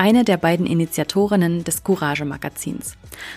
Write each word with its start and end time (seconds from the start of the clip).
eine 0.00 0.24
der 0.24 0.38
beiden 0.38 0.64
Initiatorinnen 0.64 1.62
des 1.62 1.84
Courage-Magazins. 1.84 2.96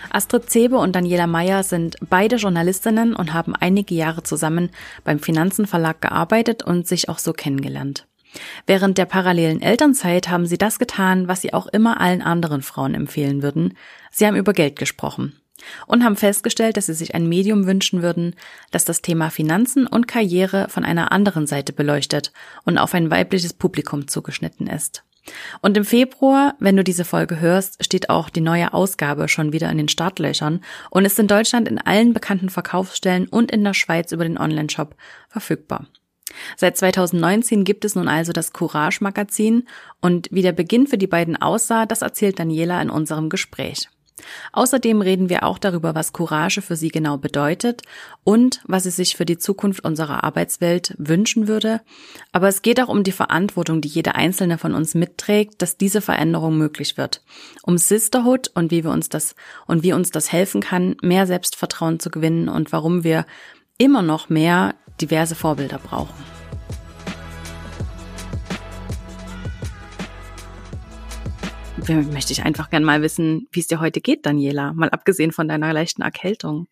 Astrid 0.09 0.50
Zebe 0.50 0.78
und 0.78 0.95
Daniela 0.95 1.28
Meyer 1.28 1.61
sind 1.61 1.97
beide 2.09 2.38
Journalistinnen 2.38 3.17
und 3.17 3.33
haben 3.33 3.53
einige 3.53 3.94
Jahre 3.94 4.23
zusammen 4.23 4.70
beim 5.03 5.20
Finanzenverlag 5.20 6.00
gearbeitet 6.00 6.64
und 6.64 6.88
sich 6.88 7.09
auch 7.09 7.20
so 7.20 7.33
kennengelernt. 7.33 8.08
Während 8.66 8.97
der 8.97 9.05
parallelen 9.05 9.61
Elternzeit 9.61 10.30
haben 10.30 10.45
sie 10.45 10.58
das 10.58 10.80
getan, 10.80 11.28
was 11.28 11.42
sie 11.42 11.53
auch 11.53 11.67
immer 11.67 12.00
allen 12.00 12.22
anderen 12.22 12.61
Frauen 12.61 12.94
empfehlen 12.94 13.44
würden. 13.44 13.75
Sie 14.09 14.25
haben 14.25 14.38
über 14.38 14.53
Geld 14.53 14.77
gesprochen 14.77 15.36
und 15.86 16.05
haben 16.05 16.16
festgestellt, 16.16 16.77
dass 16.77 16.86
sie 16.86 16.94
sich 16.94 17.14
ein 17.14 17.27
Medium 17.27 17.67
wünschen 17.67 18.02
würden, 18.02 18.36
das 18.72 18.86
das 18.86 19.02
Thema 19.02 19.31
Finanzen 19.31 19.86
und 19.86 20.08
Karriere 20.08 20.70
von 20.70 20.86
einer 20.86 21.11
anderen 21.11 21.45
Seite 21.45 21.73
beleuchtet 21.73 22.31
und 22.64 22.77
auf 22.77 22.94
ein 22.94 23.11
weibliches 23.11 23.52
Publikum 23.52 24.08
zugeschnitten 24.08 24.67
ist. 24.67 25.03
Und 25.62 25.78
im 25.78 25.86
Februar, 25.86 26.56
wenn 26.60 26.76
du 26.76 26.84
diese 26.84 27.06
Folge 27.06 27.40
hörst, 27.40 27.84
steht 27.84 28.10
auch 28.10 28.30
die 28.30 28.42
neue 28.42 28.73
Ausgabe 28.73 29.28
schon 29.30 29.54
wieder 29.54 29.70
in 29.70 29.78
den 29.78 29.88
Startlöchern 29.88 30.61
und 30.89 31.06
ist 31.06 31.20
in 31.20 31.28
Deutschland 31.28 31.67
in 31.67 31.80
allen 31.80 32.14
bekannten 32.14 32.50
Verkaufsstellen 32.50 33.28
und 33.28 33.52
in 33.52 33.64
der 33.64 33.73
Schweiz 33.73 34.12
über 34.12 34.23
den 34.23 34.38
Onlineshop 34.38 34.95
verfügbar. 35.30 35.88
Seit 36.58 36.78
2019 36.78 37.64
gibt 37.64 37.86
es 37.86 37.95
nun 37.95 38.08
also 38.08 38.33
das 38.33 38.54
Courage 38.54 39.04
Magazin 39.04 39.67
und 40.02 40.28
wie 40.32 40.42
der 40.42 40.52
Beginn 40.52 40.88
für 40.88 40.98
die 40.98 41.08
beiden 41.08 41.39
aussah, 41.42 41.86
das 41.86 42.02
erzählt 42.02 42.39
Daniela 42.39 42.82
in 42.82 42.89
unserem 42.89 43.30
Gespräch. 43.30 43.89
Außerdem 44.52 45.02
reden 45.02 45.30
wir 45.30 45.44
auch 45.44 45.58
darüber, 45.58 45.95
was 45.95 46.14
Courage 46.14 46.61
für 46.61 46.76
sie 46.76 46.89
genau 46.89 47.17
bedeutet 47.17 47.82
und 48.23 48.61
was 48.66 48.84
sie 48.84 48.92
sich 48.92 49.16
für 49.16 49.26
die 49.26 49.38
Zukunft 49.38 49.84
unserer 49.84 50.23
Arbeitswelt 50.23 50.95
wünschen 50.98 51.48
würde. 51.48 51.82
Aber 52.32 52.48
es 52.48 52.62
geht 52.62 52.82
auch 52.82 52.89
um 52.89 53.04
die 53.04 53.12
Verantwortung, 53.12 53.82
die 53.82 53.89
jede 53.89 54.16
einzelne 54.16 54.58
von 54.58 54.73
uns 54.73 54.95
mitträgt, 54.95 55.62
dass 55.62 55.78
diese 55.78 56.02
Veränderung 56.02 56.58
möglich 56.58 56.98
wird. 56.98 57.22
Um 57.64 57.78
Sisterhood 57.78 58.52
und 58.54 58.72
wie 58.72 58.83
wir 58.83 58.92
uns 58.92 59.10
das 59.10 59.36
und 59.67 59.83
wie 59.83 59.94
uns 59.94 60.12
das 60.12 60.32
helfen 60.32 60.62
kann, 60.62 60.95
mehr 61.02 61.28
Selbstvertrauen 61.28 62.00
zu 62.00 62.10
gewinnen 62.10 62.50
und 62.50 62.72
warum 62.72 63.04
wir 63.04 63.26
immer 63.78 64.02
noch 64.02 64.30
mehr 64.30 64.76
diverse 65.02 65.36
Vorbilder 65.36 65.80
brauchen. 65.80 66.33
Möchte 71.89 72.33
ich 72.33 72.44
einfach 72.44 72.70
gern 72.70 72.83
mal 72.83 73.02
wissen, 73.02 73.48
wie 73.52 73.60
es 73.60 73.67
dir 73.67 73.80
heute 73.80 74.02
geht, 74.02 74.26
Daniela, 74.26 74.73
mal 74.73 74.89
abgesehen 74.89 75.32
von 75.32 75.48
deiner 75.48 75.73
leichten 75.73 76.02
Erkältung. 76.02 76.67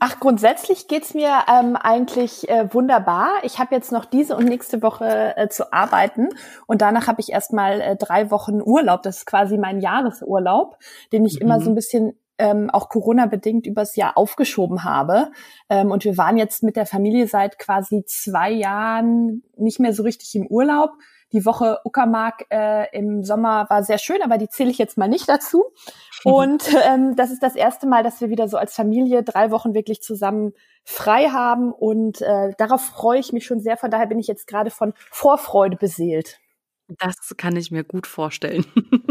Ach, 0.00 0.20
grundsätzlich 0.20 0.88
geht's 0.88 1.14
mir 1.14 1.30
ähm, 1.48 1.76
eigentlich 1.76 2.48
äh, 2.48 2.72
wunderbar. 2.74 3.30
Ich 3.42 3.58
habe 3.58 3.74
jetzt 3.74 3.92
noch 3.92 4.04
diese 4.04 4.36
und 4.36 4.44
nächste 4.44 4.82
Woche 4.82 5.34
äh, 5.36 5.48
zu 5.48 5.72
arbeiten 5.72 6.28
und 6.66 6.82
danach 6.82 7.06
habe 7.06 7.20
ich 7.20 7.30
erstmal 7.32 7.80
äh, 7.80 7.96
drei 7.96 8.30
Wochen 8.30 8.60
Urlaub. 8.60 9.02
Das 9.02 9.18
ist 9.18 9.26
quasi 9.26 9.56
mein 9.56 9.80
Jahresurlaub, 9.80 10.76
den 11.12 11.24
ich 11.24 11.36
mhm. 11.36 11.42
immer 11.42 11.60
so 11.60 11.70
ein 11.70 11.74
bisschen 11.74 12.18
ähm, 12.38 12.68
auch 12.70 12.88
Corona-bedingt 12.88 13.66
übers 13.66 13.96
Jahr 13.96 14.18
aufgeschoben 14.18 14.84
habe. 14.84 15.30
Ähm, 15.70 15.90
und 15.90 16.04
wir 16.04 16.18
waren 16.18 16.36
jetzt 16.36 16.62
mit 16.62 16.76
der 16.76 16.86
Familie 16.86 17.28
seit 17.28 17.58
quasi 17.58 18.04
zwei 18.06 18.50
Jahren 18.50 19.42
nicht 19.56 19.80
mehr 19.80 19.94
so 19.94 20.02
richtig 20.02 20.34
im 20.34 20.46
Urlaub, 20.46 20.90
die 21.34 21.44
Woche 21.44 21.80
Uckermark 21.84 22.46
äh, 22.50 22.86
im 22.96 23.24
Sommer 23.24 23.66
war 23.68 23.82
sehr 23.82 23.98
schön, 23.98 24.22
aber 24.22 24.38
die 24.38 24.48
zähle 24.48 24.70
ich 24.70 24.78
jetzt 24.78 24.96
mal 24.96 25.08
nicht 25.08 25.28
dazu. 25.28 25.64
Und 26.24 26.64
ähm, 26.88 27.16
das 27.16 27.30
ist 27.30 27.42
das 27.42 27.56
erste 27.56 27.86
Mal, 27.86 28.02
dass 28.02 28.20
wir 28.22 28.30
wieder 28.30 28.48
so 28.48 28.56
als 28.56 28.74
Familie 28.74 29.22
drei 29.22 29.50
Wochen 29.50 29.74
wirklich 29.74 30.00
zusammen 30.00 30.52
frei 30.84 31.28
haben. 31.28 31.72
Und 31.72 32.22
äh, 32.22 32.52
darauf 32.56 32.80
freue 32.80 33.18
ich 33.18 33.32
mich 33.32 33.44
schon 33.44 33.60
sehr. 33.60 33.76
Von 33.76 33.90
daher 33.90 34.06
bin 34.06 34.18
ich 34.18 34.26
jetzt 34.26 34.46
gerade 34.46 34.70
von 34.70 34.94
Vorfreude 35.10 35.76
beseelt. 35.76 36.38
Das 36.88 37.34
kann 37.36 37.56
ich 37.56 37.70
mir 37.70 37.82
gut 37.82 38.06
vorstellen. 38.06 38.64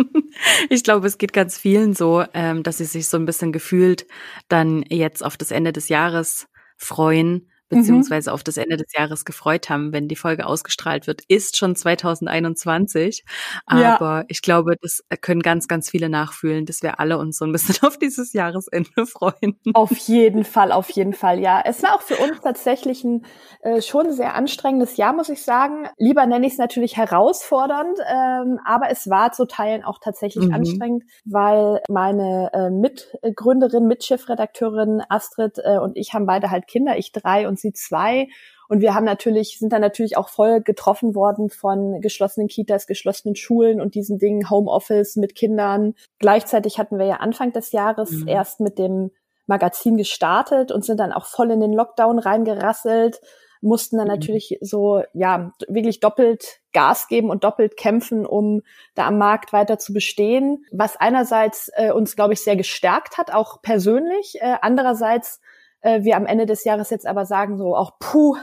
ich 0.69 0.83
glaube, 0.83 1.07
es 1.07 1.17
geht 1.17 1.33
ganz 1.33 1.57
vielen 1.57 1.93
so, 1.93 2.23
ähm, 2.33 2.63
dass 2.63 2.77
sie 2.77 2.85
sich 2.85 3.07
so 3.07 3.17
ein 3.17 3.25
bisschen 3.25 3.51
gefühlt 3.51 4.07
dann 4.47 4.83
jetzt 4.89 5.23
auf 5.23 5.37
das 5.37 5.51
Ende 5.51 5.73
des 5.73 5.89
Jahres 5.89 6.47
freuen. 6.77 7.49
Beziehungsweise 7.73 8.29
mhm. 8.29 8.33
auf 8.33 8.43
das 8.43 8.57
Ende 8.57 8.77
des 8.77 8.93
Jahres 8.93 9.25
gefreut 9.25 9.69
haben, 9.69 9.93
wenn 9.93 10.07
die 10.07 10.15
Folge 10.15 10.45
ausgestrahlt 10.45 11.07
wird, 11.07 11.21
ist 11.27 11.57
schon 11.57 11.75
2021. 11.75 13.23
Aber 13.65 13.81
ja. 13.81 14.25
ich 14.27 14.41
glaube, 14.41 14.75
das 14.81 15.03
können 15.21 15.41
ganz, 15.41 15.67
ganz 15.67 15.89
viele 15.89 16.09
nachfühlen, 16.09 16.65
dass 16.65 16.83
wir 16.83 16.99
alle 16.99 17.17
uns 17.17 17.37
so 17.37 17.45
ein 17.45 17.51
bisschen 17.51 17.75
auf 17.87 17.97
dieses 17.97 18.33
Jahresende 18.33 19.05
freuen. 19.05 19.59
Auf 19.73 19.95
jeden 19.97 20.43
Fall, 20.43 20.71
auf 20.71 20.89
jeden 20.91 21.13
Fall, 21.13 21.39
ja. 21.39 21.61
Es 21.65 21.83
war 21.83 21.95
auch 21.95 22.01
für 22.01 22.17
uns 22.17 22.41
tatsächlich 22.41 23.03
ein 23.03 23.25
äh, 23.61 23.81
schon 23.81 24.11
sehr 24.11 24.35
anstrengendes 24.35 24.97
Jahr, 24.97 25.13
muss 25.13 25.29
ich 25.29 25.43
sagen. 25.43 25.87
Lieber 25.97 26.25
nenne 26.25 26.45
ich 26.45 26.53
es 26.53 26.59
natürlich 26.59 26.97
herausfordernd, 26.97 27.97
ähm, 28.07 28.59
aber 28.65 28.89
es 28.89 29.09
war 29.09 29.31
zu 29.31 29.45
Teilen 29.45 29.83
auch 29.83 29.99
tatsächlich 29.99 30.47
mhm. 30.47 30.53
anstrengend, 30.53 31.03
weil 31.25 31.81
meine 31.89 32.51
äh, 32.53 32.69
Mitgründerin, 32.69 33.87
Mitchefredakteurin 33.87 35.01
Astrid 35.09 35.59
äh, 35.63 35.77
und 35.77 35.97
ich 35.97 36.13
haben 36.13 36.25
beide 36.25 36.51
halt 36.51 36.67
Kinder, 36.67 36.97
ich 36.97 37.11
drei 37.11 37.47
und 37.47 37.59
sie 37.63 37.73
zwei. 37.73 38.27
Und 38.69 38.81
wir 38.81 38.93
haben 38.93 39.05
natürlich, 39.05 39.59
sind 39.59 39.73
dann 39.73 39.81
natürlich 39.81 40.17
auch 40.17 40.29
voll 40.29 40.61
getroffen 40.61 41.15
worden 41.15 41.49
von 41.49 41.99
geschlossenen 42.01 42.47
Kitas, 42.47 42.87
geschlossenen 42.87 43.35
Schulen 43.35 43.81
und 43.81 43.95
diesen 43.95 44.17
Dingen, 44.19 44.49
Homeoffice 44.49 45.15
mit 45.15 45.35
Kindern. 45.35 45.95
Gleichzeitig 46.19 46.79
hatten 46.79 46.97
wir 46.97 47.05
ja 47.05 47.15
Anfang 47.17 47.51
des 47.51 47.71
Jahres 47.71 48.11
mhm. 48.11 48.27
erst 48.27 48.59
mit 48.59 48.79
dem 48.79 49.11
Magazin 49.45 49.97
gestartet 49.97 50.71
und 50.71 50.85
sind 50.85 50.99
dann 50.99 51.11
auch 51.11 51.25
voll 51.25 51.51
in 51.51 51.59
den 51.59 51.73
Lockdown 51.73 52.19
reingerasselt, 52.19 53.19
mussten 53.61 53.97
dann 53.97 54.07
mhm. 54.07 54.13
natürlich 54.13 54.57
so, 54.61 55.03
ja, 55.13 55.51
wirklich 55.67 55.99
doppelt 55.99 56.61
Gas 56.73 57.07
geben 57.07 57.29
und 57.29 57.43
doppelt 57.43 57.77
kämpfen, 57.77 58.25
um 58.25 58.61
da 58.95 59.07
am 59.07 59.17
Markt 59.17 59.53
weiter 59.53 59.77
zu 59.79 59.93
bestehen. 59.93 60.65
Was 60.71 60.95
einerseits 60.97 61.69
äh, 61.75 61.91
uns, 61.91 62.15
glaube 62.15 62.33
ich, 62.33 62.41
sehr 62.41 62.55
gestärkt 62.55 63.17
hat, 63.17 63.33
auch 63.33 63.61
persönlich. 63.61 64.41
Äh, 64.41 64.57
andererseits 64.61 65.39
äh, 65.83 66.03
wir 66.03 66.17
am 66.17 66.25
Ende 66.25 66.45
des 66.45 66.63
Jahres 66.63 66.89
jetzt 66.89 67.05
aber 67.05 67.25
sagen 67.25 67.57
so, 67.57 67.75
auch 67.75 67.99
puh, 67.99 68.35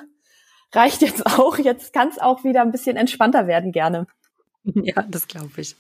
reicht 0.73 1.03
jetzt 1.03 1.27
auch, 1.27 1.59
jetzt 1.59 1.93
kann 1.93 2.09
es 2.09 2.19
auch 2.19 2.45
wieder 2.45 2.63
ein 2.63 2.71
bisschen 2.71 2.97
entspannter 2.97 3.47
werden 3.47 3.73
gerne. 3.73 4.07
Ja, 4.63 5.03
das 5.09 5.27
glaube 5.27 5.49
ich. 5.57 5.75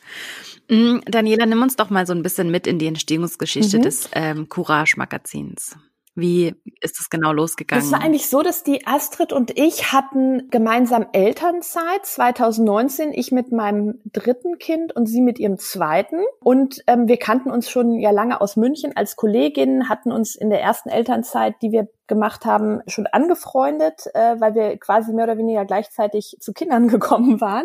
Mm, 0.70 1.00
Daniela, 1.04 1.44
nimm 1.44 1.60
uns 1.60 1.76
doch 1.76 1.90
mal 1.90 2.06
so 2.06 2.14
ein 2.14 2.22
bisschen 2.22 2.50
mit 2.50 2.66
in 2.66 2.78
die 2.78 2.86
Entstehungsgeschichte 2.86 3.76
mhm. 3.76 3.82
des 3.82 4.08
ähm, 4.14 4.48
Courage-Magazins. 4.48 5.76
Wie 6.14 6.54
ist 6.80 6.98
es 6.98 7.08
genau 7.08 7.32
losgegangen? 7.32 7.84
Es 7.84 7.92
war 7.92 8.02
eigentlich 8.02 8.28
so, 8.28 8.42
dass 8.42 8.64
die 8.64 8.86
Astrid 8.86 9.32
und 9.32 9.56
ich 9.56 9.92
hatten 9.92 10.48
gemeinsam 10.50 11.06
Elternzeit 11.12 12.04
2019. 12.04 13.12
Ich 13.12 13.30
mit 13.30 13.52
meinem 13.52 14.00
dritten 14.06 14.58
Kind 14.58 14.94
und 14.94 15.06
sie 15.06 15.20
mit 15.20 15.38
ihrem 15.38 15.58
zweiten. 15.58 16.18
Und 16.40 16.82
ähm, 16.88 17.06
wir 17.06 17.16
kannten 17.16 17.50
uns 17.50 17.70
schon 17.70 17.98
ja 17.98 18.10
lange 18.10 18.40
aus 18.40 18.56
München 18.56 18.96
als 18.96 19.16
Kolleginnen, 19.16 19.88
hatten 19.88 20.10
uns 20.10 20.34
in 20.34 20.50
der 20.50 20.60
ersten 20.60 20.88
Elternzeit, 20.88 21.54
die 21.62 21.70
wir 21.70 21.88
gemacht 22.10 22.44
haben, 22.44 22.82
schon 22.86 23.06
angefreundet, 23.06 24.02
äh, 24.12 24.38
weil 24.38 24.54
wir 24.54 24.76
quasi 24.78 25.14
mehr 25.14 25.24
oder 25.24 25.38
weniger 25.38 25.64
gleichzeitig 25.64 26.36
zu 26.40 26.52
Kindern 26.52 26.88
gekommen 26.88 27.40
waren 27.40 27.64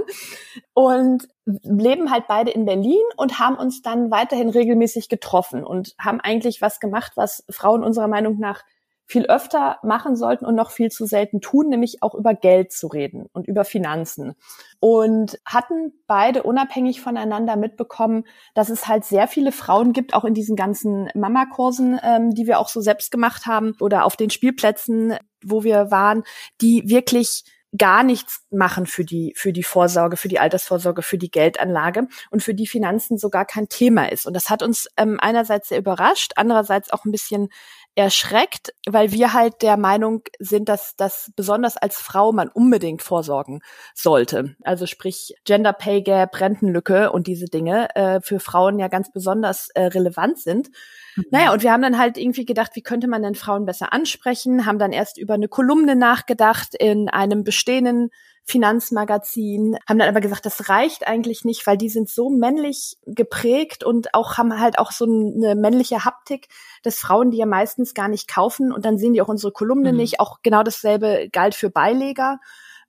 und 0.74 1.28
leben 1.46 2.12
halt 2.12 2.28
beide 2.28 2.52
in 2.52 2.66
Berlin 2.66 3.04
und 3.18 3.40
haben 3.40 3.58
uns 3.58 3.82
dann 3.82 4.10
weiterhin 4.10 4.50
regelmäßig 4.50 5.10
getroffen 5.10 5.66
und 5.66 5.96
haben 6.00 6.22
eigentlich 6.22 6.62
was 6.62 6.80
gemacht, 6.80 7.12
was 7.16 7.44
Frauen 7.50 7.84
unserer 7.84 8.08
Meinung 8.08 8.40
nach 8.40 8.64
viel 9.08 9.26
öfter 9.28 9.78
machen 9.84 10.16
sollten 10.16 10.46
und 10.46 10.56
noch 10.56 10.72
viel 10.72 10.90
zu 10.90 11.06
selten 11.06 11.40
tun, 11.40 11.70
nämlich 11.70 12.02
auch 12.02 12.16
über 12.16 12.34
Geld 12.34 12.72
zu 12.72 12.88
reden 12.88 13.28
und 13.34 13.48
über 13.48 13.64
Finanzen. 13.64 14.34
Und 14.80 15.38
hatten 15.46 15.94
beide 16.08 16.44
unabhängig 16.44 17.02
voneinander 17.02 17.56
mitbekommen, 17.56 18.24
dass 18.56 18.70
es 18.70 18.88
halt 18.88 19.06
sehr 19.06 19.28
viele 19.28 19.52
Frauen 19.52 19.94
gibt, 19.94 20.14
auch 20.14 20.26
in 20.26 20.34
diesen 20.34 20.56
ganzen 20.56 21.10
Mama-Kursen, 21.14 22.00
ähm, 22.04 22.34
die 22.34 22.48
wir 22.48 22.60
auch 22.60 22.70
so 22.70 22.82
selbst 22.82 23.12
gemacht 23.12 23.46
haben 23.46 23.76
oder 23.80 24.06
auf 24.06 24.16
den 24.16 24.32
Spielplätzen, 24.32 25.16
wo 25.44 25.64
wir 25.64 25.92
waren, 25.92 26.24
die 26.62 26.84
wirklich 26.88 27.44
gar 27.78 28.04
nichts 28.04 28.46
machen 28.52 28.86
für 28.86 29.04
die, 29.04 29.34
für 29.36 29.52
die 29.52 29.64
Vorsorge, 29.64 30.18
für 30.18 30.28
die 30.28 30.40
Altersvorsorge, 30.40 31.02
für 31.02 31.18
die 31.18 31.32
Geldanlage 31.32 32.08
und 32.32 32.44
für 32.44 32.54
die 32.54 32.68
Finanzen 32.68 33.18
so 33.18 33.30
gar 33.30 33.46
kein 33.46 33.68
Thema 33.70 34.12
ist. 34.12 34.26
Und 34.26 34.34
das 34.34 34.50
hat 34.50 34.64
uns 34.64 34.88
ähm, 34.98 35.18
einerseits 35.20 35.70
sehr 35.70 35.80
überrascht, 35.80 36.34
andererseits 36.36 36.92
auch 36.92 37.06
ein 37.06 37.12
bisschen 37.12 37.50
erschreckt, 37.96 38.74
weil 38.86 39.12
wir 39.12 39.34
halt 39.34 39.62
der 39.62 39.78
Meinung 39.78 40.24
sind, 40.38 40.68
dass 40.68 40.96
das 40.98 41.32
besonders 41.36 41.78
als 41.78 41.96
Frau 41.96 42.34
man 42.34 42.50
unbedingt 42.50 43.02
vorsorgen 43.02 43.62
sollte. 43.94 44.56
Also 44.64 44.86
sprich 44.86 45.36
Gender 45.46 45.72
Pay 45.72 46.02
Gap, 46.02 46.40
Rentenlücke 46.40 47.12
und 47.12 47.28
diese 47.28 47.46
Dinge 47.46 47.96
äh, 47.96 48.20
für 48.22 48.42
Frauen 48.42 48.80
ja 48.80 48.90
ganz 48.90 49.12
besonders 49.12 49.70
äh, 49.70 49.86
relevant 49.86 50.40
sind. 50.40 50.70
Mhm. 51.16 51.24
Naja, 51.32 51.54
und 51.54 51.64
wir 51.64 51.72
haben 51.72 51.82
dann 51.82 51.98
halt 51.98 52.18
irgendwie 52.18 52.46
gedacht, 52.46 52.72
wie 52.76 52.84
könnte 52.84 53.08
man 53.08 53.24
denn 53.24 53.36
Frauen 53.36 53.66
besser 53.66 53.94
ansprechen, 53.94 54.66
haben 54.66 54.80
dann 54.80 54.92
erst 54.92 55.18
über 55.18 55.36
eine 55.36 55.48
Kolumne 55.48 55.96
nachgedacht 55.96 56.76
in 56.76 57.08
einem 57.08 57.46
bestehenden 57.46 58.10
Finanzmagazin, 58.48 59.76
haben 59.90 59.98
dann 59.98 60.08
aber 60.08 60.22
gesagt, 60.22 60.46
das 60.46 60.70
reicht 60.70 61.08
eigentlich 61.08 61.46
nicht, 61.46 61.66
weil 61.66 61.78
die 61.78 61.90
sind 61.90 62.10
so 62.10 62.30
männlich 62.30 62.98
geprägt 63.08 63.84
und 63.84 64.14
auch 64.14 64.38
haben 64.38 64.60
halt 64.60 64.78
auch 64.78 64.92
so 64.92 65.06
eine 65.06 65.56
männliche 65.56 66.06
Haptik, 66.06 66.48
dass 66.84 67.00
Frauen 67.00 67.32
die 67.32 67.38
ja 67.38 67.48
meistens 67.48 67.96
gar 67.96 68.08
nicht 68.08 68.28
kaufen 68.28 68.72
und 68.72 68.86
dann 68.86 69.00
sehen 69.00 69.14
die 69.14 69.22
auch 69.22 69.30
unsere 69.30 69.52
Kolumne 69.52 69.92
mhm. 69.92 69.98
nicht. 69.98 70.20
Auch 70.20 70.40
genau 70.44 70.62
dasselbe 70.62 71.28
galt 71.32 71.56
für 71.56 71.72
Beileger. 71.72 72.40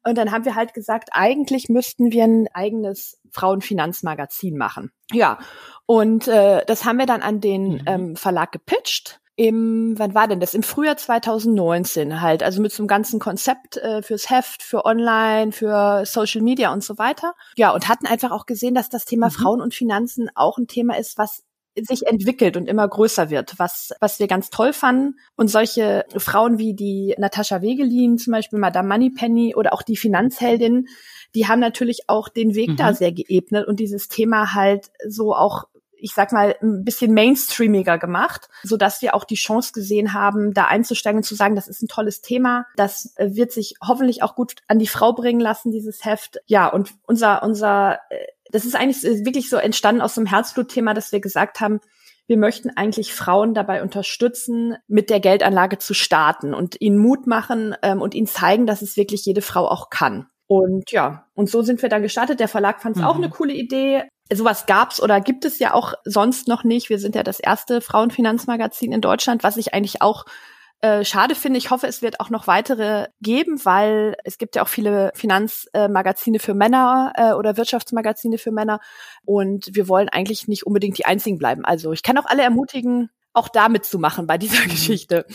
Und 0.05 0.19
dann 0.19 0.31
haben 0.31 0.45
wir 0.45 0.55
halt 0.55 0.75
gesagt, 0.75 1.09
eigentlich 1.13 1.69
müssten 1.69 2.13
wir 2.13 2.25
ein 2.25 2.49
eigenes 2.53 3.19
Frauenfinanzmagazin 3.31 4.57
machen. 4.57 4.93
Ja, 5.11 5.39
und 5.87 6.29
äh, 6.29 6.65
das 6.67 6.85
haben 6.85 6.99
wir 6.99 7.07
dann 7.07 7.23
an 7.23 7.41
den 7.41 7.73
mhm. 7.73 7.83
ähm, 7.87 8.17
Verlag 8.17 8.53
gepitcht 8.53 9.21
im, 9.37 9.99
wann 9.99 10.15
war 10.15 10.29
denn 10.29 10.41
das? 10.41 10.55
Im 10.55 10.63
Frühjahr 10.63 10.97
2019 10.97 12.23
halt, 12.23 12.43
also 12.43 12.63
mit 12.63 12.73
so 12.73 12.83
einem 12.83 12.89
ganzen 12.89 13.21
Konzept 13.21 13.77
äh, 13.77 14.03
fürs 14.03 14.31
Heft, 14.31 14.63
für 14.63 14.87
Online, 14.87 15.53
für 15.53 16.05
Social 16.07 16.41
Media 16.41 16.73
und 16.73 16.83
so 16.83 16.97
weiter. 16.97 17.35
Ja, 17.55 17.73
und 17.73 17.87
hatten 17.87 18.07
einfach 18.07 18.31
auch 18.31 18.47
gesehen, 18.47 18.75
dass 18.75 18.89
das 18.89 19.05
Thema 19.05 19.27
mhm. 19.27 19.33
Frauen 19.33 19.61
und 19.61 19.75
Finanzen 19.75 20.31
auch 20.35 20.57
ein 20.57 20.69
Thema 20.69 20.99
ist, 20.99 21.19
was 21.19 21.43
sich 21.79 22.07
entwickelt 22.07 22.57
und 22.57 22.67
immer 22.67 22.89
größer 22.89 23.29
wird, 23.29 23.59
was, 23.59 23.93
was 24.01 24.19
wir 24.19 24.27
ganz 24.27 24.49
toll 24.49 24.73
fanden. 24.73 25.19
Und 25.37 25.49
solche 25.49 26.07
Frauen 26.17 26.57
wie 26.57 26.73
die 26.73 27.15
Natascha 27.19 27.61
Wegelin, 27.61 28.17
zum 28.17 28.33
Beispiel 28.33 28.59
Madame 28.59 28.89
Moneypenny 28.89 29.55
oder 29.55 29.75
auch 29.75 29.83
die 29.83 29.99
Finanzheldin, 29.99 30.89
die 31.35 31.47
haben 31.47 31.61
natürlich 31.61 32.09
auch 32.09 32.31
den 32.31 32.55
Weg 32.55 32.71
mhm. 32.71 32.77
da 32.77 32.95
sehr 32.95 33.13
geebnet 33.13 33.67
und 33.67 33.81
dieses 33.81 34.09
Thema 34.09 34.55
halt 34.55 34.91
so 35.07 35.35
auch 35.35 35.65
ich 35.99 36.13
sag 36.15 36.33
mal, 36.33 36.57
ein 36.63 36.85
bisschen 36.85 37.15
mainstreamiger 37.15 37.99
gemacht, 37.99 38.49
so 38.63 38.77
dass 38.77 39.03
wir 39.03 39.15
auch 39.15 39.25
die 39.25 39.35
Chance 39.37 39.73
gesehen 39.73 40.13
haben, 40.13 40.55
da 40.55 40.67
einzusteigen 40.67 41.19
und 41.19 41.25
zu 41.25 41.35
sagen, 41.35 41.57
das 41.57 41.69
ist 41.69 41.83
ein 41.83 41.89
tolles 41.89 42.21
Thema. 42.21 42.67
Das 42.77 43.15
äh, 43.17 43.35
wird 43.35 43.53
sich 43.53 43.75
hoffentlich 43.87 44.23
auch 44.23 44.35
gut 44.35 44.57
an 44.69 44.79
die 44.79 44.87
Frau 44.87 45.13
bringen 45.13 45.41
lassen, 45.41 45.71
dieses 45.71 46.05
Heft. 46.05 46.39
Ja, 46.47 46.69
und 46.69 46.95
unser, 47.07 47.43
unser, 47.43 47.99
äh, 48.11 48.27
das 48.51 48.65
ist 48.65 48.77
eigentlich 48.77 49.03
wirklich 49.25 49.51
so 49.51 49.57
entstanden 49.57 50.03
aus 50.03 50.15
dem 50.15 50.27
Herzblutthema, 50.27 50.95
dass 50.95 51.13
wir 51.13 51.21
gesagt 51.21 51.61
haben, 51.61 51.81
wir 52.27 52.37
möchten 52.37 52.71
eigentlich 52.71 53.15
Frauen 53.15 53.55
dabei 53.55 53.83
unterstützen, 53.83 54.77
mit 54.89 55.11
der 55.11 55.21
Geldanlage 55.21 55.79
zu 55.79 55.95
starten 55.95 56.55
und 56.55 56.81
ihnen 56.81 56.99
Mut 56.99 57.27
machen 57.27 57.77
ähm, 57.83 58.03
und 58.03 58.15
ihnen 58.15 58.27
zeigen, 58.27 58.67
dass 58.67 58.83
es 58.83 58.97
wirklich 58.97 59.25
jede 59.25 59.43
Frau 59.43 59.69
auch 59.69 59.91
kann. 59.91 60.27
Und 60.47 60.91
ja, 60.93 61.27
und 61.35 61.51
so 61.51 61.63
sind 61.63 61.83
wir 61.83 61.89
dann 61.89 62.03
gestartet. 62.03 62.41
Der 62.41 62.49
Verlag 62.49 62.81
fand 62.81 62.97
es 62.97 63.03
mhm. 63.03 63.09
auch 63.09 63.17
eine 63.17 63.31
coole 63.31 63.53
Idee. 63.53 64.05
Sowas 64.33 64.67
gab's 64.67 65.01
oder 65.01 65.21
gibt 65.21 65.45
es 65.45 65.59
ja 65.59 65.73
auch 65.75 65.95
sonst 66.05 66.49
noch 66.49 66.65
nicht. 66.65 66.89
Wir 66.89 66.99
sind 66.99 67.15
ja 67.15 67.23
das 67.23 67.41
erste 67.41 67.81
Frauenfinanzmagazin 67.81 68.93
in 68.93 69.01
Deutschland, 69.01 69.45
was 69.45 69.57
ich 69.57 69.75
eigentlich 69.75 70.03
auch 70.03 70.25
äh, 70.83 71.05
schade 71.05 71.35
finde. 71.35 71.59
Ich 71.59 71.71
hoffe, 71.71 71.87
es 71.87 72.03
wird 72.03 72.21
auch 72.21 72.31
noch 72.31 72.47
weitere 72.47 73.07
geben, 73.21 73.65
weil 73.65 74.17
es 74.25 74.37
gibt 74.37 74.57
ja 74.57 74.63
auch 74.63 74.69
viele 74.69 75.11
Finanzmagazine 75.15 76.39
für 76.39 76.55
Männer 76.55 77.13
äh, 77.17 77.33
oder 77.33 77.57
Wirtschaftsmagazine 77.57 78.37
für 78.37 78.53
Männer 78.53 78.81
und 79.25 79.71
wir 79.73 79.89
wollen 79.89 80.09
eigentlich 80.09 80.49
nicht 80.49 80.67
unbedingt 80.67 80.99
die 80.99 81.07
einzigen 81.07 81.39
bleiben. 81.39 81.65
Also 81.65 81.93
ich 81.93 82.03
kann 82.03 82.19
auch 82.19 82.27
alle 82.27 82.43
ermutigen, 82.43 83.11
auch 83.33 83.49
damit 83.49 83.85
zu 83.85 83.99
machen 83.99 84.27
bei 84.27 84.39
dieser 84.39 84.65
mhm. 84.65 84.71
Geschichte. 84.71 85.27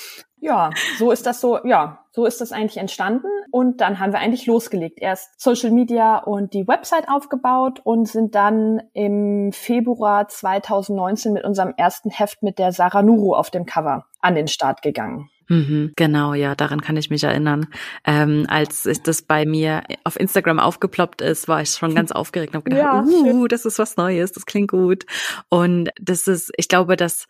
Ja, 0.41 0.71
so 0.97 1.11
ist 1.11 1.27
das 1.27 1.39
so, 1.39 1.59
ja, 1.65 2.03
so 2.09 2.25
ist 2.25 2.41
das 2.41 2.51
eigentlich 2.51 2.77
entstanden. 2.77 3.27
Und 3.51 3.79
dann 3.79 3.99
haben 3.99 4.11
wir 4.11 4.19
eigentlich 4.19 4.47
losgelegt. 4.47 4.97
Erst 4.99 5.39
Social 5.39 5.69
Media 5.69 6.17
und 6.17 6.53
die 6.53 6.67
Website 6.67 7.07
aufgebaut 7.09 7.79
und 7.83 8.07
sind 8.07 8.33
dann 8.33 8.81
im 8.93 9.51
Februar 9.53 10.27
2019 10.27 11.31
mit 11.33 11.43
unserem 11.43 11.73
ersten 11.77 12.09
Heft 12.09 12.41
mit 12.41 12.57
der 12.57 12.71
Sarah 12.71 13.03
Nuru 13.03 13.35
auf 13.35 13.51
dem 13.51 13.67
Cover 13.67 14.05
an 14.19 14.33
den 14.33 14.47
Start 14.47 14.81
gegangen. 14.81 15.29
Mhm, 15.47 15.93
genau, 15.95 16.33
ja, 16.33 16.55
daran 16.55 16.81
kann 16.81 16.97
ich 16.97 17.09
mich 17.09 17.23
erinnern. 17.23 17.67
Ähm, 18.05 18.45
als 18.47 18.89
das 19.03 19.21
bei 19.21 19.45
mir 19.45 19.83
auf 20.03 20.19
Instagram 20.19 20.59
aufgeploppt 20.59 21.21
ist, 21.21 21.47
war 21.49 21.61
ich 21.61 21.69
schon 21.71 21.93
ganz 21.93 22.11
aufgeregt 22.11 22.55
und 22.55 22.61
habe 22.61 22.69
gedacht, 22.69 23.05
ja, 23.11 23.31
uh, 23.33 23.47
das 23.47 23.65
ist 23.65 23.77
was 23.77 23.97
Neues, 23.97 24.31
das 24.31 24.45
klingt 24.45 24.71
gut. 24.71 25.05
Und 25.49 25.89
das 25.99 26.27
ist, 26.27 26.51
ich 26.55 26.67
glaube, 26.67 26.95
dass 26.95 27.27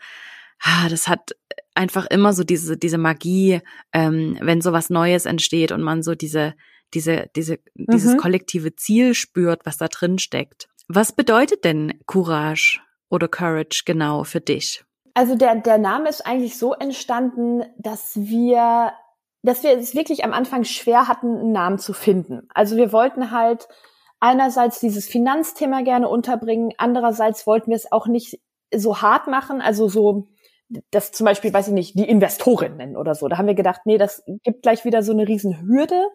ah, 0.62 0.88
das 0.90 1.08
hat 1.08 1.32
einfach 1.76 2.06
immer 2.08 2.34
so 2.34 2.44
diese, 2.44 2.78
diese 2.78 2.98
Magie, 2.98 3.62
ähm, 3.94 4.38
wenn 4.42 4.62
so 4.62 4.74
was 4.74 4.90
Neues 4.90 5.26
entsteht 5.26 5.72
und 5.72 5.82
man 5.82 6.04
so 6.04 6.16
diese, 6.16 6.54
diese, 6.94 7.30
diese, 7.36 7.60
mhm. 7.76 7.88
dieses 7.92 8.18
kollektive 8.18 8.76
Ziel 8.76 9.14
spürt, 9.14 9.66
was 9.66 9.78
da 9.78 9.88
drin 9.88 10.20
steckt. 10.20 10.68
Was 10.88 11.14
bedeutet 11.14 11.64
denn 11.64 12.00
Courage 12.06 12.82
oder 13.10 13.28
Courage 13.28 13.84
genau 13.86 14.24
für 14.24 14.42
dich? 14.42 14.84
Also 15.14 15.36
der, 15.36 15.56
der 15.56 15.78
Name 15.78 16.10
ist 16.10 16.26
eigentlich 16.26 16.58
so 16.58 16.74
entstanden, 16.74 17.64
dass 17.78 18.16
wir, 18.16 18.94
dass 19.42 19.64
wir 19.64 19.78
es 19.78 19.96
wirklich 19.96 20.24
am 20.24 20.34
Anfang 20.34 20.64
schwer 20.64 21.08
hatten, 21.08 21.38
einen 21.38 21.52
Namen 21.52 21.80
zu 21.80 21.94
finden. 21.94 22.48
Also 22.54 22.78
wir 22.78 22.92
wollten 22.92 23.32
halt 23.32 23.68
einerseits 24.20 24.80
dieses 24.80 25.08
Finanzthema 25.08 25.82
gerne 25.82 26.08
unterbringen, 26.08 26.74
andererseits 26.78 27.48
wollten 27.48 27.72
wir 27.72 27.76
es 27.76 27.92
auch 27.92 28.08
nicht 28.08 28.40
so 28.74 29.02
hart 29.02 29.28
machen, 29.28 29.62
also 29.62 29.90
so 29.90 30.28
das 30.92 31.12
zum 31.12 31.26
Beispiel, 31.26 31.54
weiß 31.54 31.68
ich 31.68 31.74
nicht, 31.74 31.98
die 31.98 32.10
Investorin 32.10 32.78
nennen 32.78 32.98
oder 32.98 33.16
so. 33.16 33.28
Da 33.28 33.38
haben 33.38 33.48
wir 33.48 33.56
gedacht, 33.56 33.82
nee, 33.86 33.98
das 33.98 34.24
gibt 34.44 34.64
gleich 34.64 34.86
wieder 34.86 35.04
so 35.04 35.12
eine 35.12 35.28
Riesenhürde 35.28 36.08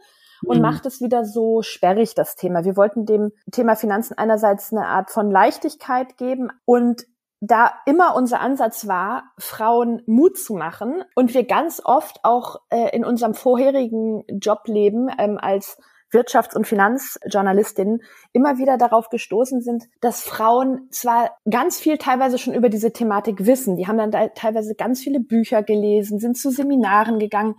und 0.44 0.56
mhm. 0.56 0.62
macht 0.62 0.86
es 0.86 1.00
wieder 1.00 1.24
so 1.24 1.62
sperrig, 1.62 2.14
das 2.14 2.36
Thema. 2.36 2.64
Wir 2.64 2.76
wollten 2.76 3.06
dem 3.06 3.32
Thema 3.52 3.76
Finanzen 3.76 4.16
einerseits 4.16 4.72
eine 4.72 4.86
Art 4.86 5.10
von 5.10 5.30
Leichtigkeit 5.30 6.16
geben 6.16 6.50
und 6.64 7.06
da 7.40 7.72
immer 7.84 8.16
unser 8.16 8.40
Ansatz 8.40 8.86
war, 8.86 9.24
Frauen 9.38 10.02
Mut 10.06 10.38
zu 10.38 10.54
machen 10.54 11.04
und 11.14 11.34
wir 11.34 11.44
ganz 11.44 11.82
oft 11.84 12.20
auch 12.22 12.60
äh, 12.70 12.96
in 12.96 13.04
unserem 13.04 13.34
vorherigen 13.34 14.24
Jobleben 14.28 15.10
ähm, 15.18 15.38
als 15.38 15.78
Wirtschafts- 16.12 16.56
und 16.56 16.66
Finanzjournalistinnen 16.66 18.02
immer 18.32 18.58
wieder 18.58 18.78
darauf 18.78 19.08
gestoßen 19.08 19.60
sind, 19.60 19.84
dass 20.00 20.22
Frauen 20.22 20.88
zwar 20.90 21.36
ganz 21.50 21.78
viel 21.80 21.98
teilweise 21.98 22.38
schon 22.38 22.54
über 22.54 22.68
diese 22.68 22.92
Thematik 22.92 23.46
wissen, 23.46 23.76
die 23.76 23.86
haben 23.86 23.98
dann 23.98 24.10
da 24.10 24.28
teilweise 24.28 24.74
ganz 24.74 25.00
viele 25.02 25.20
Bücher 25.20 25.62
gelesen, 25.62 26.18
sind 26.18 26.38
zu 26.38 26.50
Seminaren 26.50 27.18
gegangen, 27.18 27.54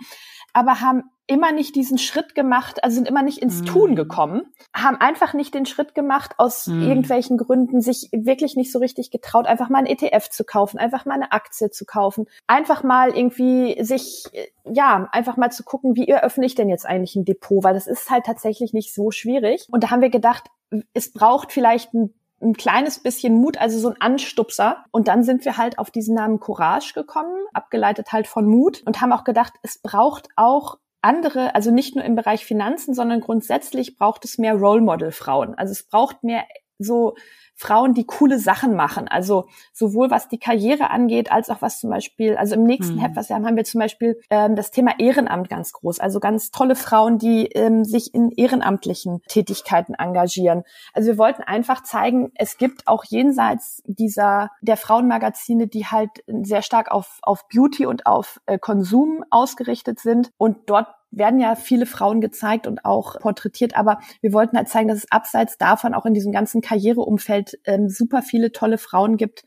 aber 0.53 0.81
haben 0.81 1.03
immer 1.27 1.51
nicht 1.51 1.75
diesen 1.75 1.97
Schritt 1.97 2.35
gemacht, 2.35 2.83
also 2.83 2.95
sind 2.95 3.07
immer 3.07 3.21
nicht 3.21 3.39
ins 3.39 3.61
mm. 3.61 3.65
Tun 3.65 3.95
gekommen, 3.95 4.43
haben 4.73 4.95
einfach 4.97 5.33
nicht 5.33 5.53
den 5.53 5.65
Schritt 5.65 5.93
gemacht, 5.93 6.35
aus 6.37 6.67
mm. 6.67 6.81
irgendwelchen 6.81 7.37
Gründen 7.37 7.81
sich 7.81 8.09
wirklich 8.13 8.55
nicht 8.55 8.71
so 8.71 8.79
richtig 8.79 9.11
getraut, 9.11 9.45
einfach 9.45 9.69
mal 9.69 9.79
ein 9.79 9.85
ETF 9.85 10.29
zu 10.29 10.45
kaufen, 10.45 10.77
einfach 10.79 11.05
mal 11.05 11.15
eine 11.15 11.33
Aktie 11.33 11.69
zu 11.69 11.85
kaufen, 11.85 12.25
einfach 12.47 12.83
mal 12.83 13.15
irgendwie 13.15 13.83
sich, 13.83 14.25
ja, 14.65 15.09
einfach 15.11 15.37
mal 15.37 15.51
zu 15.51 15.63
gucken, 15.63 15.95
wie 15.95 16.07
eröffne 16.07 16.45
ich 16.45 16.55
denn 16.55 16.69
jetzt 16.69 16.85
eigentlich 16.85 17.15
ein 17.15 17.25
Depot, 17.25 17.63
weil 17.63 17.73
das 17.73 17.87
ist 17.87 18.09
halt 18.09 18.25
tatsächlich 18.25 18.73
nicht 18.73 18.93
so 18.93 19.11
schwierig. 19.11 19.67
Und 19.69 19.83
da 19.83 19.91
haben 19.91 20.01
wir 20.01 20.09
gedacht, 20.09 20.45
es 20.93 21.11
braucht 21.11 21.51
vielleicht 21.51 21.93
ein 21.93 22.13
ein 22.41 22.53
kleines 22.53 22.99
bisschen 22.99 23.35
Mut, 23.35 23.57
also 23.57 23.79
so 23.79 23.89
ein 23.89 23.99
Anstupser. 23.99 24.85
Und 24.91 25.07
dann 25.07 25.23
sind 25.23 25.43
wir 25.45 25.57
halt 25.57 25.79
auf 25.79 25.91
diesen 25.91 26.15
Namen 26.15 26.39
Courage 26.39 26.93
gekommen, 26.93 27.35
abgeleitet 27.53 28.11
halt 28.11 28.27
von 28.27 28.45
Mut 28.45 28.83
und 28.85 29.01
haben 29.01 29.11
auch 29.11 29.23
gedacht, 29.23 29.53
es 29.63 29.81
braucht 29.81 30.29
auch 30.35 30.77
andere, 31.01 31.55
also 31.55 31.71
nicht 31.71 31.95
nur 31.95 32.03
im 32.03 32.15
Bereich 32.15 32.45
Finanzen, 32.45 32.93
sondern 32.93 33.21
grundsätzlich 33.21 33.97
braucht 33.97 34.25
es 34.25 34.37
mehr 34.37 34.55
Role 34.55 34.81
Model 34.81 35.11
Frauen. 35.11 35.55
Also 35.55 35.71
es 35.71 35.83
braucht 35.83 36.23
mehr 36.23 36.45
so 36.79 37.15
Frauen, 37.57 37.93
die 37.93 38.05
coole 38.05 38.39
Sachen 38.39 38.75
machen. 38.75 39.07
Also 39.07 39.47
sowohl 39.73 40.11
was 40.11 40.27
die 40.27 40.37
Karriere 40.37 40.91
angeht, 40.91 41.31
als 41.31 41.49
auch 41.49 41.61
was 41.61 41.79
zum 41.79 41.89
Beispiel, 41.89 42.37
also 42.37 42.53
im 42.53 42.63
nächsten 42.63 42.95
mhm. 42.95 42.99
Heft, 42.99 43.15
was 43.15 43.29
wir 43.29 43.35
haben, 43.35 43.47
haben 43.47 43.57
wir 43.57 43.65
zum 43.65 43.79
Beispiel 43.79 44.21
ähm, 44.29 44.55
das 44.55 44.69
Thema 44.69 44.93
Ehrenamt 44.99 45.49
ganz 45.49 45.73
groß. 45.73 45.99
Also 45.99 46.19
ganz 46.19 46.51
tolle 46.51 46.75
Frauen, 46.75 47.17
die 47.17 47.47
ähm, 47.47 47.83
sich 47.83 48.13
in 48.13 48.29
ehrenamtlichen 48.29 49.21
Tätigkeiten 49.27 49.95
engagieren. 49.95 50.63
Also 50.93 51.07
wir 51.07 51.17
wollten 51.17 51.41
einfach 51.41 51.81
zeigen, 51.81 52.31
es 52.35 52.57
gibt 52.57 52.87
auch 52.87 53.03
jenseits 53.03 53.81
dieser 53.85 54.51
der 54.61 54.77
Frauenmagazine, 54.77 55.67
die 55.67 55.87
halt 55.87 56.11
sehr 56.43 56.61
stark 56.61 56.91
auf, 56.91 57.17
auf 57.23 57.47
Beauty 57.47 57.87
und 57.87 58.05
auf 58.05 58.39
äh, 58.45 58.59
Konsum 58.59 59.25
ausgerichtet 59.31 59.99
sind. 59.99 60.31
Und 60.37 60.57
dort 60.67 60.87
werden 61.17 61.39
ja 61.39 61.55
viele 61.55 61.85
Frauen 61.85 62.21
gezeigt 62.21 62.67
und 62.67 62.85
auch 62.85 63.19
porträtiert, 63.19 63.75
aber 63.75 63.99
wir 64.21 64.33
wollten 64.33 64.57
halt 64.57 64.69
zeigen, 64.69 64.87
dass 64.87 64.99
es 64.99 65.11
abseits 65.11 65.57
davon 65.57 65.93
auch 65.93 66.05
in 66.05 66.13
diesem 66.13 66.31
ganzen 66.31 66.61
Karriereumfeld 66.61 67.59
ähm, 67.65 67.89
super 67.89 68.21
viele 68.21 68.51
tolle 68.51 68.77
Frauen 68.77 69.17
gibt, 69.17 69.43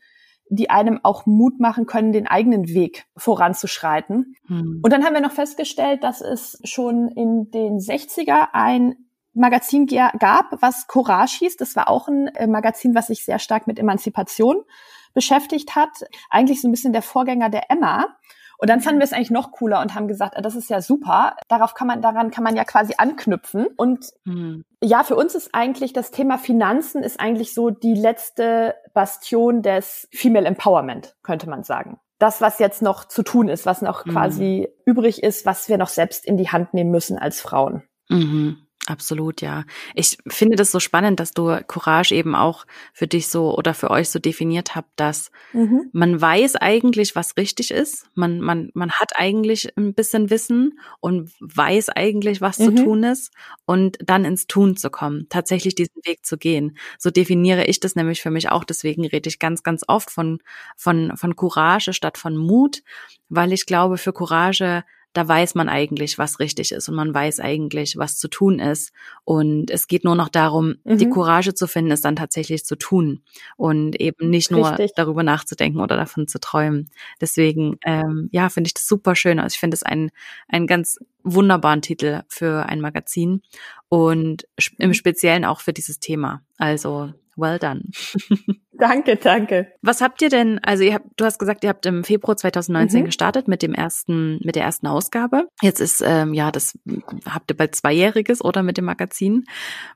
die 0.49 0.69
einem 0.69 0.99
auch 1.03 1.25
Mut 1.25 1.59
machen 1.59 1.85
können, 1.85 2.11
den 2.11 2.27
eigenen 2.27 2.67
Weg 2.67 3.05
voranzuschreiten. 3.15 4.35
Hm. 4.47 4.81
Und 4.83 4.91
dann 4.91 5.05
haben 5.05 5.13
wir 5.13 5.21
noch 5.21 5.31
festgestellt, 5.31 6.03
dass 6.03 6.19
es 6.19 6.59
schon 6.65 7.07
in 7.07 7.51
den 7.51 7.79
60er 7.79 8.49
ein 8.51 8.95
Magazin 9.33 9.85
gab, 9.85 10.61
was 10.61 10.87
Courage 10.87 11.37
hieß. 11.39 11.55
Das 11.55 11.75
war 11.77 11.87
auch 11.87 12.09
ein 12.09 12.27
äh, 12.27 12.47
Magazin, 12.47 12.95
was 12.95 13.07
sich 13.07 13.23
sehr 13.23 13.39
stark 13.39 13.65
mit 13.65 13.79
Emanzipation 13.79 14.63
beschäftigt 15.13 15.75
hat. 15.75 16.03
Eigentlich 16.29 16.61
so 16.61 16.67
ein 16.67 16.71
bisschen 16.71 16.93
der 16.93 17.01
Vorgänger 17.01 17.49
der 17.49 17.71
Emma. 17.71 18.07
Und 18.61 18.69
dann 18.69 18.79
fanden 18.79 18.99
wir 18.99 19.05
es 19.05 19.11
eigentlich 19.11 19.31
noch 19.31 19.51
cooler 19.51 19.81
und 19.81 19.95
haben 19.95 20.07
gesagt, 20.07 20.37
ah, 20.37 20.41
das 20.41 20.55
ist 20.55 20.69
ja 20.69 20.81
super. 20.81 21.35
Darauf 21.47 21.73
kann 21.73 21.87
man, 21.87 22.03
daran 22.03 22.29
kann 22.29 22.43
man 22.43 22.55
ja 22.55 22.63
quasi 22.63 22.93
anknüpfen. 22.95 23.65
Und 23.75 24.05
mhm. 24.23 24.65
ja, 24.83 25.03
für 25.03 25.15
uns 25.15 25.33
ist 25.33 25.49
eigentlich 25.53 25.93
das 25.93 26.11
Thema 26.11 26.37
Finanzen 26.37 27.01
ist 27.01 27.19
eigentlich 27.19 27.55
so 27.55 27.71
die 27.71 27.95
letzte 27.95 28.75
Bastion 28.93 29.63
des 29.63 30.07
Female 30.13 30.45
Empowerment, 30.45 31.15
könnte 31.23 31.49
man 31.49 31.63
sagen. 31.63 31.99
Das, 32.19 32.39
was 32.39 32.59
jetzt 32.59 32.83
noch 32.83 33.05
zu 33.05 33.23
tun 33.23 33.49
ist, 33.49 33.65
was 33.65 33.81
noch 33.81 34.05
mhm. 34.05 34.11
quasi 34.11 34.67
übrig 34.85 35.23
ist, 35.23 35.47
was 35.47 35.67
wir 35.67 35.79
noch 35.79 35.89
selbst 35.89 36.23
in 36.23 36.37
die 36.37 36.49
Hand 36.49 36.75
nehmen 36.75 36.91
müssen 36.91 37.17
als 37.17 37.41
Frauen. 37.41 37.81
Mhm. 38.09 38.67
Absolut, 38.87 39.41
ja. 39.41 39.63
Ich 39.93 40.17
finde 40.27 40.55
das 40.55 40.71
so 40.71 40.79
spannend, 40.79 41.19
dass 41.19 41.33
du 41.33 41.55
Courage 41.67 42.15
eben 42.15 42.33
auch 42.33 42.65
für 42.93 43.05
dich 43.05 43.27
so 43.27 43.55
oder 43.55 43.75
für 43.75 43.91
euch 43.91 44.09
so 44.09 44.17
definiert 44.17 44.73
habt, 44.73 44.89
dass 44.95 45.29
mhm. 45.53 45.89
man 45.93 46.19
weiß 46.19 46.55
eigentlich, 46.55 47.15
was 47.15 47.37
richtig 47.37 47.69
ist. 47.69 48.07
Man, 48.15 48.41
man, 48.41 48.71
man 48.73 48.91
hat 48.91 49.11
eigentlich 49.15 49.77
ein 49.77 49.93
bisschen 49.93 50.31
Wissen 50.31 50.79
und 50.99 51.31
weiß 51.39 51.89
eigentlich, 51.89 52.41
was 52.41 52.57
mhm. 52.57 52.77
zu 52.77 52.83
tun 52.83 53.03
ist 53.03 53.31
und 53.65 53.99
dann 54.03 54.25
ins 54.25 54.47
Tun 54.47 54.75
zu 54.75 54.89
kommen, 54.89 55.27
tatsächlich 55.29 55.75
diesen 55.75 56.01
Weg 56.03 56.25
zu 56.25 56.39
gehen. 56.39 56.75
So 56.97 57.11
definiere 57.11 57.65
ich 57.65 57.79
das 57.79 57.95
nämlich 57.95 58.23
für 58.23 58.31
mich 58.31 58.49
auch. 58.49 58.63
Deswegen 58.63 59.05
rede 59.05 59.29
ich 59.29 59.37
ganz, 59.37 59.61
ganz 59.61 59.83
oft 59.87 60.09
von, 60.09 60.39
von, 60.75 61.15
von 61.17 61.35
Courage 61.35 61.93
statt 61.93 62.17
von 62.17 62.35
Mut, 62.35 62.81
weil 63.29 63.53
ich 63.53 63.67
glaube, 63.67 63.99
für 63.99 64.11
Courage 64.11 64.83
da 65.13 65.27
weiß 65.27 65.55
man 65.55 65.67
eigentlich, 65.67 66.17
was 66.17 66.39
richtig 66.39 66.71
ist 66.71 66.87
und 66.87 66.95
man 66.95 67.13
weiß 67.13 67.39
eigentlich, 67.39 67.97
was 67.97 68.17
zu 68.17 68.29
tun 68.29 68.59
ist. 68.59 68.93
Und 69.25 69.69
es 69.69 69.87
geht 69.87 70.03
nur 70.03 70.15
noch 70.15 70.29
darum, 70.29 70.75
mhm. 70.83 70.97
die 70.97 71.09
Courage 71.09 71.53
zu 71.53 71.67
finden, 71.67 71.91
es 71.91 72.01
dann 72.01 72.15
tatsächlich 72.15 72.65
zu 72.65 72.77
tun 72.77 73.21
und 73.57 73.99
eben 73.99 74.29
nicht 74.29 74.51
nur 74.51 74.69
richtig. 74.69 74.91
darüber 74.95 75.23
nachzudenken 75.23 75.81
oder 75.81 75.97
davon 75.97 76.27
zu 76.27 76.39
träumen. 76.39 76.89
Deswegen, 77.19 77.77
ähm, 77.85 78.29
ja, 78.31 78.49
finde 78.49 78.69
ich 78.69 78.73
das 78.73 78.87
super 78.87 79.15
schön. 79.15 79.39
Also 79.39 79.55
ich 79.55 79.59
finde 79.59 79.75
es 79.75 79.83
einen, 79.83 80.11
einen 80.47 80.67
ganz 80.67 80.97
wunderbaren 81.23 81.81
Titel 81.81 82.21
für 82.27 82.67
ein 82.67 82.81
Magazin 82.81 83.41
und 83.89 84.47
im 84.77 84.89
mhm. 84.89 84.93
Speziellen 84.93 85.45
auch 85.45 85.59
für 85.59 85.73
dieses 85.73 85.99
Thema. 85.99 86.41
Also 86.57 87.11
Well 87.37 87.59
done. 87.59 87.83
danke, 88.73 89.15
danke. 89.15 89.71
Was 89.81 90.01
habt 90.01 90.21
ihr 90.21 90.29
denn, 90.29 90.59
also 90.59 90.83
ihr 90.83 90.93
habt, 90.93 91.07
du 91.15 91.25
hast 91.25 91.39
gesagt, 91.39 91.63
ihr 91.63 91.69
habt 91.69 91.85
im 91.85 92.03
Februar 92.03 92.35
2019 92.35 93.01
mhm. 93.01 93.05
gestartet 93.05 93.47
mit 93.47 93.61
dem 93.61 93.73
ersten, 93.73 94.39
mit 94.43 94.55
der 94.55 94.63
ersten 94.63 94.87
Ausgabe. 94.87 95.47
Jetzt 95.61 95.79
ist, 95.79 96.03
ähm, 96.05 96.33
ja, 96.33 96.51
das 96.51 96.77
habt 97.25 97.49
ihr 97.51 97.57
bald 97.57 97.75
zweijähriges 97.75 98.43
oder 98.43 98.63
mit 98.63 98.77
dem 98.77 98.85
Magazin. 98.85 99.45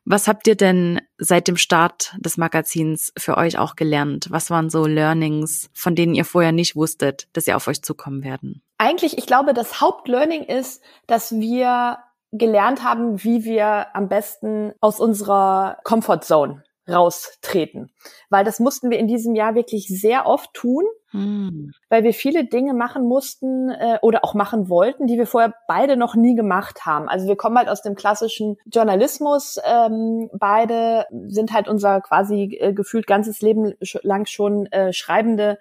Was 0.05 0.27
habt 0.27 0.47
ihr 0.47 0.55
denn 0.55 1.01
seit 1.17 1.47
dem 1.47 1.57
Start 1.57 2.15
des 2.19 2.37
Magazins 2.37 3.11
für 3.17 3.37
euch 3.37 3.57
auch 3.57 3.75
gelernt? 3.75 4.27
Was 4.29 4.49
waren 4.49 4.69
so 4.69 4.85
Learnings, 4.85 5.69
von 5.73 5.95
denen 5.95 6.15
ihr 6.15 6.25
vorher 6.25 6.51
nicht 6.51 6.75
wusstet, 6.75 7.27
dass 7.33 7.45
sie 7.45 7.53
auf 7.53 7.67
euch 7.67 7.81
zukommen 7.81 8.23
werden? 8.23 8.61
Eigentlich, 8.77 9.17
ich 9.17 9.25
glaube, 9.25 9.53
das 9.53 9.81
Hauptlearning 9.81 10.43
ist, 10.43 10.83
dass 11.07 11.31
wir 11.31 11.99
gelernt 12.31 12.83
haben, 12.83 13.23
wie 13.23 13.45
wir 13.45 13.95
am 13.95 14.09
besten 14.09 14.73
aus 14.81 14.99
unserer 14.99 15.77
Comfort 15.83 16.21
Zone 16.21 16.63
raustreten. 16.87 17.91
Weil 18.29 18.45
das 18.45 18.59
mussten 18.59 18.91
wir 18.91 18.99
in 18.99 19.07
diesem 19.07 19.35
Jahr 19.35 19.55
wirklich 19.55 19.87
sehr 19.87 20.27
oft 20.27 20.53
tun, 20.53 20.83
hm. 21.11 21.71
weil 21.89 22.03
wir 22.03 22.13
viele 22.13 22.45
Dinge 22.45 22.73
machen 22.73 23.07
mussten 23.07 23.69
äh, 23.69 23.97
oder 24.01 24.23
auch 24.23 24.33
machen 24.33 24.69
wollten, 24.69 25.07
die 25.07 25.17
wir 25.17 25.25
vorher 25.25 25.53
beide 25.67 25.97
noch 25.97 26.15
nie 26.15 26.35
gemacht 26.35 26.85
haben. 26.85 27.09
Also 27.09 27.27
wir 27.27 27.35
kommen 27.35 27.57
halt 27.57 27.69
aus 27.69 27.81
dem 27.81 27.95
klassischen 27.95 28.57
Journalismus. 28.65 29.57
Ähm, 29.65 30.29
beide 30.33 31.05
sind 31.27 31.53
halt 31.53 31.67
unser 31.67 32.01
quasi 32.01 32.57
äh, 32.59 32.73
gefühlt 32.73 33.07
ganzes 33.07 33.41
Leben 33.41 33.73
lang 34.03 34.25
schon 34.27 34.67
äh, 34.67 34.93
schreibende 34.93 35.57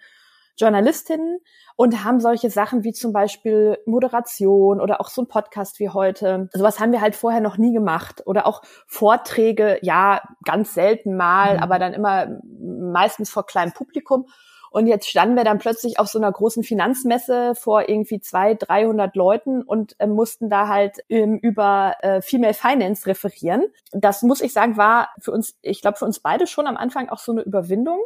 Journalistinnen 0.57 1.39
und 1.77 2.05
haben 2.05 2.21
solche 2.21 2.51
Sachen 2.51 2.85
wie 2.85 2.93
zum 2.93 3.13
Beispiel 3.13 3.79
Moderation 3.87 4.81
oder 4.81 5.01
auch 5.01 5.09
so 5.09 5.23
ein 5.23 5.29
Podcast 5.29 5.81
wie 5.81 5.89
heute. 5.89 6.49
Sowas 6.53 6.79
haben 6.79 6.93
wir 6.93 7.01
halt 7.01 7.17
vorher 7.17 7.41
noch 7.41 7.59
nie 7.59 7.73
gemacht. 7.73 8.23
Oder 8.27 8.47
auch 8.47 8.63
Vorträge, 8.87 9.79
ja, 9.83 10.23
ganz 10.45 10.75
selten 10.75 11.17
mal, 11.17 11.57
mhm. 11.57 11.63
aber 11.63 11.79
dann 11.79 11.93
immer 11.93 12.29
meistens 12.61 13.31
vor 13.31 13.47
kleinem 13.47 13.73
Publikum. 13.73 14.27
Und 14.71 14.89
jetzt 14.89 15.09
standen 15.09 15.37
wir 15.37 15.45
dann 15.45 15.59
plötzlich 15.59 16.01
auf 16.01 16.09
so 16.09 16.19
einer 16.19 16.33
großen 16.33 16.65
Finanzmesse 16.65 17.55
vor 17.55 17.89
irgendwie 17.89 18.21
zwei, 18.21 18.55
dreihundert 18.55 19.15
Leuten 19.15 19.63
und 19.63 19.95
äh, 20.01 20.09
mussten 20.09 20.51
da 20.51 20.67
halt 20.67 20.99
ähm, 21.09 21.39
über 21.39 21.95
äh, 22.01 22.21
Female 22.21 22.55
Finance 22.55 23.07
referieren. 23.07 23.67
Das 23.93 24.23
muss 24.23 24.41
ich 24.41 24.53
sagen, 24.53 24.77
war 24.77 25.11
für 25.21 25.31
uns, 25.31 25.57
ich 25.63 25.81
glaube 25.81 25.99
für 25.99 26.05
uns 26.05 26.19
beide 26.19 26.49
schon 26.49 26.67
am 26.67 26.77
Anfang 26.77 27.09
auch 27.09 27.21
so 27.21 27.31
eine 27.31 27.43
Überwindung 27.43 28.01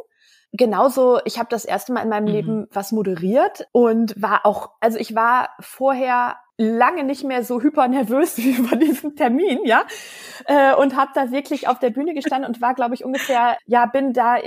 genauso, 0.51 1.19
ich 1.25 1.39
habe 1.39 1.49
das 1.49 1.65
erste 1.65 1.93
Mal 1.93 2.01
in 2.01 2.09
meinem 2.09 2.25
mhm. 2.25 2.31
Leben 2.31 2.67
was 2.71 2.91
moderiert 2.91 3.67
und 3.71 4.19
war 4.21 4.45
auch, 4.45 4.71
also 4.79 4.97
ich 4.97 5.15
war 5.15 5.49
vorher 5.59 6.37
lange 6.57 7.05
nicht 7.05 7.23
mehr 7.23 7.43
so 7.43 7.61
hyper 7.61 7.87
nervös 7.87 8.37
wie 8.39 8.51
über 8.51 8.75
diesen 8.75 9.15
Termin, 9.15 9.59
ja, 9.63 9.83
äh, 10.45 10.75
und 10.75 10.95
habe 10.95 11.11
da 11.15 11.31
wirklich 11.31 11.67
auf 11.67 11.79
der 11.79 11.89
Bühne 11.89 12.13
gestanden 12.13 12.49
und 12.49 12.61
war, 12.61 12.73
glaube 12.73 12.95
ich, 12.95 13.05
ungefähr, 13.05 13.57
ja, 13.65 13.85
bin 13.85 14.13
da, 14.13 14.37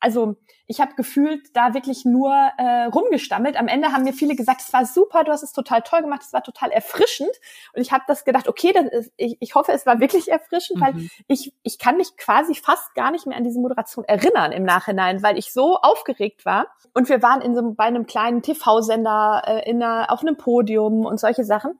also 0.00 0.36
ich 0.66 0.80
habe 0.80 0.94
gefühlt 0.94 1.56
da 1.56 1.74
wirklich 1.74 2.04
nur 2.04 2.32
äh, 2.32 2.84
rumgestammelt. 2.84 3.56
Am 3.56 3.68
Ende 3.68 3.92
haben 3.92 4.04
mir 4.04 4.12
viele 4.12 4.34
gesagt, 4.34 4.60
es 4.60 4.72
war 4.72 4.84
super, 4.84 5.24
du 5.24 5.32
hast 5.32 5.42
es 5.42 5.52
total 5.52 5.82
toll 5.82 6.02
gemacht, 6.02 6.22
es 6.22 6.32
war 6.32 6.42
total 6.42 6.70
erfrischend. 6.70 7.30
Und 7.74 7.80
ich 7.80 7.92
habe 7.92 8.04
das 8.06 8.24
gedacht, 8.24 8.48
okay, 8.48 8.72
das 8.72 8.86
ist, 8.86 9.12
ich, 9.16 9.36
ich 9.40 9.54
hoffe, 9.54 9.72
es 9.72 9.86
war 9.86 10.00
wirklich 10.00 10.30
erfrischend, 10.30 10.80
mhm. 10.80 10.84
weil 10.84 11.08
ich, 11.28 11.54
ich 11.62 11.78
kann 11.78 11.96
mich 11.96 12.16
quasi 12.16 12.54
fast 12.54 12.94
gar 12.94 13.10
nicht 13.10 13.26
mehr 13.26 13.36
an 13.36 13.44
diese 13.44 13.60
Moderation 13.60 14.04
erinnern 14.04 14.52
im 14.52 14.64
Nachhinein, 14.64 15.22
weil 15.22 15.38
ich 15.38 15.52
so 15.52 15.76
aufgeregt 15.76 16.44
war. 16.44 16.66
Und 16.94 17.08
wir 17.08 17.22
waren 17.22 17.40
in 17.40 17.54
so 17.54 17.72
bei 17.72 17.84
einem 17.84 18.06
kleinen 18.06 18.42
TV-Sender 18.42 19.42
äh, 19.46 19.70
in 19.70 19.82
einer, 19.82 20.12
auf 20.12 20.20
einem 20.20 20.36
Podium 20.36 21.06
und 21.06 21.20
solche 21.20 21.44
Sachen. 21.44 21.78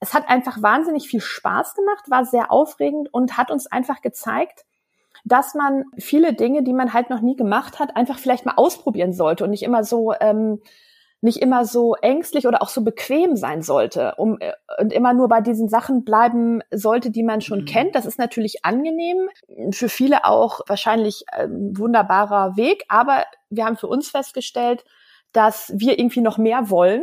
Es 0.00 0.12
hat 0.12 0.28
einfach 0.28 0.60
wahnsinnig 0.60 1.08
viel 1.08 1.20
Spaß 1.20 1.74
gemacht, 1.74 2.10
war 2.10 2.24
sehr 2.24 2.50
aufregend 2.50 3.08
und 3.12 3.38
hat 3.38 3.50
uns 3.50 3.66
einfach 3.66 4.02
gezeigt, 4.02 4.64
dass 5.24 5.54
man 5.54 5.84
viele 5.98 6.34
Dinge, 6.34 6.62
die 6.62 6.74
man 6.74 6.92
halt 6.92 7.10
noch 7.10 7.20
nie 7.20 7.36
gemacht 7.36 7.78
hat, 7.80 7.96
einfach 7.96 8.18
vielleicht 8.18 8.44
mal 8.44 8.54
ausprobieren 8.56 9.12
sollte 9.12 9.44
und 9.44 9.50
nicht 9.50 9.62
immer 9.62 9.82
so 9.82 10.12
ähm, 10.20 10.60
nicht 11.24 11.40
immer 11.40 11.64
so 11.64 11.94
ängstlich 11.94 12.46
oder 12.46 12.60
auch 12.60 12.68
so 12.68 12.84
bequem 12.84 13.34
sein 13.34 13.62
sollte, 13.62 14.14
um 14.18 14.36
äh, 14.40 14.52
und 14.78 14.92
immer 14.92 15.14
nur 15.14 15.28
bei 15.28 15.40
diesen 15.40 15.70
Sachen 15.70 16.04
bleiben 16.04 16.60
sollte, 16.70 17.10
die 17.10 17.22
man 17.22 17.40
schon 17.40 17.60
mhm. 17.60 17.64
kennt. 17.64 17.94
Das 17.94 18.04
ist 18.04 18.18
natürlich 18.18 18.62
angenehm, 18.64 19.30
für 19.70 19.88
viele 19.88 20.26
auch 20.26 20.60
wahrscheinlich 20.66 21.24
ein 21.32 21.78
wunderbarer 21.78 22.58
Weg, 22.58 22.84
aber 22.88 23.24
wir 23.48 23.64
haben 23.64 23.78
für 23.78 23.86
uns 23.86 24.10
festgestellt, 24.10 24.84
dass 25.32 25.72
wir 25.74 25.98
irgendwie 25.98 26.20
noch 26.20 26.36
mehr 26.36 26.68
wollen 26.68 27.02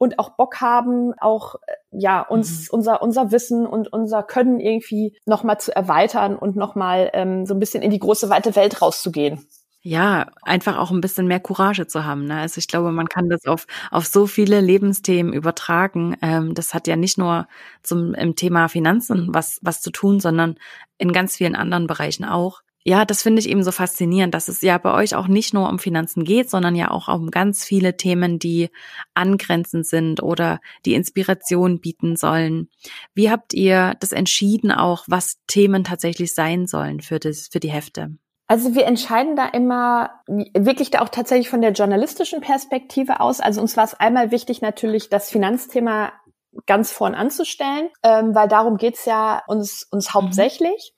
und 0.00 0.18
auch 0.18 0.30
Bock 0.30 0.62
haben, 0.62 1.12
auch 1.20 1.56
äh, 1.66 1.74
ja 1.92 2.22
uns 2.22 2.62
mhm. 2.62 2.78
unser 2.78 3.02
unser 3.02 3.30
Wissen 3.32 3.66
und 3.66 3.92
unser 3.92 4.22
Können 4.22 4.58
irgendwie 4.58 5.16
noch 5.26 5.44
mal 5.44 5.58
zu 5.58 5.76
erweitern 5.76 6.36
und 6.36 6.56
noch 6.56 6.74
mal 6.74 7.10
ähm, 7.12 7.44
so 7.44 7.52
ein 7.52 7.60
bisschen 7.60 7.82
in 7.82 7.90
die 7.90 7.98
große 7.98 8.30
weite 8.30 8.56
Welt 8.56 8.80
rauszugehen. 8.80 9.46
Ja, 9.82 10.30
einfach 10.42 10.76
auch 10.76 10.90
ein 10.90 11.00
bisschen 11.00 11.26
mehr 11.26 11.40
Courage 11.40 11.86
zu 11.86 12.04
haben. 12.04 12.26
Ne? 12.26 12.38
Also 12.38 12.58
ich 12.58 12.68
glaube, 12.68 12.92
man 12.92 13.08
kann 13.08 13.30
das 13.30 13.46
auf, 13.46 13.66
auf 13.90 14.04
so 14.04 14.26
viele 14.26 14.60
Lebensthemen 14.60 15.32
übertragen. 15.32 16.16
Ähm, 16.20 16.54
das 16.54 16.74
hat 16.74 16.86
ja 16.86 16.96
nicht 16.96 17.16
nur 17.16 17.46
zum 17.82 18.12
im 18.14 18.36
Thema 18.36 18.68
Finanzen 18.68 19.28
was, 19.32 19.58
was 19.62 19.80
zu 19.80 19.90
tun, 19.90 20.20
sondern 20.20 20.56
in 20.98 21.12
ganz 21.12 21.36
vielen 21.36 21.56
anderen 21.56 21.86
Bereichen 21.86 22.24
auch 22.26 22.60
ja, 22.82 23.04
das 23.04 23.22
finde 23.22 23.40
ich 23.40 23.48
eben 23.48 23.62
so 23.62 23.72
faszinierend, 23.72 24.34
dass 24.34 24.48
es 24.48 24.62
ja 24.62 24.78
bei 24.78 24.94
euch 24.94 25.14
auch 25.14 25.28
nicht 25.28 25.52
nur 25.52 25.68
um 25.68 25.78
Finanzen 25.78 26.24
geht, 26.24 26.48
sondern 26.48 26.74
ja 26.74 26.90
auch 26.90 27.08
um 27.08 27.30
ganz 27.30 27.64
viele 27.64 27.96
Themen, 27.96 28.38
die 28.38 28.70
angrenzend 29.12 29.86
sind 29.86 30.22
oder 30.22 30.60
die 30.86 30.94
Inspiration 30.94 31.80
bieten 31.80 32.16
sollen. 32.16 32.70
Wie 33.14 33.30
habt 33.30 33.52
ihr 33.52 33.96
das 34.00 34.12
entschieden 34.12 34.72
auch, 34.72 35.04
was 35.08 35.38
Themen 35.46 35.84
tatsächlich 35.84 36.34
sein 36.34 36.66
sollen 36.66 37.00
für 37.02 37.18
das, 37.18 37.48
für 37.48 37.60
die 37.60 37.70
Hefte? 37.70 38.14
Also 38.46 38.74
wir 38.74 38.86
entscheiden 38.86 39.36
da 39.36 39.46
immer 39.46 40.10
wirklich 40.26 40.90
da 40.90 41.02
auch 41.02 41.08
tatsächlich 41.08 41.50
von 41.50 41.60
der 41.60 41.72
journalistischen 41.72 42.40
Perspektive 42.40 43.20
aus. 43.20 43.40
Also 43.40 43.60
uns 43.60 43.76
war 43.76 43.84
es 43.84 43.94
einmal 43.94 44.30
wichtig 44.32 44.60
natürlich 44.62 45.08
das 45.08 45.30
Finanzthema 45.30 46.12
ganz 46.66 46.90
vorn 46.90 47.14
anzustellen, 47.14 47.90
ähm, 48.02 48.34
weil 48.34 48.48
darum 48.48 48.76
geht's 48.76 49.04
ja 49.04 49.42
uns, 49.46 49.86
uns 49.90 50.08
mhm. 50.08 50.14
hauptsächlich 50.14 50.94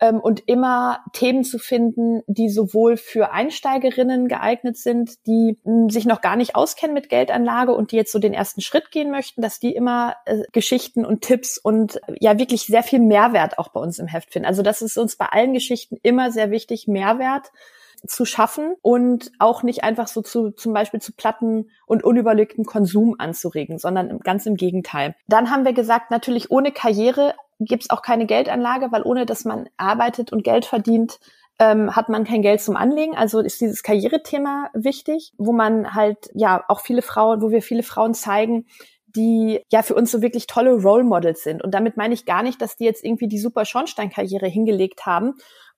ähm, 0.00 0.20
und 0.20 0.42
immer 0.46 1.00
Themen 1.12 1.44
zu 1.44 1.58
finden, 1.58 2.22
die 2.26 2.48
sowohl 2.48 2.96
für 2.96 3.32
Einsteigerinnen 3.32 4.28
geeignet 4.28 4.76
sind, 4.76 5.26
die 5.26 5.58
mh, 5.64 5.72
hm, 5.82 5.90
sich 5.90 6.04
noch 6.04 6.20
gar 6.20 6.36
nicht 6.36 6.56
auskennen 6.56 6.94
mit 6.94 7.08
Geldanlage 7.08 7.74
und 7.74 7.92
die 7.92 7.96
jetzt 7.96 8.12
so 8.12 8.18
den 8.18 8.34
ersten 8.34 8.60
Schritt 8.60 8.90
gehen 8.90 9.10
möchten, 9.10 9.42
dass 9.42 9.60
die 9.60 9.74
immer 9.74 10.16
äh, 10.26 10.42
Geschichten 10.52 11.04
und 11.04 11.22
Tipps 11.22 11.58
und 11.58 11.96
äh, 12.08 12.16
ja 12.20 12.38
wirklich 12.38 12.66
sehr 12.66 12.82
viel 12.82 13.00
Mehrwert 13.00 13.58
auch 13.58 13.68
bei 13.68 13.80
uns 13.80 13.98
im 13.98 14.06
Heft 14.06 14.32
finden. 14.32 14.46
Also 14.46 14.62
das 14.62 14.82
ist 14.82 14.98
uns 14.98 15.16
bei 15.16 15.26
allen 15.26 15.52
Geschichten 15.52 15.96
immer 16.02 16.30
sehr 16.30 16.50
wichtig, 16.50 16.88
Mehrwert 16.88 17.50
zu 18.06 18.24
schaffen 18.24 18.74
und 18.82 19.30
auch 19.38 19.62
nicht 19.62 19.84
einfach 19.84 20.08
so 20.08 20.22
zu 20.22 20.50
zum 20.50 20.72
Beispiel 20.72 21.00
zu 21.00 21.12
platten 21.12 21.70
und 21.86 22.04
unüberlegten 22.04 22.64
Konsum 22.64 23.16
anzuregen, 23.18 23.78
sondern 23.78 24.18
ganz 24.20 24.46
im 24.46 24.56
Gegenteil. 24.56 25.14
Dann 25.28 25.50
haben 25.50 25.64
wir 25.64 25.72
gesagt, 25.72 26.10
natürlich 26.10 26.50
ohne 26.50 26.72
Karriere 26.72 27.34
gibt 27.60 27.84
es 27.84 27.90
auch 27.90 28.02
keine 28.02 28.26
Geldanlage, 28.26 28.90
weil 28.90 29.02
ohne 29.02 29.26
dass 29.26 29.44
man 29.44 29.68
arbeitet 29.76 30.32
und 30.32 30.44
Geld 30.44 30.64
verdient, 30.64 31.18
ähm, 31.58 31.94
hat 31.94 32.08
man 32.08 32.24
kein 32.24 32.42
Geld 32.42 32.60
zum 32.60 32.76
Anlegen. 32.76 33.16
Also 33.16 33.40
ist 33.40 33.60
dieses 33.60 33.82
Karrierethema 33.82 34.70
wichtig, 34.74 35.32
wo 35.38 35.52
man 35.52 35.94
halt 35.94 36.30
ja 36.34 36.64
auch 36.68 36.80
viele 36.80 37.02
Frauen, 37.02 37.42
wo 37.42 37.50
wir 37.50 37.62
viele 37.62 37.82
Frauen 37.82 38.14
zeigen, 38.14 38.66
die 39.14 39.60
ja 39.70 39.82
für 39.82 39.94
uns 39.94 40.10
so 40.10 40.22
wirklich 40.22 40.46
tolle 40.46 40.72
Role 40.72 41.04
Models 41.04 41.44
sind. 41.44 41.62
Und 41.62 41.72
damit 41.72 41.96
meine 41.96 42.14
ich 42.14 42.26
gar 42.26 42.42
nicht, 42.42 42.60
dass 42.60 42.76
die 42.76 42.84
jetzt 42.84 43.04
irgendwie 43.04 43.28
die 43.28 43.38
super 43.38 43.64
Schornsteinkarriere 43.64 44.46
hingelegt 44.46 45.06
haben 45.06 45.34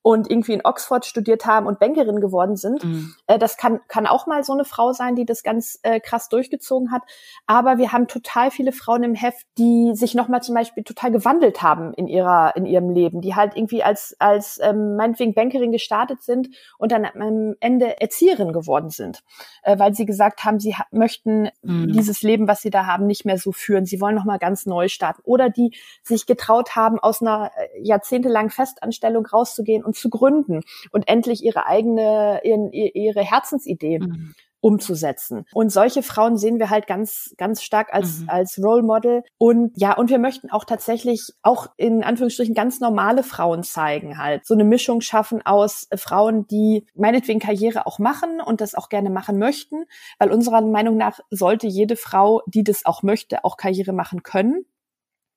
und 0.06 0.30
irgendwie 0.30 0.52
in 0.52 0.60
Oxford 0.62 1.04
studiert 1.04 1.46
haben 1.46 1.66
und 1.66 1.80
Bankerin 1.80 2.20
geworden 2.20 2.54
sind. 2.54 2.84
Mhm. 2.84 3.16
Äh, 3.26 3.40
das 3.40 3.56
kann, 3.56 3.80
kann 3.88 4.06
auch 4.06 4.28
mal 4.28 4.44
so 4.44 4.52
eine 4.52 4.64
Frau 4.64 4.92
sein, 4.92 5.16
die 5.16 5.24
das 5.24 5.42
ganz 5.42 5.80
äh, 5.82 5.98
krass 5.98 6.28
durchgezogen 6.28 6.92
hat. 6.92 7.02
Aber 7.48 7.78
wir 7.78 7.90
haben 7.90 8.06
total 8.06 8.52
viele 8.52 8.70
Frauen 8.70 9.02
im 9.02 9.16
Heft, 9.16 9.44
die 9.58 9.96
sich 9.96 10.14
nochmal 10.14 10.44
zum 10.44 10.54
Beispiel 10.54 10.84
total 10.84 11.10
gewandelt 11.10 11.60
haben 11.60 11.92
in 11.92 12.06
ihrer, 12.06 12.54
in 12.54 12.66
ihrem 12.66 12.88
Leben, 12.90 13.20
die 13.20 13.34
halt 13.34 13.56
irgendwie 13.56 13.82
als, 13.82 14.14
als 14.20 14.60
ähm, 14.62 14.94
meinetwegen 14.94 15.34
Bankerin 15.34 15.72
gestartet 15.72 16.22
sind 16.22 16.50
und 16.78 16.92
dann 16.92 17.04
am 17.04 17.56
Ende 17.58 18.00
Erzieherin 18.00 18.52
geworden 18.52 18.90
sind, 18.90 19.24
äh, 19.64 19.76
weil 19.76 19.92
sie 19.92 20.06
gesagt 20.06 20.44
haben, 20.44 20.60
sie 20.60 20.76
ha 20.76 20.86
möchten 20.92 21.48
mhm. 21.62 21.92
dieses 21.92 22.22
Leben, 22.22 22.46
was 22.46 22.62
sie 22.62 22.70
da 22.70 22.86
haben, 22.86 23.08
nicht 23.08 23.24
mehr 23.24 23.38
so 23.38 23.50
führen. 23.50 23.86
Sie 23.86 24.00
wollen 24.00 24.14
nochmal 24.14 24.38
ganz 24.38 24.66
neu 24.66 24.86
starten. 24.86 25.22
Oder 25.24 25.50
die 25.50 25.74
sich 26.04 26.26
getraut 26.26 26.76
haben, 26.76 27.00
aus 27.00 27.22
einer 27.22 27.50
äh, 27.56 27.82
jahrzehntelangen 27.82 28.50
Festanstellung 28.50 29.26
rauszugehen 29.26 29.84
und 29.84 29.95
zu 29.96 30.10
gründen 30.10 30.62
und 30.92 31.08
endlich 31.08 31.42
ihre 31.42 31.66
eigene, 31.66 32.40
ihren, 32.44 32.72
ihre 32.72 33.22
Herzensidee 33.22 33.98
mhm. 33.98 34.34
umzusetzen. 34.60 35.44
Und 35.52 35.70
solche 35.70 36.02
Frauen 36.02 36.36
sehen 36.36 36.58
wir 36.58 36.70
halt 36.70 36.86
ganz, 36.86 37.34
ganz 37.36 37.62
stark 37.62 37.92
als, 37.92 38.20
mhm. 38.20 38.30
als 38.30 38.58
Role 38.62 38.82
Model. 38.82 39.22
Und 39.38 39.72
ja, 39.76 39.96
und 39.96 40.10
wir 40.10 40.18
möchten 40.18 40.50
auch 40.50 40.64
tatsächlich 40.64 41.32
auch 41.42 41.68
in 41.76 42.04
Anführungsstrichen 42.04 42.54
ganz 42.54 42.80
normale 42.80 43.22
Frauen 43.22 43.62
zeigen 43.62 44.18
halt. 44.18 44.46
So 44.46 44.54
eine 44.54 44.64
Mischung 44.64 45.00
schaffen 45.00 45.44
aus 45.44 45.88
Frauen, 45.96 46.46
die 46.46 46.86
meinetwegen 46.94 47.40
Karriere 47.40 47.86
auch 47.86 47.98
machen 47.98 48.40
und 48.40 48.60
das 48.60 48.74
auch 48.74 48.88
gerne 48.88 49.10
machen 49.10 49.38
möchten, 49.38 49.84
weil 50.18 50.30
unserer 50.30 50.60
Meinung 50.60 50.96
nach 50.96 51.20
sollte 51.30 51.66
jede 51.66 51.96
Frau, 51.96 52.42
die 52.46 52.64
das 52.64 52.84
auch 52.84 53.02
möchte, 53.02 53.44
auch 53.44 53.56
Karriere 53.56 53.92
machen 53.92 54.22
können 54.22 54.66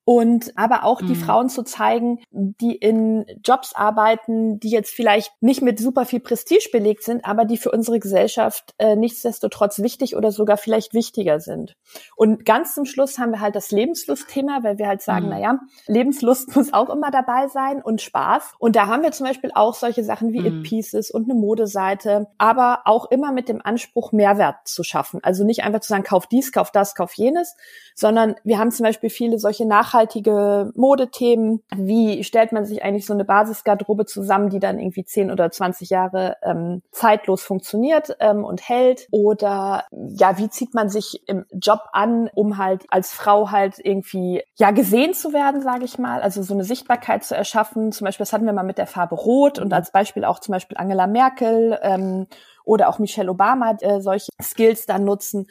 und 0.09 0.53
aber 0.55 0.85
auch 0.85 1.03
die 1.03 1.13
mhm. 1.13 1.17
Frauen 1.17 1.49
zu 1.49 1.61
zeigen, 1.61 2.17
die 2.31 2.75
in 2.75 3.27
Jobs 3.45 3.75
arbeiten, 3.75 4.59
die 4.59 4.71
jetzt 4.71 4.89
vielleicht 4.91 5.31
nicht 5.39 5.61
mit 5.61 5.77
super 5.77 6.03
viel 6.03 6.19
Prestige 6.19 6.67
belegt 6.71 7.03
sind, 7.03 7.25
aber 7.25 7.45
die 7.45 7.57
für 7.57 7.69
unsere 7.69 7.99
Gesellschaft 7.99 8.73
äh, 8.79 8.95
nichtsdestotrotz 8.95 9.83
wichtig 9.83 10.15
oder 10.15 10.31
sogar 10.31 10.57
vielleicht 10.57 10.95
wichtiger 10.95 11.39
sind. 11.39 11.77
Und 12.15 12.43
ganz 12.43 12.73
zum 12.73 12.85
Schluss 12.85 13.19
haben 13.19 13.33
wir 13.33 13.39
halt 13.39 13.55
das 13.55 13.69
Lebenslustthema, 13.69 14.63
weil 14.63 14.79
wir 14.79 14.87
halt 14.87 15.03
sagen, 15.03 15.25
mhm. 15.25 15.29
naja, 15.29 15.59
Lebenslust 15.85 16.55
muss 16.55 16.73
auch 16.73 16.89
immer 16.89 17.11
dabei 17.11 17.47
sein 17.47 17.79
und 17.79 18.01
Spaß. 18.01 18.55
Und 18.57 18.75
da 18.75 18.87
haben 18.87 19.03
wir 19.03 19.11
zum 19.11 19.27
Beispiel 19.27 19.51
auch 19.53 19.75
solche 19.75 20.03
Sachen 20.03 20.33
wie 20.33 20.39
mhm. 20.39 20.45
It 20.47 20.63
Pieces 20.63 21.11
und 21.11 21.29
eine 21.29 21.39
Modeseite, 21.39 22.25
aber 22.39 22.79
auch 22.85 23.11
immer 23.11 23.31
mit 23.31 23.47
dem 23.47 23.61
Anspruch, 23.63 24.11
Mehrwert 24.11 24.55
zu 24.67 24.81
schaffen. 24.81 25.19
Also 25.21 25.43
nicht 25.43 25.63
einfach 25.63 25.81
zu 25.81 25.89
sagen, 25.89 26.01
kauf 26.01 26.25
dies, 26.25 26.51
kauf 26.51 26.71
das, 26.71 26.95
kauf 26.95 27.13
jenes, 27.13 27.55
sondern 27.93 28.33
wir 28.43 28.57
haben 28.57 28.71
zum 28.71 28.85
Beispiel 28.85 29.11
viele 29.11 29.37
solche 29.37 29.67
nachhaltigen 29.67 29.98
nachhaltige 29.99 30.71
Modethemen. 30.75 31.61
Wie 31.75 32.23
stellt 32.23 32.51
man 32.51 32.65
sich 32.65 32.83
eigentlich 32.83 33.05
so 33.05 33.13
eine 33.13 33.25
Basisgarderobe 33.25 34.05
zusammen, 34.05 34.49
die 34.49 34.59
dann 34.59 34.79
irgendwie 34.79 35.03
10 35.03 35.31
oder 35.31 35.51
20 35.51 35.89
Jahre 35.89 36.37
ähm, 36.43 36.81
zeitlos 36.91 37.43
funktioniert 37.43 38.15
ähm, 38.19 38.43
und 38.43 38.67
hält? 38.67 39.07
Oder 39.11 39.85
ja, 39.91 40.37
wie 40.37 40.49
zieht 40.49 40.73
man 40.73 40.89
sich 40.89 41.21
im 41.27 41.45
Job 41.51 41.81
an, 41.91 42.29
um 42.33 42.57
halt 42.57 42.85
als 42.89 43.11
Frau 43.11 43.51
halt 43.51 43.75
irgendwie 43.79 44.43
ja 44.55 44.71
gesehen 44.71 45.13
zu 45.13 45.33
werden, 45.33 45.61
sage 45.61 45.85
ich 45.85 45.97
mal, 45.97 46.21
also 46.21 46.41
so 46.41 46.53
eine 46.53 46.63
Sichtbarkeit 46.63 47.23
zu 47.23 47.35
erschaffen. 47.35 47.91
Zum 47.91 48.05
Beispiel, 48.05 48.23
das 48.23 48.33
hatten 48.33 48.45
wir 48.45 48.53
mal 48.53 48.63
mit 48.63 48.77
der 48.77 48.87
Farbe 48.87 49.15
Rot 49.15 49.59
und 49.59 49.73
als 49.73 49.91
Beispiel 49.91 50.23
auch 50.23 50.39
zum 50.39 50.53
Beispiel 50.53 50.77
Angela 50.77 51.07
Merkel 51.07 51.77
ähm, 51.81 52.27
oder 52.63 52.89
auch 52.89 52.99
Michelle 52.99 53.29
Obama 53.29 53.75
äh, 53.81 53.99
solche 53.99 54.31
Skills 54.41 54.85
dann 54.85 55.03
nutzen. 55.03 55.47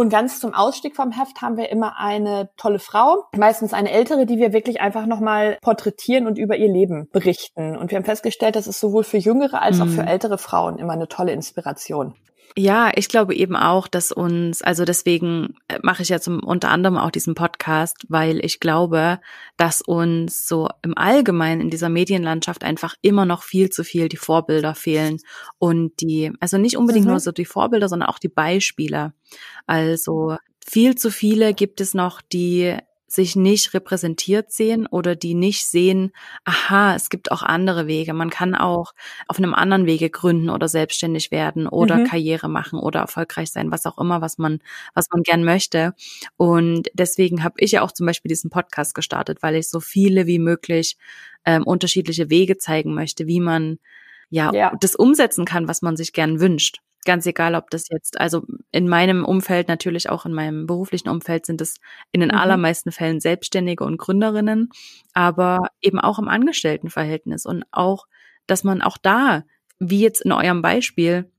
Und 0.00 0.08
ganz 0.08 0.40
zum 0.40 0.54
Ausstieg 0.54 0.96
vom 0.96 1.12
Heft 1.12 1.42
haben 1.42 1.58
wir 1.58 1.68
immer 1.68 1.98
eine 1.98 2.48
tolle 2.56 2.78
Frau, 2.78 3.26
meistens 3.36 3.74
eine 3.74 3.90
ältere, 3.90 4.24
die 4.24 4.38
wir 4.38 4.54
wirklich 4.54 4.80
einfach 4.80 5.04
nochmal 5.04 5.58
porträtieren 5.60 6.26
und 6.26 6.38
über 6.38 6.56
ihr 6.56 6.72
Leben 6.72 7.10
berichten. 7.12 7.76
Und 7.76 7.90
wir 7.90 7.98
haben 7.98 8.06
festgestellt, 8.06 8.56
das 8.56 8.66
ist 8.66 8.80
sowohl 8.80 9.04
für 9.04 9.18
jüngere 9.18 9.60
als 9.60 9.78
auch 9.78 9.88
für 9.88 10.00
mhm. 10.00 10.08
ältere 10.08 10.38
Frauen 10.38 10.78
immer 10.78 10.94
eine 10.94 11.06
tolle 11.06 11.32
Inspiration. 11.32 12.14
Ja, 12.56 12.90
ich 12.94 13.08
glaube 13.08 13.34
eben 13.34 13.54
auch, 13.54 13.86
dass 13.86 14.10
uns, 14.10 14.60
also 14.62 14.84
deswegen 14.84 15.54
äh, 15.68 15.78
mache 15.82 16.02
ich 16.02 16.08
ja 16.08 16.20
zum 16.20 16.40
unter 16.42 16.70
anderem 16.70 16.96
auch 16.96 17.10
diesen 17.10 17.34
Podcast, 17.34 17.98
weil 18.08 18.44
ich 18.44 18.58
glaube, 18.58 19.20
dass 19.56 19.82
uns 19.82 20.48
so 20.48 20.68
im 20.82 20.96
Allgemeinen 20.96 21.60
in 21.60 21.70
dieser 21.70 21.88
Medienlandschaft 21.88 22.64
einfach 22.64 22.96
immer 23.02 23.24
noch 23.24 23.44
viel 23.44 23.70
zu 23.70 23.84
viel 23.84 24.08
die 24.08 24.16
Vorbilder 24.16 24.74
fehlen 24.74 25.18
und 25.58 26.00
die, 26.00 26.32
also 26.40 26.58
nicht 26.58 26.76
unbedingt 26.76 27.04
mhm. 27.04 27.12
nur 27.12 27.20
so 27.20 27.30
die 27.30 27.44
Vorbilder, 27.44 27.88
sondern 27.88 28.08
auch 28.08 28.18
die 28.18 28.28
Beispiele. 28.28 29.12
Also 29.66 30.36
viel 30.66 30.96
zu 30.96 31.10
viele 31.10 31.54
gibt 31.54 31.80
es 31.80 31.94
noch, 31.94 32.20
die 32.20 32.76
sich 33.12 33.34
nicht 33.34 33.74
repräsentiert 33.74 34.52
sehen 34.52 34.86
oder 34.86 35.16
die 35.16 35.34
nicht 35.34 35.66
sehen, 35.66 36.12
aha, 36.44 36.94
es 36.94 37.10
gibt 37.10 37.32
auch 37.32 37.42
andere 37.42 37.88
Wege. 37.88 38.14
Man 38.14 38.30
kann 38.30 38.54
auch 38.54 38.92
auf 39.26 39.38
einem 39.38 39.52
anderen 39.52 39.84
Wege 39.84 40.10
gründen 40.10 40.48
oder 40.48 40.68
selbstständig 40.68 41.32
werden 41.32 41.66
oder 41.66 41.96
mhm. 41.96 42.04
Karriere 42.04 42.48
machen 42.48 42.78
oder 42.78 43.00
erfolgreich 43.00 43.50
sein, 43.50 43.72
was 43.72 43.84
auch 43.84 43.98
immer, 43.98 44.20
was 44.20 44.38
man, 44.38 44.60
was 44.94 45.08
man 45.12 45.24
gern 45.24 45.42
möchte. 45.42 45.92
Und 46.36 46.88
deswegen 46.94 47.42
habe 47.42 47.56
ich 47.58 47.72
ja 47.72 47.82
auch 47.82 47.90
zum 47.90 48.06
Beispiel 48.06 48.28
diesen 48.28 48.48
Podcast 48.48 48.94
gestartet, 48.94 49.42
weil 49.42 49.56
ich 49.56 49.68
so 49.68 49.80
viele 49.80 50.28
wie 50.28 50.38
möglich 50.38 50.96
ähm, 51.44 51.64
unterschiedliche 51.64 52.30
Wege 52.30 52.58
zeigen 52.58 52.94
möchte, 52.94 53.26
wie 53.26 53.40
man 53.40 53.80
ja, 54.28 54.52
ja 54.54 54.72
das 54.80 54.94
umsetzen 54.94 55.44
kann, 55.44 55.66
was 55.66 55.82
man 55.82 55.96
sich 55.96 56.12
gern 56.12 56.38
wünscht. 56.38 56.80
Ganz 57.04 57.24
egal, 57.24 57.54
ob 57.54 57.70
das 57.70 57.88
jetzt, 57.88 58.20
also 58.20 58.44
in 58.72 58.88
meinem 58.88 59.24
Umfeld, 59.24 59.68
natürlich 59.68 60.10
auch 60.10 60.26
in 60.26 60.34
meinem 60.34 60.66
beruflichen 60.66 61.08
Umfeld 61.08 61.46
sind 61.46 61.60
es 61.60 61.76
in 62.12 62.20
den 62.20 62.30
mhm. 62.30 62.36
allermeisten 62.36 62.92
Fällen 62.92 63.20
Selbstständige 63.20 63.84
und 63.84 63.96
Gründerinnen, 63.96 64.70
aber 65.14 65.68
eben 65.80 65.98
auch 65.98 66.18
im 66.18 66.28
Angestelltenverhältnis 66.28 67.46
und 67.46 67.64
auch, 67.70 68.06
dass 68.46 68.64
man 68.64 68.82
auch 68.82 68.98
da, 68.98 69.44
wie 69.78 70.00
jetzt 70.00 70.20
in 70.20 70.32
eurem 70.32 70.60
Beispiel, 70.60 71.30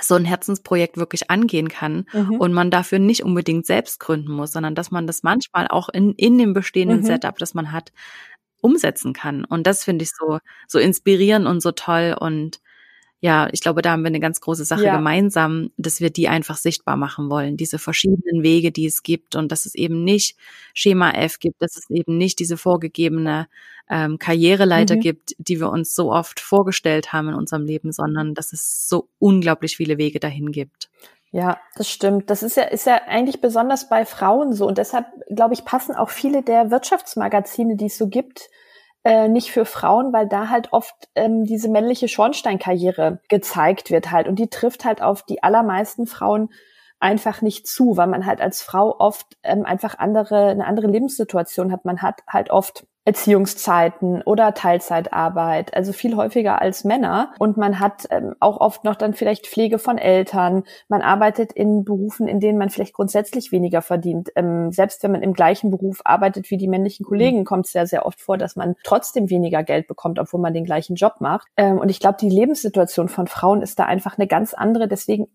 so 0.00 0.14
ein 0.14 0.24
Herzensprojekt 0.24 0.96
wirklich 0.96 1.30
angehen 1.30 1.68
kann 1.68 2.06
mhm. 2.12 2.36
und 2.36 2.52
man 2.52 2.70
dafür 2.70 2.98
nicht 2.98 3.22
unbedingt 3.22 3.66
selbst 3.66 3.98
gründen 3.98 4.32
muss, 4.32 4.52
sondern 4.52 4.74
dass 4.74 4.90
man 4.90 5.06
das 5.06 5.22
manchmal 5.22 5.68
auch 5.68 5.88
in, 5.88 6.12
in 6.14 6.38
dem 6.38 6.52
bestehenden 6.52 7.00
mhm. 7.00 7.04
Setup, 7.04 7.38
das 7.38 7.54
man 7.54 7.72
hat, 7.72 7.92
umsetzen 8.60 9.12
kann. 9.12 9.44
Und 9.44 9.66
das 9.66 9.84
finde 9.84 10.02
ich 10.04 10.10
so, 10.10 10.38
so 10.68 10.78
inspirierend 10.78 11.46
und 11.46 11.60
so 11.60 11.72
toll 11.72 12.16
und 12.18 12.60
ja, 13.20 13.48
ich 13.52 13.60
glaube, 13.60 13.82
da 13.82 13.92
haben 13.92 14.02
wir 14.02 14.08
eine 14.08 14.20
ganz 14.20 14.40
große 14.40 14.64
Sache 14.64 14.84
ja. 14.84 14.96
gemeinsam, 14.96 15.70
dass 15.76 16.00
wir 16.00 16.10
die 16.10 16.28
einfach 16.28 16.56
sichtbar 16.56 16.96
machen 16.96 17.30
wollen. 17.30 17.56
Diese 17.56 17.78
verschiedenen 17.78 18.42
Wege, 18.42 18.72
die 18.72 18.86
es 18.86 19.02
gibt 19.02 19.36
und 19.36 19.50
dass 19.50 19.64
es 19.64 19.74
eben 19.74 20.04
nicht 20.04 20.36
Schema 20.74 21.10
F 21.12 21.38
gibt, 21.38 21.62
dass 21.62 21.76
es 21.76 21.88
eben 21.88 22.18
nicht 22.18 22.38
diese 22.38 22.58
vorgegebene 22.58 23.48
ähm, 23.88 24.18
Karriereleiter 24.18 24.96
mhm. 24.96 25.00
gibt, 25.00 25.34
die 25.38 25.60
wir 25.60 25.70
uns 25.70 25.94
so 25.94 26.12
oft 26.12 26.40
vorgestellt 26.40 27.12
haben 27.12 27.28
in 27.28 27.34
unserem 27.34 27.64
Leben, 27.64 27.92
sondern 27.92 28.34
dass 28.34 28.52
es 28.52 28.88
so 28.88 29.08
unglaublich 29.18 29.76
viele 29.76 29.96
Wege 29.96 30.20
dahin 30.20 30.52
gibt. 30.52 30.90
Ja, 31.32 31.58
das 31.74 31.90
stimmt. 31.90 32.30
Das 32.30 32.42
ist 32.42 32.56
ja, 32.56 32.64
ist 32.64 32.86
ja 32.86 33.00
eigentlich 33.08 33.40
besonders 33.40 33.88
bei 33.88 34.04
Frauen 34.04 34.52
so. 34.52 34.66
Und 34.66 34.78
deshalb, 34.78 35.06
glaube 35.34 35.54
ich, 35.54 35.64
passen 35.64 35.94
auch 35.94 36.10
viele 36.10 36.42
der 36.42 36.70
Wirtschaftsmagazine, 36.70 37.76
die 37.76 37.86
es 37.86 37.98
so 37.98 38.08
gibt, 38.08 38.50
äh, 39.06 39.28
nicht 39.28 39.52
für 39.52 39.64
Frauen, 39.64 40.12
weil 40.12 40.26
da 40.26 40.48
halt 40.48 40.72
oft 40.72 40.92
ähm, 41.14 41.44
diese 41.44 41.68
männliche 41.68 42.08
Schornsteinkarriere 42.08 43.20
gezeigt 43.28 43.92
wird 43.92 44.10
halt. 44.10 44.26
Und 44.26 44.40
die 44.40 44.48
trifft 44.48 44.84
halt 44.84 45.00
auf 45.00 45.22
die 45.22 45.44
allermeisten 45.44 46.08
Frauen 46.08 46.48
einfach 46.98 47.40
nicht 47.40 47.68
zu, 47.68 47.96
weil 47.96 48.08
man 48.08 48.26
halt 48.26 48.40
als 48.40 48.62
Frau 48.62 48.96
oft 48.98 49.36
ähm, 49.44 49.64
einfach 49.64 49.96
andere, 49.96 50.48
eine 50.48 50.66
andere 50.66 50.88
Lebenssituation 50.88 51.70
hat. 51.70 51.84
Man 51.84 52.02
hat 52.02 52.22
halt 52.26 52.50
oft 52.50 52.84
Erziehungszeiten 53.06 54.20
oder 54.22 54.52
Teilzeitarbeit, 54.52 55.74
also 55.74 55.92
viel 55.92 56.16
häufiger 56.16 56.60
als 56.60 56.82
Männer. 56.82 57.32
Und 57.38 57.56
man 57.56 57.78
hat 57.78 58.08
ähm, 58.10 58.34
auch 58.40 58.60
oft 58.60 58.82
noch 58.82 58.96
dann 58.96 59.14
vielleicht 59.14 59.46
Pflege 59.46 59.78
von 59.78 59.96
Eltern. 59.96 60.64
Man 60.88 61.02
arbeitet 61.02 61.52
in 61.52 61.84
Berufen, 61.84 62.26
in 62.26 62.40
denen 62.40 62.58
man 62.58 62.68
vielleicht 62.68 62.94
grundsätzlich 62.94 63.52
weniger 63.52 63.80
verdient. 63.80 64.30
Ähm, 64.34 64.72
selbst 64.72 65.04
wenn 65.04 65.12
man 65.12 65.22
im 65.22 65.34
gleichen 65.34 65.70
Beruf 65.70 66.00
arbeitet 66.04 66.50
wie 66.50 66.56
die 66.56 66.66
männlichen 66.66 67.04
mhm. 67.04 67.08
Kollegen, 67.08 67.44
kommt 67.44 67.66
es 67.66 67.74
ja 67.74 67.86
sehr 67.86 68.06
oft 68.06 68.20
vor, 68.20 68.38
dass 68.38 68.56
man 68.56 68.74
trotzdem 68.82 69.30
weniger 69.30 69.62
Geld 69.62 69.86
bekommt, 69.86 70.18
obwohl 70.18 70.40
man 70.40 70.52
den 70.52 70.64
gleichen 70.64 70.96
Job 70.96 71.20
macht. 71.20 71.46
Ähm, 71.56 71.78
und 71.78 71.88
ich 71.90 72.00
glaube, 72.00 72.18
die 72.20 72.28
Lebenssituation 72.28 73.08
von 73.08 73.28
Frauen 73.28 73.62
ist 73.62 73.78
da 73.78 73.84
einfach 73.84 74.18
eine 74.18 74.26
ganz 74.26 74.52
andere. 74.52 74.88
Deswegen 74.88 75.28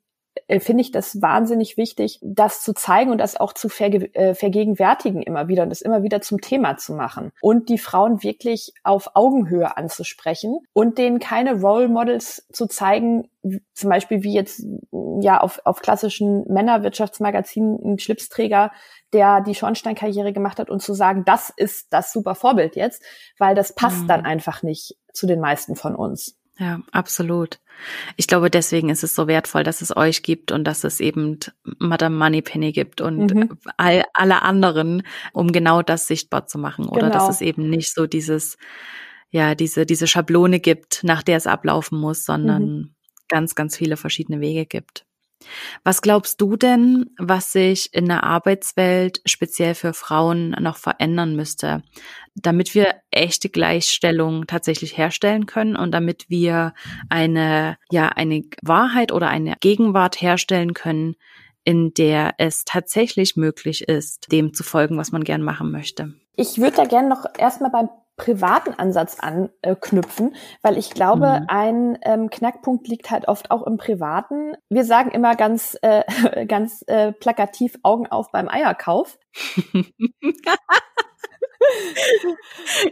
äh, 0.51 0.59
finde 0.59 0.81
ich 0.81 0.91
das 0.91 1.21
wahnsinnig 1.21 1.77
wichtig, 1.77 2.19
das 2.21 2.61
zu 2.61 2.73
zeigen 2.73 3.09
und 3.09 3.19
das 3.19 3.37
auch 3.37 3.53
zu 3.53 3.69
verge 3.69 4.13
äh, 4.13 4.35
vergegenwärtigen 4.35 5.21
immer 5.21 5.47
wieder 5.47 5.63
und 5.63 5.69
das 5.69 5.81
immer 5.81 6.03
wieder 6.03 6.19
zum 6.19 6.41
Thema 6.41 6.75
zu 6.75 6.93
machen 6.93 7.31
und 7.39 7.69
die 7.69 7.77
Frauen 7.77 8.21
wirklich 8.21 8.73
auf 8.83 9.11
Augenhöhe 9.13 9.77
anzusprechen 9.77 10.59
und 10.73 10.97
denen 10.97 11.19
keine 11.19 11.61
Role 11.61 11.87
Models 11.87 12.47
zu 12.51 12.67
zeigen, 12.67 13.29
zum 13.73 13.89
Beispiel 13.89 14.23
wie 14.23 14.33
jetzt 14.33 14.65
ja 15.21 15.39
auf, 15.39 15.61
auf 15.63 15.81
klassischen 15.81 16.43
Männerwirtschaftsmagazinen 16.51 17.93
ein 17.93 17.99
Schlipsträger, 17.99 18.71
der 19.13 19.39
die 19.39 19.55
Schornsteinkarriere 19.55 20.33
gemacht 20.33 20.59
hat 20.59 20.69
und 20.69 20.81
zu 20.81 20.93
sagen, 20.93 21.23
das 21.25 21.49
ist 21.49 21.93
das 21.93 22.11
super 22.11 22.35
Vorbild 22.35 22.75
jetzt, 22.75 23.01
weil 23.37 23.55
das 23.55 23.73
passt 23.73 24.03
mhm. 24.03 24.07
dann 24.07 24.25
einfach 24.25 24.63
nicht 24.63 24.97
zu 25.13 25.27
den 25.27 25.39
meisten 25.39 25.77
von 25.77 25.95
uns. 25.95 26.40
Ja, 26.57 26.81
absolut. 26.91 27.59
Ich 28.17 28.27
glaube, 28.27 28.51
deswegen 28.51 28.89
ist 28.89 29.03
es 29.03 29.15
so 29.15 29.27
wertvoll, 29.27 29.63
dass 29.63 29.81
es 29.81 29.95
euch 29.95 30.21
gibt 30.21 30.51
und 30.51 30.65
dass 30.65 30.83
es 30.83 30.99
eben 30.99 31.39
Madame 31.79 32.15
Moneypenny 32.15 32.71
gibt 32.71 33.01
und 33.01 33.33
mhm. 33.33 33.57
all, 33.77 34.03
alle 34.13 34.41
anderen, 34.43 35.03
um 35.33 35.51
genau 35.51 35.81
das 35.81 36.07
sichtbar 36.07 36.45
zu 36.45 36.59
machen. 36.59 36.87
Oder 36.87 37.09
genau. 37.09 37.13
dass 37.13 37.29
es 37.29 37.41
eben 37.41 37.69
nicht 37.69 37.93
so 37.93 38.05
dieses, 38.05 38.57
ja, 39.29 39.55
diese, 39.55 39.85
diese 39.85 40.07
Schablone 40.07 40.59
gibt, 40.59 41.03
nach 41.03 41.23
der 41.23 41.37
es 41.37 41.47
ablaufen 41.47 41.99
muss, 41.99 42.25
sondern 42.25 42.63
mhm. 42.63 42.95
ganz, 43.27 43.55
ganz 43.55 43.77
viele 43.77 43.97
verschiedene 43.97 44.41
Wege 44.41 44.65
gibt. 44.65 45.05
Was 45.84 46.01
glaubst 46.01 46.39
du 46.41 46.56
denn, 46.56 47.12
was 47.17 47.51
sich 47.51 47.93
in 47.93 48.06
der 48.06 48.23
Arbeitswelt 48.23 49.21
speziell 49.25 49.75
für 49.75 49.93
Frauen 49.93 50.51
noch 50.60 50.77
verändern 50.77 51.36
müsste, 51.36 51.84
damit 52.36 52.75
wir 52.75 52.95
echte 53.12 53.49
Gleichstellung 53.49 54.47
tatsächlich 54.47 54.97
herstellen 54.97 55.45
können 55.45 55.75
und 55.75 55.91
damit 55.91 56.30
wir 56.30 56.73
eine, 57.10 57.77
ja, 57.91 58.10
eine 58.10 58.43
Wahrheit 58.62 59.12
oder 59.12 59.30
eine 59.30 59.56
Gegenwart 59.60 60.21
herstellen 60.21 60.73
können, 60.73 61.15
in 61.63 61.93
der 61.93 62.34
es 62.38 62.65
tatsächlich 62.65 63.36
möglich 63.36 63.88
ist, 63.88 64.32
dem 64.32 64.54
zu 64.54 64.63
folgen, 64.63 64.97
was 64.97 65.12
man 65.12 65.23
gern 65.23 65.41
machen 65.41 65.71
möchte? 65.71 66.13
Ich 66.36 66.58
würde 66.58 66.77
da 66.77 66.86
gerne 66.86 67.10
noch 67.10 67.25
erstmal 67.38 67.71
beim 67.71 67.89
privaten 68.17 68.74
Ansatz 68.74 69.17
anknüpfen, 69.19 70.36
weil 70.62 70.78
ich 70.78 70.91
glaube, 70.91 71.39
mhm. 71.41 71.45
ein 71.47 71.97
ähm, 72.04 72.30
Knackpunkt 72.30 72.88
liegt 72.88 73.10
halt 73.10 73.28
oft 73.28 73.52
auch 73.52 73.65
im 73.65 73.78
Privaten. 73.78 74.54
Wir 74.69 74.84
sagen 74.86 75.12
immer 75.12 75.36
ganz, 75.36 75.78
äh, 75.82 76.04
ganz 76.45 76.84
äh, 76.88 77.12
plakativ 77.13 77.76
Augen 77.84 78.08
auf 78.08 78.32
beim 78.32 78.47
Eierkauf. 78.47 79.17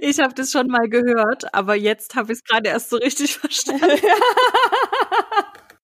ich 0.01 0.19
habe 0.19 0.33
das 0.33 0.51
schon 0.51 0.67
mal 0.67 0.89
gehört, 0.89 1.53
aber 1.53 1.75
jetzt 1.75 2.15
habe 2.15 2.31
ich 2.31 2.39
es 2.39 2.43
gerade 2.43 2.69
erst 2.69 2.89
so 2.89 2.97
richtig 2.97 3.37
verstanden. 3.39 3.85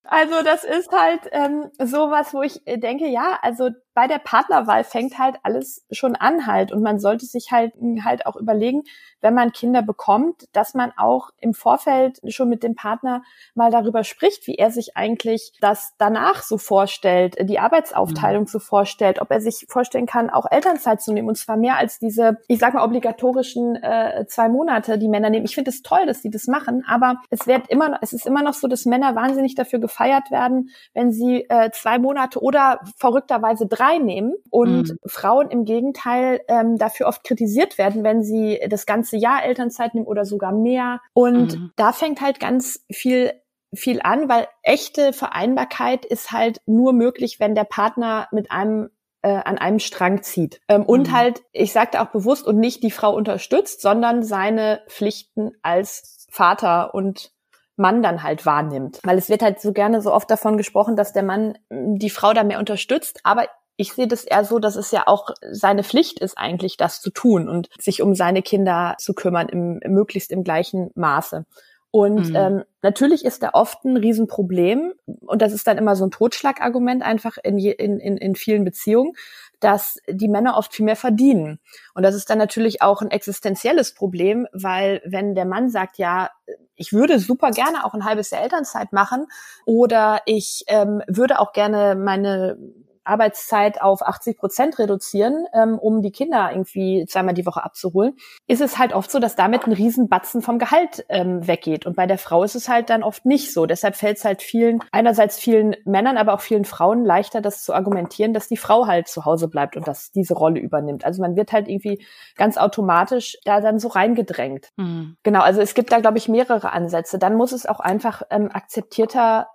Also 0.04 0.44
das 0.44 0.64
ist 0.64 0.92
halt 0.92 1.22
ähm, 1.32 1.72
sowas, 1.80 2.34
wo 2.34 2.42
ich 2.44 2.66
äh, 2.68 2.78
denke, 2.78 3.08
ja, 3.08 3.40
also 3.42 3.70
bei 3.96 4.08
der 4.08 4.20
Partnerwahl 4.20 4.84
fängt 4.84 5.18
halt 5.18 5.38
alles 5.44 5.86
schon 5.90 6.18
an 6.18 6.46
halt 6.46 6.74
und 6.74 6.84
man 6.84 7.00
sollte 7.00 7.26
sich 7.26 7.52
halt 7.52 7.74
halt 8.04 8.26
auch 8.26 8.36
überlegen, 8.36 8.84
wenn 9.22 9.34
man 9.34 9.54
Kinder 9.54 9.82
bekommt, 9.82 10.48
dass 10.52 10.74
man 10.74 10.92
auch 10.98 11.30
im 11.40 11.54
Vorfeld 11.54 12.20
schon 12.28 12.50
mit 12.50 12.62
dem 12.62 12.76
Partner 12.76 13.24
mal 13.56 13.72
darüber 13.72 14.04
spricht, 14.04 14.46
wie 14.48 14.56
er 14.56 14.70
sich 14.70 14.98
eigentlich 14.98 15.54
das 15.62 15.94
danach 15.98 16.44
so 16.44 16.58
vorstellt, 16.58 17.38
die 17.42 17.58
Arbeitsaufteilung 17.58 18.44
mhm. 18.44 18.48
so 18.48 18.60
vorstellt, 18.60 19.22
ob 19.22 19.32
er 19.32 19.40
sich 19.40 19.66
vorstellen 19.70 20.06
kann, 20.06 20.30
auch 20.30 20.46
Elternzeit 20.52 21.02
zu 21.02 21.14
nehmen 21.14 21.30
und 21.30 21.38
zwar 21.38 21.56
mehr 21.56 21.78
als 21.78 21.98
diese, 21.98 22.38
ich 22.50 22.60
sag 22.60 22.74
mal 22.74 22.84
obligatorischen 22.84 23.82
äh, 23.82 24.26
zwei 24.28 24.50
Monate, 24.50 24.98
die 24.98 25.08
Männer 25.08 25.30
nehmen. 25.30 25.46
Ich 25.46 25.56
finde 25.56 25.72
es 25.72 25.82
toll, 25.82 26.06
dass 26.06 26.22
sie 26.22 26.30
das 26.30 26.48
machen, 26.48 26.84
aber 26.86 27.22
es 27.30 27.48
wird 27.48 27.70
immer 27.70 27.98
es 28.02 28.12
ist 28.12 28.28
immer 28.28 28.44
noch 28.44 28.54
so, 28.54 28.68
dass 28.68 28.86
Männer 28.86 29.16
wahnsinnig 29.16 29.56
dafür 29.56 29.80
gefeiert 29.80 30.32
werden, 30.32 30.70
wenn 30.94 31.14
sie 31.14 31.46
äh, 31.50 31.72
zwei 31.72 31.98
Monate 31.98 32.42
oder 32.42 32.82
verrückterweise 32.98 33.68
drei 33.68 33.85
reinnehmen 33.86 34.36
und 34.50 34.90
mhm. 34.90 34.98
Frauen 35.06 35.50
im 35.50 35.66
Gegenteil 35.66 36.42
ähm, 36.48 36.78
dafür 36.78 37.08
oft 37.08 37.24
kritisiert 37.24 37.78
werden, 37.78 38.04
wenn 38.04 38.24
sie 38.24 38.60
das 38.70 38.86
ganze 38.86 39.18
Jahr 39.18 39.44
Elternzeit 39.44 39.94
nehmen 39.94 40.08
oder 40.08 40.26
sogar 40.26 40.52
mehr. 40.52 41.02
Und 41.14 41.60
mhm. 41.60 41.72
da 41.76 41.92
fängt 41.92 42.22
halt 42.22 42.40
ganz 42.40 42.86
viel 42.92 43.32
viel 43.74 44.00
an, 44.02 44.30
weil 44.30 44.48
echte 44.64 45.12
Vereinbarkeit 45.12 46.06
ist 46.06 46.32
halt 46.32 46.62
nur 46.66 46.94
möglich, 46.94 47.42
wenn 47.42 47.56
der 47.56 47.66
Partner 47.66 48.30
mit 48.32 48.50
einem 48.50 48.90
äh, 49.22 49.42
an 49.44 49.58
einem 49.58 49.80
Strang 49.80 50.22
zieht. 50.22 50.62
Ähm, 50.68 50.82
mhm. 50.82 50.88
Und 50.88 51.12
halt, 51.12 51.42
ich 51.52 51.74
sagte 51.74 52.00
auch 52.02 52.08
bewusst, 52.08 52.46
und 52.46 52.60
nicht 52.60 52.84
die 52.84 52.92
Frau 52.92 53.14
unterstützt, 53.14 53.82
sondern 53.82 54.24
seine 54.24 54.82
Pflichten 54.88 55.52
als 55.62 56.28
Vater 56.30 56.94
und 56.94 57.32
Mann 57.76 58.04
dann 58.04 58.24
halt 58.24 58.46
wahrnimmt. 58.46 59.00
Weil 59.04 59.18
es 59.18 59.30
wird 59.30 59.42
halt 59.42 59.60
so 59.60 59.74
gerne 59.74 60.02
so 60.02 60.14
oft 60.14 60.30
davon 60.30 60.58
gesprochen, 60.58 60.96
dass 60.96 61.12
der 61.12 61.24
Mann 61.24 61.58
die 61.70 62.10
Frau 62.10 62.34
da 62.34 62.44
mehr 62.44 62.60
unterstützt. 62.60 63.20
Aber 63.24 63.48
ich 63.78 63.94
sehe 63.94 64.08
das 64.08 64.24
eher 64.24 64.46
so, 64.46 64.60
dass 64.60 64.76
es 64.76 64.92
ja 64.92 65.04
auch 65.08 65.32
seine 65.52 65.84
Pflicht 65.84 66.20
ist, 66.20 66.38
eigentlich 66.38 66.78
das 66.78 67.02
zu 67.02 67.10
tun 67.10 67.50
und 67.50 67.70
sich 67.80 68.02
um 68.02 68.16
seine 68.16 68.42
Kinder 68.42 68.96
zu 69.00 69.14
kümmern, 69.14 69.50
im, 69.50 69.80
möglichst 69.86 70.32
im 70.32 70.44
gleichen 70.44 70.92
Maße. 70.96 71.46
Und 71.92 72.32
mhm. 72.32 72.36
ähm, 72.36 72.64
natürlich 72.82 73.24
ist 73.24 73.42
da 73.42 73.52
oft 73.54 73.86
ein 73.86 73.96
Riesenproblem, 73.96 74.94
und 75.06 75.42
das 75.42 75.54
ist 75.54 75.66
dann 75.66 75.78
immer 75.78 75.96
so 75.96 76.06
ein 76.06 76.12
Totschlagargument 76.12 77.04
einfach 77.04 77.38
in, 77.42 77.58
je, 77.58 77.72
in, 77.72 78.02
in, 78.02 78.18
in 78.18 78.36
vielen 78.36 78.66
Beziehungen, 78.66 79.14
dass 79.62 80.00
die 80.10 80.28
Männer 80.28 80.58
oft 80.58 80.74
viel 80.74 80.84
mehr 80.84 80.98
verdienen. 80.98 81.60
Und 81.94 82.04
das 82.04 82.14
ist 82.14 82.30
dann 82.30 82.38
natürlich 82.38 82.82
auch 82.82 83.02
ein 83.02 83.12
existenzielles 83.12 83.94
Problem, 83.94 84.46
weil 84.52 85.02
wenn 85.06 85.36
der 85.36 85.46
Mann 85.46 85.70
sagt, 85.70 85.98
ja, 85.98 86.32
ich 86.76 86.92
würde 86.92 87.18
super 87.18 87.52
gerne 87.52 87.86
auch 87.86 87.94
ein 87.94 88.04
halbes 88.04 88.30
Jahr 88.30 88.42
Elternzeit 88.42 88.92
machen 88.92 89.28
oder 89.66 90.20
ich 90.26 90.66
ähm, 90.68 91.02
würde 91.08 91.40
auch 91.40 91.54
gerne 91.54 91.96
meine 91.96 92.58
Arbeitszeit 93.06 93.82
auf 93.82 94.02
80 94.02 94.38
Prozent 94.38 94.80
reduzieren, 94.80 95.46
ähm, 95.54 95.78
um 95.80 96.02
die 96.02 96.12
Kinder 96.12 96.50
irgendwie 96.52 97.06
zweimal 97.08 97.34
die 97.34 97.46
Woche 97.46 97.64
abzuholen, 97.64 98.16
ist 98.48 98.62
es 98.62 98.78
halt 98.78 98.94
oft 98.94 99.12
so, 99.12 99.20
dass 99.20 99.36
damit 99.36 99.68
ein 99.68 99.74
Riesenbatzen 99.74 100.42
vom 100.42 100.60
Gehalt 100.60 101.06
ähm, 101.10 101.48
weggeht. 101.48 101.86
Und 101.86 101.96
bei 101.96 102.08
der 102.08 102.18
Frau 102.18 102.44
ist 102.44 102.56
es 102.56 102.70
halt 102.70 102.90
dann 102.90 103.04
oft 103.04 103.26
nicht 103.26 103.54
so. 103.54 103.66
Deshalb 103.66 103.96
fällt 103.96 104.18
es 104.18 104.26
halt 104.26 104.42
vielen, 104.42 104.82
einerseits 104.92 105.38
vielen 105.38 105.76
Männern, 105.86 106.18
aber 106.18 106.34
auch 106.34 106.42
vielen 106.42 106.66
Frauen 106.66 107.06
leichter, 107.06 107.42
das 107.42 107.64
zu 107.64 107.74
argumentieren, 107.74 108.34
dass 108.34 108.48
die 108.48 108.58
Frau 108.58 108.88
halt 108.88 109.08
zu 109.08 109.26
Hause 109.26 109.48
bleibt 109.48 109.78
und 109.78 109.88
dass 109.88 110.12
diese 110.12 110.34
Rolle 110.34 110.60
übernimmt. 110.60 111.06
Also 111.06 111.22
man 111.22 111.36
wird 111.36 111.52
halt 111.52 111.68
irgendwie 111.68 112.04
ganz 112.36 112.58
automatisch 112.58 113.38
da 113.46 113.62
dann 113.62 113.80
so 113.80 113.88
reingedrängt. 113.90 114.70
Mhm. 114.78 115.18
Genau, 115.24 115.42
also 115.42 115.62
es 115.62 115.74
gibt 115.74 115.92
da, 115.92 116.00
glaube 116.00 116.18
ich, 116.18 116.30
mehrere 116.30 116.72
Ansätze. 116.72 117.20
Dann 117.20 117.36
muss 117.36 117.52
es 117.52 117.66
auch 117.66 117.80
einfach 117.80 118.24
ähm, 118.30 118.50
akzeptierter 118.52 119.48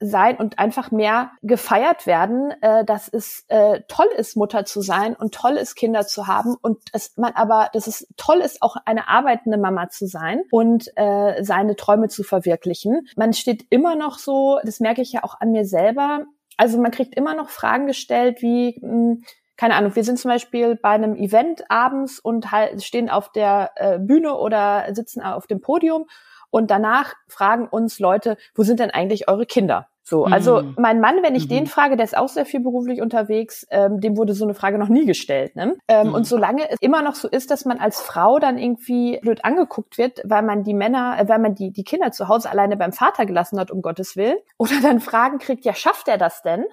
sein 0.00 0.36
und 0.36 0.58
einfach 0.58 0.90
mehr 0.90 1.30
gefeiert 1.42 2.06
werden, 2.06 2.52
äh, 2.60 2.84
dass 2.84 3.08
es 3.08 3.44
äh, 3.48 3.80
toll 3.88 4.08
ist, 4.16 4.36
Mutter 4.36 4.64
zu 4.64 4.80
sein 4.80 5.14
und 5.14 5.34
toll 5.34 5.52
ist, 5.52 5.74
Kinder 5.76 6.06
zu 6.06 6.26
haben 6.26 6.56
und 6.60 6.78
es 6.92 7.16
man 7.16 7.32
aber, 7.32 7.70
dass 7.72 7.86
es 7.86 8.06
toll 8.16 8.38
ist, 8.38 8.62
auch 8.62 8.76
eine 8.84 9.08
arbeitende 9.08 9.58
Mama 9.58 9.88
zu 9.88 10.06
sein 10.06 10.42
und 10.50 10.90
äh, 10.96 11.42
seine 11.42 11.76
Träume 11.76 12.08
zu 12.08 12.22
verwirklichen. 12.22 13.06
Man 13.16 13.32
steht 13.32 13.66
immer 13.70 13.94
noch 13.94 14.18
so, 14.18 14.58
das 14.64 14.80
merke 14.80 15.02
ich 15.02 15.12
ja 15.12 15.24
auch 15.24 15.40
an 15.40 15.52
mir 15.52 15.64
selber. 15.64 16.24
Also 16.56 16.78
man 16.78 16.90
kriegt 16.90 17.14
immer 17.14 17.34
noch 17.34 17.48
Fragen 17.48 17.86
gestellt 17.86 18.42
wie 18.42 18.78
mh, 18.80 18.90
hm, 18.90 19.24
keine 19.56 19.76
Ahnung, 19.76 19.94
wir 19.94 20.02
sind 20.02 20.18
zum 20.18 20.30
Beispiel 20.30 20.74
bei 20.74 20.90
einem 20.90 21.14
Event 21.14 21.70
abends 21.70 22.18
und 22.18 22.50
halt 22.50 22.82
stehen 22.82 23.08
auf 23.08 23.30
der 23.30 23.70
äh, 23.76 23.98
Bühne 24.00 24.36
oder 24.36 24.92
sitzen 24.94 25.22
auf 25.22 25.46
dem 25.46 25.60
Podium 25.60 26.06
und 26.54 26.70
danach 26.70 27.14
fragen 27.26 27.66
uns 27.66 27.98
Leute, 27.98 28.36
wo 28.54 28.62
sind 28.62 28.78
denn 28.78 28.92
eigentlich 28.92 29.28
eure 29.28 29.44
Kinder? 29.44 29.88
So, 30.04 30.24
also 30.24 30.62
mhm. 30.62 30.76
mein 30.78 31.00
Mann, 31.00 31.16
wenn 31.22 31.34
ich 31.34 31.46
mhm. 31.46 31.48
den 31.48 31.66
frage, 31.66 31.96
der 31.96 32.04
ist 32.04 32.16
auch 32.16 32.28
sehr 32.28 32.46
viel 32.46 32.60
beruflich 32.60 33.02
unterwegs, 33.02 33.66
ähm, 33.70 34.00
dem 34.00 34.16
wurde 34.16 34.34
so 34.34 34.44
eine 34.44 34.54
Frage 34.54 34.78
noch 34.78 34.88
nie 34.88 35.04
gestellt. 35.04 35.56
Ne? 35.56 35.76
Ähm, 35.88 36.08
mhm. 36.08 36.14
Und 36.14 36.26
solange 36.28 36.70
es 36.70 36.76
immer 36.80 37.02
noch 37.02 37.16
so 37.16 37.26
ist, 37.26 37.50
dass 37.50 37.64
man 37.64 37.78
als 37.78 38.00
Frau 38.00 38.38
dann 38.38 38.56
irgendwie 38.56 39.18
blöd 39.20 39.44
angeguckt 39.44 39.98
wird, 39.98 40.20
weil 40.22 40.42
man 40.42 40.62
die 40.62 40.74
Männer, 40.74 41.16
äh, 41.18 41.28
weil 41.28 41.40
man 41.40 41.56
die, 41.56 41.72
die 41.72 41.82
Kinder 41.82 42.12
zu 42.12 42.28
Hause 42.28 42.50
alleine 42.50 42.76
beim 42.76 42.92
Vater 42.92 43.26
gelassen 43.26 43.58
hat, 43.58 43.72
um 43.72 43.82
Gottes 43.82 44.14
Willen, 44.14 44.36
oder 44.58 44.80
dann 44.80 45.00
Fragen 45.00 45.38
kriegt, 45.38 45.64
ja, 45.64 45.74
schafft 45.74 46.06
er 46.06 46.18
das 46.18 46.42
denn? 46.42 46.66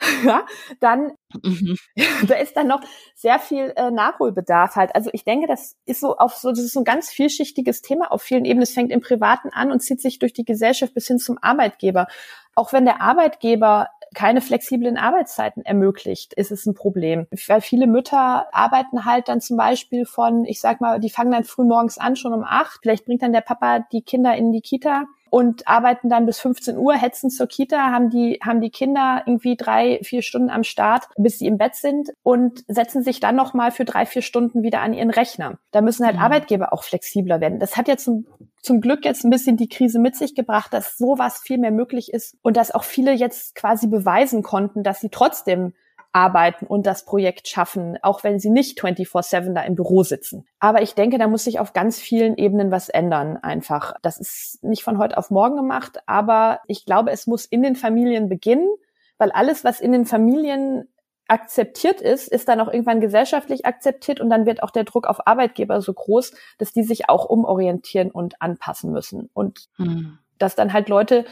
ja, 0.24 0.44
dann 0.80 1.12
mhm. 1.42 1.76
da 2.26 2.34
ist 2.34 2.56
dann 2.56 2.66
noch 2.66 2.80
sehr 3.14 3.38
viel 3.38 3.72
äh, 3.76 3.90
Nachholbedarf 3.90 4.76
halt. 4.76 4.94
Also 4.94 5.10
ich 5.12 5.24
denke, 5.24 5.46
das 5.46 5.76
ist 5.86 6.00
so 6.00 6.16
auf 6.16 6.34
so 6.34 6.50
das 6.50 6.60
ist 6.60 6.72
so 6.72 6.80
ein 6.80 6.84
ganz 6.84 7.10
vielschichtiges 7.10 7.82
Thema 7.82 8.10
auf 8.10 8.22
vielen 8.22 8.44
Ebenen. 8.44 8.62
Es 8.62 8.74
fängt 8.74 8.90
im 8.90 9.00
Privaten 9.00 9.50
an 9.50 9.70
und 9.70 9.80
zieht 9.80 10.00
sich 10.00 10.18
durch 10.18 10.32
die 10.32 10.44
Gesellschaft 10.44 10.94
bis 10.94 11.06
hin 11.06 11.18
zum 11.18 11.38
Arbeitgeber. 11.40 12.06
Auch 12.54 12.72
wenn 12.72 12.84
der 12.84 13.00
Arbeitgeber 13.00 13.88
keine 14.14 14.40
flexiblen 14.40 14.96
Arbeitszeiten 14.96 15.64
ermöglicht, 15.64 16.34
ist 16.34 16.50
es 16.50 16.66
ein 16.66 16.74
Problem. 16.74 17.26
Weil 17.46 17.60
viele 17.60 17.86
Mütter 17.86 18.46
arbeiten 18.52 19.04
halt 19.04 19.28
dann 19.28 19.40
zum 19.40 19.56
Beispiel 19.56 20.04
von, 20.04 20.44
ich 20.44 20.60
sag 20.60 20.80
mal, 20.80 21.00
die 21.00 21.10
fangen 21.10 21.32
dann 21.32 21.44
früh 21.44 21.64
morgens 21.64 21.98
an, 21.98 22.16
schon 22.16 22.34
um 22.34 22.44
acht. 22.44 22.80
Vielleicht 22.82 23.06
bringt 23.06 23.22
dann 23.22 23.32
der 23.32 23.40
Papa 23.40 23.80
die 23.92 24.02
Kinder 24.02 24.34
in 24.36 24.52
die 24.52 24.60
Kita 24.60 25.06
und 25.32 25.66
arbeiten 25.66 26.10
dann 26.10 26.26
bis 26.26 26.40
15 26.40 26.76
Uhr, 26.76 26.92
hetzen 26.92 27.30
zur 27.30 27.46
Kita, 27.46 27.90
haben 27.90 28.10
die, 28.10 28.38
haben 28.44 28.60
die 28.60 28.68
Kinder 28.68 29.22
irgendwie 29.24 29.56
drei, 29.56 29.98
vier 30.02 30.20
Stunden 30.20 30.50
am 30.50 30.62
Start, 30.62 31.08
bis 31.16 31.38
sie 31.38 31.46
im 31.46 31.56
Bett 31.56 31.74
sind 31.74 32.10
und 32.22 32.62
setzen 32.68 33.02
sich 33.02 33.18
dann 33.18 33.34
nochmal 33.34 33.70
für 33.70 33.86
drei, 33.86 34.04
vier 34.04 34.20
Stunden 34.20 34.62
wieder 34.62 34.82
an 34.82 34.92
ihren 34.92 35.08
Rechner. 35.08 35.58
Da 35.70 35.80
müssen 35.80 36.04
halt 36.04 36.16
mhm. 36.16 36.22
Arbeitgeber 36.22 36.74
auch 36.74 36.84
flexibler 36.84 37.40
werden. 37.40 37.58
Das 37.58 37.78
hat 37.78 37.88
ja 37.88 37.96
zum, 37.96 38.26
zum 38.60 38.82
Glück 38.82 39.06
jetzt 39.06 39.24
ein 39.24 39.30
bisschen 39.30 39.56
die 39.56 39.70
Krise 39.70 39.98
mit 39.98 40.16
sich 40.16 40.34
gebracht, 40.34 40.74
dass 40.74 40.98
sowas 40.98 41.40
viel 41.42 41.56
mehr 41.56 41.70
möglich 41.70 42.12
ist 42.12 42.36
und 42.42 42.58
dass 42.58 42.70
auch 42.70 42.84
viele 42.84 43.12
jetzt 43.12 43.54
quasi 43.54 43.86
beweisen 43.86 44.42
konnten, 44.42 44.82
dass 44.82 45.00
sie 45.00 45.08
trotzdem 45.08 45.72
arbeiten 46.12 46.66
und 46.66 46.86
das 46.86 47.04
Projekt 47.04 47.48
schaffen, 47.48 47.98
auch 48.02 48.22
wenn 48.22 48.38
sie 48.38 48.50
nicht 48.50 48.78
24-7 48.78 49.54
da 49.54 49.62
im 49.62 49.74
Büro 49.74 50.02
sitzen. 50.02 50.46
Aber 50.60 50.82
ich 50.82 50.94
denke, 50.94 51.18
da 51.18 51.26
muss 51.26 51.44
sich 51.44 51.58
auf 51.58 51.72
ganz 51.72 51.98
vielen 51.98 52.36
Ebenen 52.36 52.70
was 52.70 52.88
ändern 52.88 53.38
einfach. 53.38 53.94
Das 54.02 54.18
ist 54.18 54.62
nicht 54.62 54.84
von 54.84 54.98
heute 54.98 55.16
auf 55.16 55.30
morgen 55.30 55.56
gemacht, 55.56 55.98
aber 56.06 56.60
ich 56.66 56.84
glaube, 56.84 57.10
es 57.10 57.26
muss 57.26 57.46
in 57.46 57.62
den 57.62 57.76
Familien 57.76 58.28
beginnen, 58.28 58.68
weil 59.16 59.32
alles, 59.32 59.64
was 59.64 59.80
in 59.80 59.92
den 59.92 60.04
Familien 60.04 60.88
akzeptiert 61.28 62.02
ist, 62.02 62.28
ist 62.28 62.48
dann 62.48 62.60
auch 62.60 62.68
irgendwann 62.68 63.00
gesellschaftlich 63.00 63.64
akzeptiert 63.64 64.20
und 64.20 64.28
dann 64.28 64.44
wird 64.44 64.62
auch 64.62 64.70
der 64.70 64.84
Druck 64.84 65.06
auf 65.06 65.26
Arbeitgeber 65.26 65.80
so 65.80 65.94
groß, 65.94 66.32
dass 66.58 66.72
die 66.72 66.82
sich 66.82 67.08
auch 67.08 67.24
umorientieren 67.24 68.10
und 68.10 68.42
anpassen 68.42 68.92
müssen. 68.92 69.30
Und 69.32 69.68
hm. 69.76 70.18
dass 70.38 70.56
dann 70.56 70.74
halt 70.74 70.90
Leute 70.90 71.24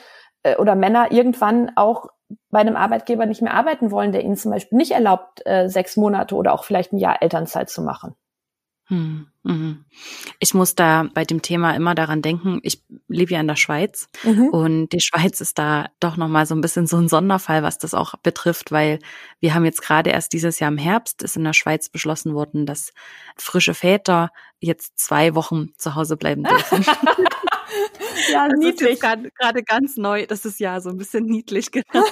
äh, 0.43 0.57
oder 0.57 0.75
Männer 0.75 1.13
irgendwann 1.13 1.73
auch 1.77 2.09
bei 2.51 2.61
einem 2.61 2.77
Arbeitgeber 2.77 3.27
nicht 3.27 3.43
mehr 3.43 3.55
arbeiten 3.55 3.91
wollen, 3.91 4.13
der 4.13 4.23
ihnen 4.25 4.37
zum 4.37 4.51
Beispiel 4.53 4.79
nicht 4.79 4.93
erlaubt, 4.93 5.43
äh, 5.45 5.69
sechs 5.69 5.97
Monate 5.97 6.35
oder 6.35 6.53
auch 6.53 6.65
vielleicht 6.65 6.93
ein 6.93 6.99
Jahr 6.99 7.23
Elternzeit 7.23 7.71
zu 7.71 7.83
machen. 7.83 8.15
Hm. 8.87 9.29
Ich 10.39 10.53
muss 10.53 10.75
da 10.75 11.09
bei 11.15 11.25
dem 11.25 11.41
Thema 11.41 11.75
immer 11.75 11.95
daran 11.95 12.21
denken, 12.21 12.61
ich 12.63 12.83
lebe 13.09 13.33
ja 13.33 13.41
in 13.41 13.49
der 13.49 13.57
Schweiz 13.57 14.09
mhm. 14.23 14.49
und 14.49 14.89
die 14.91 15.01
Schweiz 15.01 15.41
ist 15.41 15.59
da 15.59 15.89
doch 15.99 16.19
nochmal 16.19 16.45
so 16.45 16.55
ein 16.55 16.61
bisschen 16.61 16.87
so 16.87 16.99
ein 16.99 17.09
Sonderfall, 17.09 17.63
was 17.63 17.79
das 17.79 17.95
auch 17.95 18.15
betrifft, 18.17 18.71
weil 18.71 18.99
wir 19.41 19.55
haben 19.55 19.65
jetzt 19.65 19.83
gerade 19.83 20.11
erst 20.11 20.35
dieses 20.35 20.59
Jahr 20.59 20.71
im 20.71 20.79
Herbst 20.79 21.23
ist 21.23 21.37
in 21.37 21.45
der 21.45 21.55
Schweiz 21.55 21.89
beschlossen 21.89 22.35
worden, 22.35 22.67
dass 22.67 22.93
frische 23.37 23.73
Väter 23.73 24.31
jetzt 24.59 24.99
zwei 24.99 25.35
Wochen 25.35 25.71
zu 25.79 25.95
Hause 25.95 26.19
bleiben 26.19 26.45
dürfen. 26.45 26.85
ja, 28.33 28.49
das 28.49 28.59
niedlich. 28.59 29.01
gerade 29.01 29.63
ganz 29.65 29.97
neu. 29.97 30.27
Das 30.27 30.45
ist 30.45 30.61
ja 30.61 30.81
so 30.81 30.91
ein 30.91 30.97
bisschen 30.97 31.25
niedlich, 31.27 31.71
genau. 31.73 32.05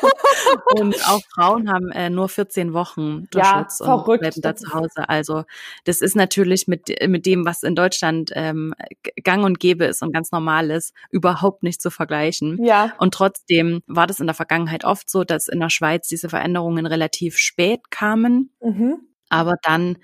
und 0.77 0.95
auch 1.09 1.23
Frauen 1.35 1.71
haben 1.71 1.91
äh, 1.91 2.11
nur 2.11 2.29
14 2.29 2.73
Wochen 2.73 3.29
Schutz 3.33 3.81
ja, 3.81 3.95
und 3.95 4.05
bleiben 4.05 4.41
da 4.41 4.57
zu 4.57 4.73
Hause. 4.73 5.09
Also 5.09 5.45
das 5.85 6.01
ist 6.01 6.17
natürlich 6.17 6.69
mit, 6.69 6.89
mit 7.07 7.18
dem, 7.21 7.45
was 7.45 7.63
in 7.63 7.75
Deutschland 7.75 8.31
ähm, 8.35 8.75
gang 9.23 9.45
und 9.45 9.61
gäbe 9.61 9.85
ist 9.85 10.03
und 10.03 10.13
ganz 10.13 10.33
normal 10.33 10.71
ist, 10.71 10.93
überhaupt 11.11 11.63
nicht 11.63 11.81
zu 11.81 11.91
vergleichen. 11.91 12.63
Ja. 12.65 12.93
Und 12.99 13.15
trotzdem 13.15 13.83
war 13.87 14.07
das 14.07 14.21
in 14.21 14.27
der 14.27 14.35
Vergangenheit 14.35 14.85
oft 14.85 15.11
so, 15.11 15.25
dass 15.25 15.49
in 15.49 15.61
der 15.61 15.71
Schweiz 15.71 16.09
diese 16.09 16.29
Veränderungen 16.29 16.87
relativ 16.87 17.39
spät 17.39 17.91
kamen. 17.91 18.51
Mhm. 18.61 19.01
Aber 19.29 19.55
dann 19.63 19.99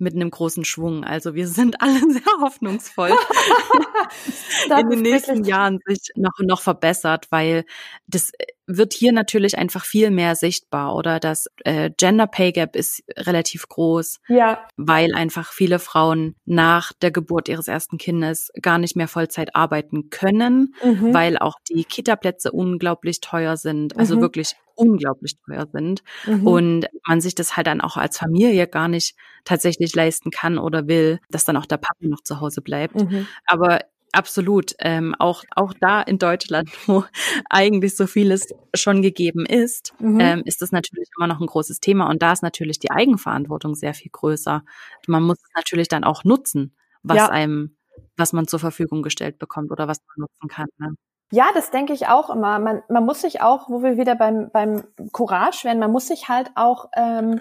mit 0.00 0.14
einem 0.14 0.30
großen 0.30 0.64
Schwung. 0.64 1.04
Also 1.04 1.34
wir 1.34 1.46
sind 1.46 1.80
alle 1.82 2.00
sehr 2.10 2.22
hoffnungsvoll, 2.40 3.10
in 4.80 4.90
den 4.90 5.02
nächsten 5.02 5.44
Jahren 5.44 5.78
sich 5.86 6.10
noch, 6.16 6.32
noch 6.40 6.62
verbessert, 6.62 7.26
weil 7.30 7.64
das 8.06 8.32
wird 8.76 8.92
hier 8.92 9.12
natürlich 9.12 9.58
einfach 9.58 9.84
viel 9.84 10.10
mehr 10.10 10.36
sichtbar 10.36 10.94
oder 10.94 11.20
das 11.20 11.48
äh, 11.64 11.90
Gender 11.96 12.26
Pay 12.26 12.52
Gap 12.52 12.76
ist 12.76 13.02
relativ 13.16 13.68
groß, 13.68 14.20
ja. 14.28 14.66
weil 14.76 15.14
einfach 15.14 15.52
viele 15.52 15.78
Frauen 15.78 16.36
nach 16.44 16.92
der 16.92 17.10
Geburt 17.10 17.48
ihres 17.48 17.68
ersten 17.68 17.98
Kindes 17.98 18.50
gar 18.62 18.78
nicht 18.78 18.96
mehr 18.96 19.08
Vollzeit 19.08 19.56
arbeiten 19.56 20.10
können, 20.10 20.74
mhm. 20.82 21.12
weil 21.12 21.38
auch 21.38 21.56
die 21.68 21.84
Kita-Plätze 21.84 22.52
unglaublich 22.52 23.20
teuer 23.20 23.56
sind, 23.56 23.96
also 23.98 24.16
mhm. 24.16 24.20
wirklich 24.20 24.54
unglaublich 24.76 25.36
teuer 25.46 25.66
sind 25.72 26.02
mhm. 26.26 26.46
und 26.46 26.86
man 27.06 27.20
sich 27.20 27.34
das 27.34 27.56
halt 27.56 27.66
dann 27.66 27.80
auch 27.80 27.96
als 27.96 28.16
Familie 28.16 28.66
gar 28.66 28.88
nicht 28.88 29.14
tatsächlich 29.44 29.94
leisten 29.94 30.30
kann 30.30 30.58
oder 30.58 30.88
will, 30.88 31.18
dass 31.28 31.44
dann 31.44 31.56
auch 31.56 31.66
der 31.66 31.76
Papa 31.76 32.06
noch 32.06 32.22
zu 32.22 32.40
Hause 32.40 32.62
bleibt. 32.62 32.94
Mhm. 32.94 33.26
Aber 33.46 33.80
Absolut. 34.12 34.74
Ähm, 34.80 35.14
auch, 35.18 35.44
auch 35.54 35.72
da 35.80 36.02
in 36.02 36.18
Deutschland, 36.18 36.70
wo 36.86 37.04
eigentlich 37.48 37.96
so 37.96 38.06
vieles 38.06 38.48
schon 38.74 39.02
gegeben 39.02 39.46
ist, 39.46 39.94
mhm. 39.98 40.20
ähm, 40.20 40.42
ist 40.44 40.62
das 40.62 40.72
natürlich 40.72 41.08
immer 41.16 41.26
noch 41.26 41.40
ein 41.40 41.46
großes 41.46 41.80
Thema. 41.80 42.08
Und 42.08 42.22
da 42.22 42.32
ist 42.32 42.42
natürlich 42.42 42.78
die 42.78 42.90
Eigenverantwortung 42.90 43.74
sehr 43.74 43.94
viel 43.94 44.10
größer. 44.10 44.62
Man 45.06 45.22
muss 45.22 45.38
es 45.38 45.50
natürlich 45.54 45.88
dann 45.88 46.04
auch 46.04 46.24
nutzen, 46.24 46.74
was 47.02 47.16
ja. 47.16 47.28
einem, 47.28 47.76
was 48.16 48.32
man 48.32 48.46
zur 48.46 48.58
Verfügung 48.58 49.02
gestellt 49.02 49.38
bekommt 49.38 49.70
oder 49.70 49.86
was 49.88 49.98
man 50.08 50.26
nutzen 50.28 50.48
kann. 50.48 50.68
Ne? 50.78 50.94
Ja, 51.32 51.50
das 51.54 51.70
denke 51.70 51.92
ich 51.92 52.08
auch 52.08 52.28
immer. 52.30 52.58
Man, 52.58 52.82
man 52.88 53.06
muss 53.06 53.20
sich 53.20 53.40
auch, 53.40 53.68
wo 53.68 53.82
wir 53.82 53.96
wieder 53.96 54.16
beim, 54.16 54.50
beim 54.52 54.82
Courage 55.12 55.64
werden, 55.64 55.78
man 55.78 55.92
muss 55.92 56.08
sich 56.08 56.28
halt 56.28 56.50
auch 56.56 56.90
ähm, 56.96 57.40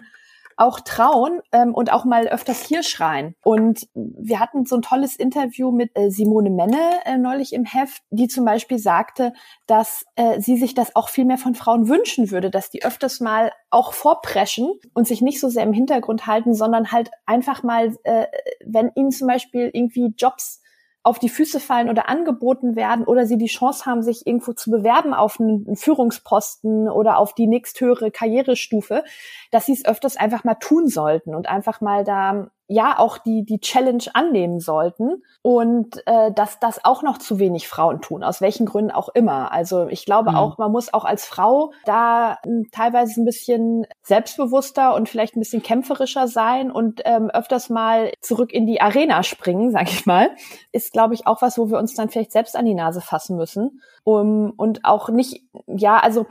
auch 0.60 0.82
trauen 0.82 1.42
ähm, 1.52 1.74
und 1.74 1.92
auch 1.92 2.06
mal 2.06 2.28
öfters 2.28 2.62
hier 2.62 2.84
schreien. 2.84 3.36
Und 3.44 3.88
wir 3.94 4.40
hatten 4.40 4.66
so 4.66 4.76
ein 4.76 4.82
tolles 4.82 5.16
Interview 5.16 5.72
mit 5.72 5.92
äh, 5.96 6.10
Simone 6.10 6.50
Menne 6.50 7.00
äh, 7.06 7.18
neulich 7.18 7.54
im 7.54 7.64
Heft, 7.64 8.02
die 8.10 8.28
zum 8.28 8.46
Beispiel 8.46 8.78
sagte, 8.78 9.32
dass 9.68 10.04
äh, 10.16 10.42
sie 10.42 10.58
sich 10.58 10.74
das 10.74 10.96
auch 10.96 11.10
viel 11.10 11.26
mehr 11.26 11.38
von 11.38 11.56
Frauen 11.56 11.88
wünschen 11.88 12.30
würde, 12.30 12.50
dass 12.50 12.70
die 12.70 12.84
öfters 12.84 13.22
mal 13.22 13.52
auch 13.70 13.94
vorpreschen 13.94 14.74
und 14.94 15.08
sich 15.08 15.22
nicht 15.22 15.40
so 15.40 15.48
sehr 15.48 15.64
im 15.64 15.74
Hintergrund 15.74 16.28
halten, 16.28 16.54
sondern 16.54 16.92
halt 16.92 17.10
einfach 17.26 17.64
mal, 17.64 17.96
äh, 18.04 18.26
wenn 18.66 18.92
ihnen 18.96 19.12
zum 19.12 19.28
Beispiel 19.28 19.70
irgendwie 19.74 20.14
Jobs 20.18 20.62
auf 21.04 21.20
die 21.20 21.30
Füße 21.30 21.60
fallen 21.60 21.90
oder 21.90 22.10
angeboten 22.10 22.76
werden 22.76 23.06
oder 23.06 23.26
sie 23.26 23.38
die 23.38 23.48
Chance 23.48 23.86
haben, 23.86 24.04
sich 24.04 24.28
irgendwo 24.28 24.54
zu 24.54 24.70
bewerben 24.70 25.14
auf 25.14 25.40
einen 25.40 25.76
Führungsposten 25.76 26.90
oder 26.90 27.18
auf 27.18 27.34
die 27.34 27.48
nächsthöhere 27.48 28.12
Karrierestufe, 28.12 29.04
dass 29.52 29.66
sie 29.66 29.74
es 29.74 29.86
öfters 29.86 30.18
einfach 30.18 30.44
mal 30.44 30.56
tun 30.56 30.88
sollten 30.88 31.36
und 31.36 31.48
einfach 31.48 31.82
mal 31.82 32.04
da 32.04 32.52
ja 32.70 33.00
auch 33.00 33.18
die 33.18 33.44
die 33.44 33.60
Challenge 33.60 34.04
annehmen 34.14 34.60
sollten 34.60 35.24
und 35.42 36.06
äh, 36.06 36.32
dass 36.32 36.60
das 36.60 36.86
auch 36.86 37.02
noch 37.02 37.18
zu 37.18 37.40
wenig 37.40 37.68
Frauen 37.68 38.00
tun, 38.00 38.24
aus 38.24 38.42
welchen 38.42 38.68
Gründen 38.68 38.92
auch 38.92 39.10
immer. 39.10 39.52
Also 39.52 39.88
ich 39.88 40.06
glaube 40.06 40.32
mhm. 40.32 40.38
auch, 40.38 40.58
man 40.60 40.72
muss 40.72 40.94
auch 40.94 41.04
als 41.04 41.26
Frau 41.26 41.74
da 41.86 42.38
äh, 42.44 42.64
teilweise 42.72 43.20
ein 43.20 43.26
bisschen 43.26 43.88
selbstbewusster 44.04 44.94
und 44.94 45.10
vielleicht 45.10 45.36
ein 45.36 45.40
bisschen 45.40 45.64
kämpferischer 45.64 46.28
sein 46.28 46.72
und 46.72 47.02
ähm, 47.06 47.32
öfters 47.32 47.70
mal 47.70 48.12
zurück 48.22 48.54
in 48.54 48.68
die 48.68 48.82
Arena 48.82 49.24
springen, 49.24 49.72
sag 49.72 49.90
ich 49.92 50.06
mal, 50.06 50.30
ist 50.72 50.94
glaube 50.94 51.16
ich 51.16 51.26
auch 51.26 51.42
was, 51.42 51.58
wo 51.58 51.72
wir 51.72 51.80
uns 51.80 51.96
dann 51.96 52.10
vielleicht 52.10 52.32
selbst 52.32 52.56
an 52.56 52.66
die 52.66 52.76
Nase 52.76 53.02
fassen 53.02 53.36
müssen 53.36 53.82
um, 54.04 54.54
und 54.58 54.86
auch 54.86 55.10
nicht, 55.10 55.44
ja, 55.68 55.98
also 55.98 56.28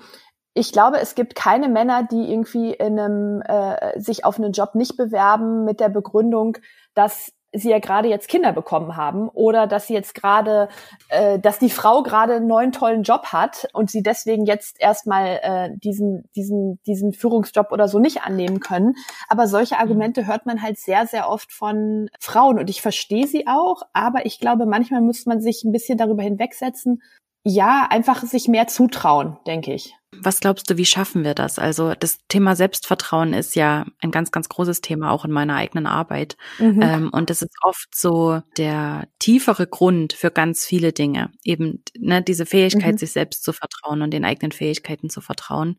ich 0.58 0.72
glaube, 0.72 0.98
es 0.98 1.14
gibt 1.14 1.36
keine 1.36 1.68
Männer, 1.68 2.02
die 2.02 2.32
irgendwie 2.32 2.72
in 2.72 2.98
einem, 2.98 3.42
äh, 3.42 3.98
sich 4.00 4.24
auf 4.24 4.38
einen 4.38 4.52
Job 4.52 4.74
nicht 4.74 4.96
bewerben 4.96 5.64
mit 5.64 5.78
der 5.78 5.88
Begründung, 5.88 6.58
dass 6.94 7.32
sie 7.52 7.70
ja 7.70 7.78
gerade 7.78 8.08
jetzt 8.08 8.28
Kinder 8.28 8.52
bekommen 8.52 8.96
haben 8.96 9.28
oder 9.28 9.66
dass 9.66 9.86
sie 9.86 9.94
jetzt 9.94 10.14
gerade, 10.14 10.68
äh, 11.08 11.38
dass 11.38 11.58
die 11.58 11.70
Frau 11.70 12.02
gerade 12.02 12.34
einen 12.34 12.48
neuen 12.48 12.72
tollen 12.72 13.04
Job 13.04 13.26
hat 13.26 13.68
und 13.72 13.90
sie 13.90 14.02
deswegen 14.02 14.44
jetzt 14.44 14.80
erstmal 14.80 15.38
äh, 15.42 15.70
diesen, 15.76 16.28
diesen, 16.34 16.80
diesen 16.86 17.12
Führungsjob 17.12 17.70
oder 17.70 17.88
so 17.88 18.00
nicht 18.00 18.22
annehmen 18.22 18.60
können. 18.60 18.94
Aber 19.28 19.46
solche 19.46 19.76
mhm. 19.76 19.80
Argumente 19.80 20.26
hört 20.26 20.44
man 20.44 20.60
halt 20.60 20.78
sehr, 20.78 21.06
sehr 21.06 21.30
oft 21.30 21.52
von 21.52 22.10
Frauen 22.20 22.58
und 22.58 22.68
ich 22.68 22.82
verstehe 22.82 23.26
sie 23.26 23.46
auch, 23.46 23.82
aber 23.92 24.26
ich 24.26 24.40
glaube, 24.40 24.66
manchmal 24.66 25.00
muss 25.00 25.24
man 25.24 25.40
sich 25.40 25.62
ein 25.64 25.72
bisschen 25.72 25.96
darüber 25.96 26.24
hinwegsetzen, 26.24 27.00
ja, 27.48 27.86
einfach 27.88 28.22
sich 28.24 28.46
mehr 28.46 28.66
zutrauen, 28.66 29.38
denke 29.46 29.72
ich. 29.72 29.94
Was 30.12 30.40
glaubst 30.40 30.68
du, 30.68 30.76
wie 30.76 30.84
schaffen 30.84 31.24
wir 31.24 31.34
das? 31.34 31.58
Also 31.58 31.94
das 31.94 32.18
Thema 32.28 32.56
Selbstvertrauen 32.56 33.32
ist 33.32 33.54
ja 33.56 33.86
ein 34.00 34.10
ganz, 34.10 34.30
ganz 34.32 34.48
großes 34.48 34.82
Thema 34.82 35.10
auch 35.12 35.24
in 35.24 35.30
meiner 35.30 35.54
eigenen 35.54 35.86
Arbeit. 35.86 36.36
Mhm. 36.58 36.82
Ähm, 36.82 37.10
und 37.10 37.30
das 37.30 37.40
ist 37.40 37.56
oft 37.62 37.94
so 37.94 38.42
der 38.58 39.08
tiefere 39.18 39.66
Grund 39.66 40.12
für 40.12 40.30
ganz 40.30 40.66
viele 40.66 40.92
Dinge. 40.92 41.30
Eben 41.42 41.82
ne, 41.96 42.22
diese 42.22 42.44
Fähigkeit, 42.44 42.94
mhm. 42.94 42.98
sich 42.98 43.12
selbst 43.12 43.44
zu 43.44 43.52
vertrauen 43.52 44.02
und 44.02 44.10
den 44.12 44.24
eigenen 44.24 44.52
Fähigkeiten 44.52 45.08
zu 45.08 45.20
vertrauen. 45.22 45.78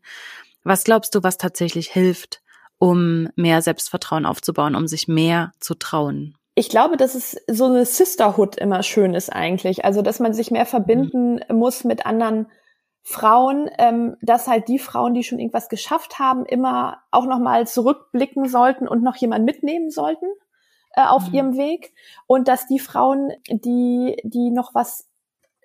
Was 0.64 0.84
glaubst 0.84 1.14
du, 1.14 1.22
was 1.22 1.38
tatsächlich 1.38 1.88
hilft, 1.88 2.40
um 2.78 3.28
mehr 3.36 3.62
Selbstvertrauen 3.62 4.26
aufzubauen, 4.26 4.74
um 4.74 4.88
sich 4.88 5.06
mehr 5.06 5.52
zu 5.60 5.74
trauen? 5.74 6.36
Ich 6.60 6.68
glaube, 6.68 6.98
dass 6.98 7.14
es 7.14 7.40
so 7.46 7.64
eine 7.64 7.86
Sisterhood 7.86 8.56
immer 8.56 8.82
schön 8.82 9.14
ist 9.14 9.30
eigentlich. 9.30 9.86
Also, 9.86 10.02
dass 10.02 10.20
man 10.20 10.34
sich 10.34 10.50
mehr 10.50 10.66
verbinden 10.66 11.40
mhm. 11.48 11.56
muss 11.56 11.84
mit 11.84 12.04
anderen 12.04 12.48
Frauen, 13.02 13.70
ähm, 13.78 14.16
dass 14.20 14.46
halt 14.46 14.68
die 14.68 14.78
Frauen, 14.78 15.14
die 15.14 15.24
schon 15.24 15.38
irgendwas 15.38 15.70
geschafft 15.70 16.18
haben, 16.18 16.44
immer 16.44 16.98
auch 17.12 17.24
nochmal 17.24 17.66
zurückblicken 17.66 18.46
sollten 18.46 18.86
und 18.86 19.02
noch 19.02 19.16
jemand 19.16 19.46
mitnehmen 19.46 19.90
sollten 19.90 20.26
äh, 20.92 21.00
auf 21.00 21.28
mhm. 21.28 21.34
ihrem 21.34 21.56
Weg. 21.56 21.94
Und 22.26 22.46
dass 22.46 22.66
die 22.66 22.78
Frauen, 22.78 23.32
die, 23.48 24.20
die 24.22 24.50
noch 24.50 24.74
was 24.74 25.09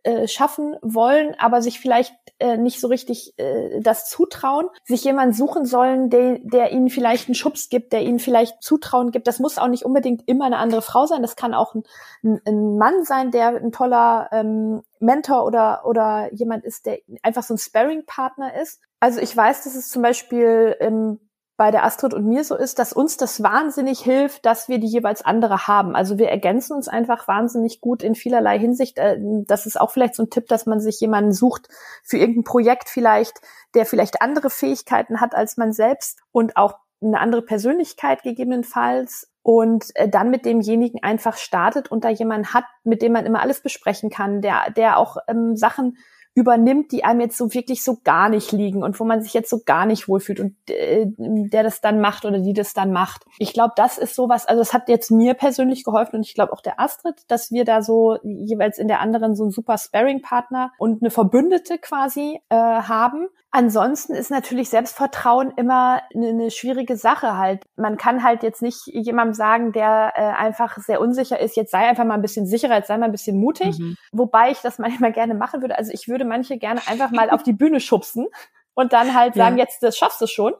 äh, 0.05 0.27
schaffen 0.27 0.75
wollen, 0.81 1.35
aber 1.39 1.61
sich 1.61 1.79
vielleicht 1.79 2.13
äh, 2.37 2.57
nicht 2.57 2.79
so 2.79 2.87
richtig 2.87 3.33
äh, 3.37 3.81
das 3.81 4.07
zutrauen, 4.07 4.67
sich 4.83 5.03
jemanden 5.03 5.33
suchen 5.33 5.65
sollen, 5.65 6.09
der, 6.11 6.37
der 6.43 6.71
ihnen 6.71 6.89
vielleicht 6.89 7.27
einen 7.27 7.33
Schubs 7.35 7.69
gibt, 7.69 7.91
der 7.91 8.03
ihnen 8.03 8.19
vielleicht 8.19 8.61
Zutrauen 8.61 9.09
gibt. 9.09 9.25
Das 9.25 9.39
muss 9.39 9.57
auch 9.57 9.67
nicht 9.67 9.83
unbedingt 9.83 10.27
immer 10.27 10.45
eine 10.45 10.57
andere 10.57 10.83
Frau 10.83 11.07
sein. 11.07 11.23
Das 11.23 11.35
kann 11.35 11.55
auch 11.55 11.73
ein, 11.73 11.83
ein, 12.23 12.39
ein 12.45 12.77
Mann 12.77 13.03
sein, 13.03 13.31
der 13.31 13.55
ein 13.55 13.71
toller 13.71 14.29
ähm, 14.31 14.83
Mentor 14.99 15.43
oder, 15.43 15.85
oder 15.85 16.31
jemand 16.33 16.65
ist, 16.65 16.85
der 16.85 16.99
einfach 17.23 17.43
so 17.43 17.55
ein 17.55 17.57
Sparring-Partner 17.57 18.61
ist. 18.61 18.81
Also 18.99 19.19
ich 19.19 19.35
weiß, 19.35 19.63
dass 19.63 19.75
es 19.75 19.89
zum 19.89 20.01
Beispiel 20.01 20.75
im 20.79 21.19
bei 21.57 21.71
der 21.71 21.85
Astrid 21.85 22.13
und 22.13 22.25
mir 22.25 22.43
so 22.43 22.55
ist, 22.55 22.79
dass 22.79 22.91
uns 22.91 23.15
das 23.15 23.41
wahnsinnig 23.41 24.01
hilft, 24.01 24.45
dass 24.45 24.67
wir 24.67 24.77
die 24.77 24.87
jeweils 24.87 25.23
andere 25.23 25.67
haben. 25.67 25.95
Also 25.95 26.17
wir 26.17 26.29
ergänzen 26.29 26.73
uns 26.73 26.87
einfach 26.89 27.27
wahnsinnig 27.27 27.79
gut 27.79 28.03
in 28.03 28.15
vielerlei 28.15 28.59
Hinsicht. 28.59 28.97
Äh, 28.97 29.17
das 29.19 29.65
ist 29.65 29.79
auch 29.79 29.91
vielleicht 29.91 30.15
so 30.15 30.23
ein 30.23 30.29
Tipp, 30.29 30.47
dass 30.47 30.65
man 30.65 30.81
sich 30.81 30.99
jemanden 30.99 31.31
sucht 31.31 31.69
für 32.03 32.17
irgendein 32.17 32.43
Projekt 32.43 32.89
vielleicht, 32.89 33.39
der 33.73 33.85
vielleicht 33.85 34.21
andere 34.21 34.49
Fähigkeiten 34.49 35.21
hat 35.21 35.33
als 35.33 35.55
man 35.55 35.71
selbst 35.71 36.19
und 36.31 36.57
auch 36.57 36.75
eine 37.01 37.19
andere 37.19 37.41
Persönlichkeit 37.41 38.23
gegebenenfalls 38.23 39.31
und 39.41 39.95
äh, 39.95 40.09
dann 40.09 40.31
mit 40.31 40.45
demjenigen 40.45 41.03
einfach 41.03 41.37
startet 41.37 41.89
und 41.89 42.03
da 42.03 42.09
jemanden 42.09 42.53
hat, 42.53 42.65
mit 42.83 43.01
dem 43.01 43.13
man 43.13 43.25
immer 43.25 43.41
alles 43.41 43.61
besprechen 43.61 44.09
kann, 44.09 44.41
der, 44.41 44.71
der 44.75 44.97
auch 44.97 45.17
ähm, 45.27 45.55
Sachen 45.55 45.97
übernimmt, 46.35 46.91
die 46.91 47.05
einem 47.05 47.21
jetzt 47.21 47.37
so 47.37 47.53
wirklich 47.53 47.83
so 47.83 47.97
gar 48.03 48.27
nicht 48.27 48.51
liegen 48.51 48.83
und 48.83 48.99
wo 48.99 49.05
man 49.05 49.21
sich 49.21 49.33
jetzt 49.33 49.49
so 49.49 49.61
gar 49.65 49.85
nicht 49.85 50.09
wohlfühlt 50.09 50.41
und 50.41 50.55
äh, 50.69 51.05
der 51.17 51.63
das 51.63 51.79
dann 51.79 52.01
macht 52.01 52.25
oder 52.25 52.39
die 52.39 52.53
das 52.53 52.73
dann 52.73 52.91
macht. 52.91 53.25
Ich 53.39 53.53
glaube, 53.53 53.73
das 53.77 53.97
ist 53.97 54.15
sowas, 54.15 54.45
also 54.45 54.59
das 54.59 54.73
hat 54.73 54.89
jetzt 54.89 55.11
mir 55.11 55.33
persönlich 55.33 55.85
geholfen 55.85 56.17
und 56.17 56.25
ich 56.25 56.35
glaube 56.35 56.51
auch 56.51 56.61
der 56.61 56.79
Astrid, 56.79 57.15
dass 57.29 57.51
wir 57.51 57.63
da 57.63 57.81
so 57.81 58.17
jeweils 58.23 58.77
in 58.77 58.89
der 58.89 58.99
anderen 58.99 59.35
so 59.35 59.45
ein 59.45 59.51
super 59.51 59.77
Sparring-Partner 59.77 60.73
und 60.77 61.01
eine 61.01 61.09
Verbündete 61.09 61.77
quasi 61.77 62.41
äh, 62.49 62.55
haben. 62.55 63.29
Ansonsten 63.57 64.15
ist 64.15 64.31
natürlich 64.31 64.69
Selbstvertrauen 64.69 65.53
immer 65.55 66.01
eine, 66.13 66.27
eine, 66.27 66.51
schwierige 66.51 66.97
Sache 66.97 67.37
halt. 67.37 67.63
Man 67.77 67.95
kann 67.95 68.21
halt 68.21 68.43
jetzt 68.43 68.61
nicht 68.61 68.81
jemandem 68.87 69.33
sagen, 69.33 69.71
der 69.71 70.11
äh, 70.15 70.23
einfach 70.23 70.77
sehr 70.79 70.99
unsicher 70.99 71.39
ist, 71.39 71.55
jetzt 71.55 71.71
sei 71.71 71.87
einfach 71.87 72.03
mal 72.03 72.15
ein 72.15 72.21
bisschen 72.21 72.45
sicherer, 72.47 72.75
jetzt 72.75 72.87
sei 72.87 72.97
mal 72.97 73.05
ein 73.05 73.13
bisschen 73.13 73.39
mutig. 73.39 73.79
Mhm. 73.79 73.95
Wobei 74.11 74.51
ich 74.51 74.59
das 74.59 74.77
manchmal 74.79 75.13
gerne 75.13 75.35
machen 75.35 75.61
würde. 75.61 75.77
Also 75.77 75.93
ich 75.93 76.09
würde 76.09 76.24
manche 76.25 76.57
gerne 76.57 76.81
einfach 76.87 77.11
mal 77.11 77.29
auf 77.29 77.43
die 77.43 77.53
Bühne 77.53 77.79
schubsen 77.79 78.27
und 78.73 78.93
dann 78.93 79.15
halt 79.15 79.35
sagen, 79.35 79.57
ja. 79.57 79.63
jetzt 79.63 79.81
das 79.81 79.97
schaffst 79.97 80.21
du 80.21 80.27
schon. 80.27 80.53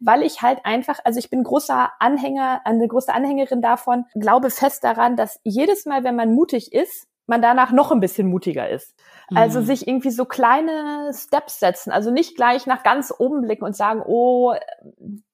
Weil 0.00 0.22
ich 0.22 0.42
halt 0.42 0.64
einfach, 0.64 0.98
also 1.04 1.18
ich 1.18 1.30
bin 1.30 1.44
großer 1.44 1.92
Anhänger, 2.00 2.60
eine 2.64 2.88
große 2.88 3.12
Anhängerin 3.12 3.62
davon, 3.62 4.04
glaube 4.14 4.50
fest 4.50 4.82
daran, 4.82 5.16
dass 5.16 5.40
jedes 5.44 5.86
Mal, 5.86 6.02
wenn 6.02 6.16
man 6.16 6.34
mutig 6.34 6.72
ist, 6.72 7.06
man 7.26 7.42
danach 7.42 7.72
noch 7.72 7.92
ein 7.92 8.00
bisschen 8.00 8.28
mutiger 8.28 8.68
ist. 8.68 8.94
Also 9.34 9.60
mhm. 9.60 9.64
sich 9.64 9.88
irgendwie 9.88 10.10
so 10.10 10.24
kleine 10.24 11.10
Steps 11.12 11.58
setzen, 11.58 11.90
also 11.90 12.10
nicht 12.10 12.36
gleich 12.36 12.66
nach 12.66 12.82
ganz 12.82 13.12
oben 13.16 13.42
blicken 13.42 13.64
und 13.64 13.76
sagen, 13.76 14.02
oh, 14.04 14.54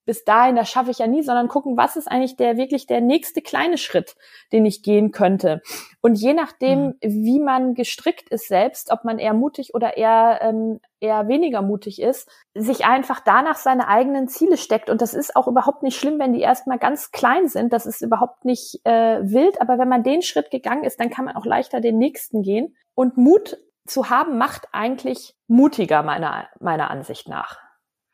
bis 0.05 0.25
dahin, 0.25 0.57
das 0.57 0.69
schaffe 0.69 0.91
ich 0.91 0.99
ja 0.99 1.07
nie, 1.07 1.23
sondern 1.23 1.49
gucken, 1.49 1.77
was 1.77 1.97
ist 1.97 2.11
eigentlich 2.11 2.37
der 2.37 2.57
wirklich 2.57 2.87
der 2.87 3.01
nächste 3.01 3.41
kleine 3.41 3.79
Schritt, 3.79 4.17
den 4.53 4.67
ich 4.67 4.83
gehen 4.83 5.12
könnte. 5.12 5.62
Und 6.01 6.17
je 6.17 6.35
nachdem, 6.35 6.87
mhm. 6.87 6.95
wie 7.03 7.38
man 7.38 7.75
gestrickt 7.75 8.29
ist 8.29 8.49
selbst, 8.49 8.91
ob 8.91 9.05
man 9.05 9.19
eher 9.19 9.35
mutig 9.35 9.75
oder 9.75 9.97
eher 9.97 10.41
ähm, 10.43 10.81
eher 11.01 11.29
weniger 11.29 11.62
mutig 11.62 12.01
ist, 12.01 12.29
sich 12.55 12.85
einfach 12.85 13.21
danach 13.21 13.57
seine 13.57 13.88
eigenen 13.88 14.29
Ziele 14.29 14.57
steckt. 14.57 14.91
Und 14.91 15.03
das 15.03 15.15
ist 15.15 15.37
auch 15.37 15.49
überhaupt 15.49 15.83
nicht 15.83 15.99
schlimm, 15.99 16.19
wenn 16.19 16.33
die 16.33 16.41
erstmal 16.41 16.79
ganz 16.79 17.11
klein 17.11 17.49
sind. 17.49 17.73
Das 17.73 17.87
ist 17.87 18.03
überhaupt 18.03 18.45
nicht 18.45 18.81
äh, 18.85 19.21
wild. 19.23 19.61
Aber 19.61 19.79
wenn 19.79 19.88
man 19.88 20.03
den 20.03 20.23
Schritt 20.23 20.51
gegangen 20.51 20.85
ist, 20.85 21.01
dann 21.01 21.11
kann 21.11 21.25
man 21.25 21.37
auch 21.37 21.47
leichter 21.47 21.81
den 21.81 21.99
nächsten 21.99 22.43
gehen. 22.43 22.77
Und 22.95 23.17
Mut 23.17 23.59
zu 23.87 24.11
haben, 24.11 24.38
macht 24.38 24.69
eigentlich 24.73 25.35
mutiger 25.49 26.03
meiner 26.03 26.49
meiner 26.61 26.91
Ansicht 26.91 27.29
nach. 27.29 27.59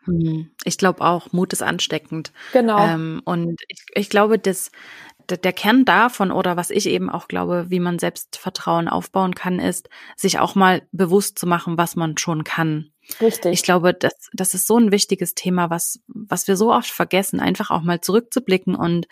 Hm. 0.09 0.51
Ich 0.65 0.79
glaube 0.79 1.03
auch, 1.03 1.33
Mut 1.33 1.53
ist 1.53 1.63
ansteckend. 1.63 2.33
Genau. 2.53 2.79
Ähm, 2.85 3.23
und 3.25 3.61
ich, 3.69 3.85
ich 3.95 4.11
glaube, 4.11 4.39
dass 4.39 4.71
der 5.29 5.53
Kern 5.53 5.85
davon 5.85 6.33
oder 6.33 6.57
was 6.57 6.71
ich 6.71 6.87
eben 6.87 7.11
auch 7.11 7.29
glaube, 7.29 7.67
wie 7.69 7.81
man 7.81 7.99
Selbstvertrauen 7.99 8.89
aufbauen 8.89 9.35
kann, 9.35 9.59
ist, 9.59 9.91
sich 10.17 10.39
auch 10.39 10.55
mal 10.55 10.83
bewusst 10.93 11.39
zu 11.39 11.47
machen, 11.47 11.77
was 11.77 11.97
man 11.97 12.17
schon 12.17 12.45
kann. 12.45 12.91
Richtig. 13.21 13.53
Ich 13.53 13.63
glaube, 13.63 13.95
das, 13.95 14.15
das 14.33 14.55
ist 14.55 14.67
so 14.67 14.79
ein 14.79 14.91
wichtiges 14.91 15.35
Thema, 15.35 15.71
was, 15.71 16.01
was 16.07 16.49
wir 16.49 16.57
so 16.57 16.73
oft 16.73 16.91
vergessen, 16.91 17.41
einfach 17.41 17.71
auch 17.71 17.83
mal 17.83 18.01
zurückzublicken 18.01 18.75
und 18.75 19.07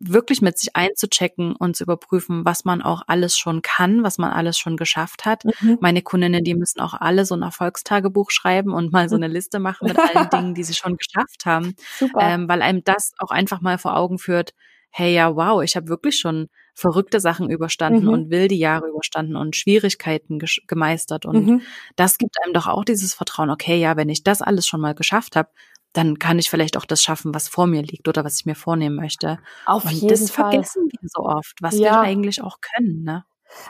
wirklich 0.00 0.40
mit 0.40 0.58
sich 0.58 0.74
einzuchecken 0.74 1.54
und 1.54 1.76
zu 1.76 1.84
überprüfen, 1.84 2.44
was 2.46 2.64
man 2.64 2.80
auch 2.80 3.02
alles 3.06 3.36
schon 3.36 3.60
kann, 3.60 4.02
was 4.02 4.16
man 4.16 4.32
alles 4.32 4.58
schon 4.58 4.78
geschafft 4.78 5.26
hat. 5.26 5.44
Mhm. 5.44 5.76
Meine 5.80 6.00
Kundinnen, 6.00 6.42
die 6.42 6.54
müssen 6.54 6.80
auch 6.80 6.94
alle 6.94 7.26
so 7.26 7.34
ein 7.34 7.42
Erfolgstagebuch 7.42 8.30
schreiben 8.30 8.72
und 8.72 8.92
mal 8.92 9.10
so 9.10 9.16
eine 9.16 9.28
Liste 9.28 9.58
machen 9.58 9.88
mit 9.88 9.98
allen 9.98 10.30
Dingen, 10.30 10.54
die 10.54 10.64
sie 10.64 10.74
schon 10.74 10.96
geschafft 10.96 11.44
haben, 11.44 11.74
Super. 11.98 12.18
Ähm, 12.22 12.48
weil 12.48 12.62
einem 12.62 12.82
das 12.82 13.12
auch 13.18 13.30
einfach 13.30 13.60
mal 13.60 13.76
vor 13.76 13.96
Augen 13.96 14.18
führt, 14.18 14.54
hey 14.90 15.14
ja, 15.14 15.36
wow, 15.36 15.62
ich 15.62 15.76
habe 15.76 15.88
wirklich 15.88 16.18
schon 16.18 16.48
verrückte 16.74 17.20
Sachen 17.20 17.50
überstanden 17.50 18.06
mhm. 18.06 18.12
und 18.12 18.30
wilde 18.30 18.54
Jahre 18.54 18.88
überstanden 18.88 19.36
und 19.36 19.54
Schwierigkeiten 19.54 20.40
gemeistert. 20.66 21.26
Und 21.26 21.46
mhm. 21.46 21.62
das 21.96 22.16
gibt 22.16 22.36
einem 22.42 22.54
doch 22.54 22.66
auch 22.66 22.84
dieses 22.84 23.14
Vertrauen, 23.14 23.50
okay, 23.50 23.78
ja, 23.78 23.96
wenn 23.96 24.08
ich 24.08 24.24
das 24.24 24.40
alles 24.40 24.66
schon 24.66 24.80
mal 24.80 24.94
geschafft 24.94 25.36
habe, 25.36 25.50
dann 25.92 26.18
kann 26.18 26.38
ich 26.38 26.50
vielleicht 26.50 26.76
auch 26.76 26.84
das 26.84 27.02
schaffen, 27.02 27.34
was 27.34 27.48
vor 27.48 27.66
mir 27.66 27.82
liegt 27.82 28.08
oder 28.08 28.24
was 28.24 28.40
ich 28.40 28.46
mir 28.46 28.54
vornehmen 28.54 28.96
möchte. 28.96 29.38
Auf 29.66 29.84
und 29.84 29.92
jeden 29.92 30.08
das 30.08 30.30
Fall. 30.30 30.50
vergessen 30.50 30.88
wir 30.90 31.08
so 31.08 31.24
oft, 31.24 31.54
was 31.60 31.74
ja. 31.74 31.80
wir 31.80 32.00
eigentlich 32.00 32.42
auch 32.42 32.58
können, 32.60 33.02
ne? 33.02 33.24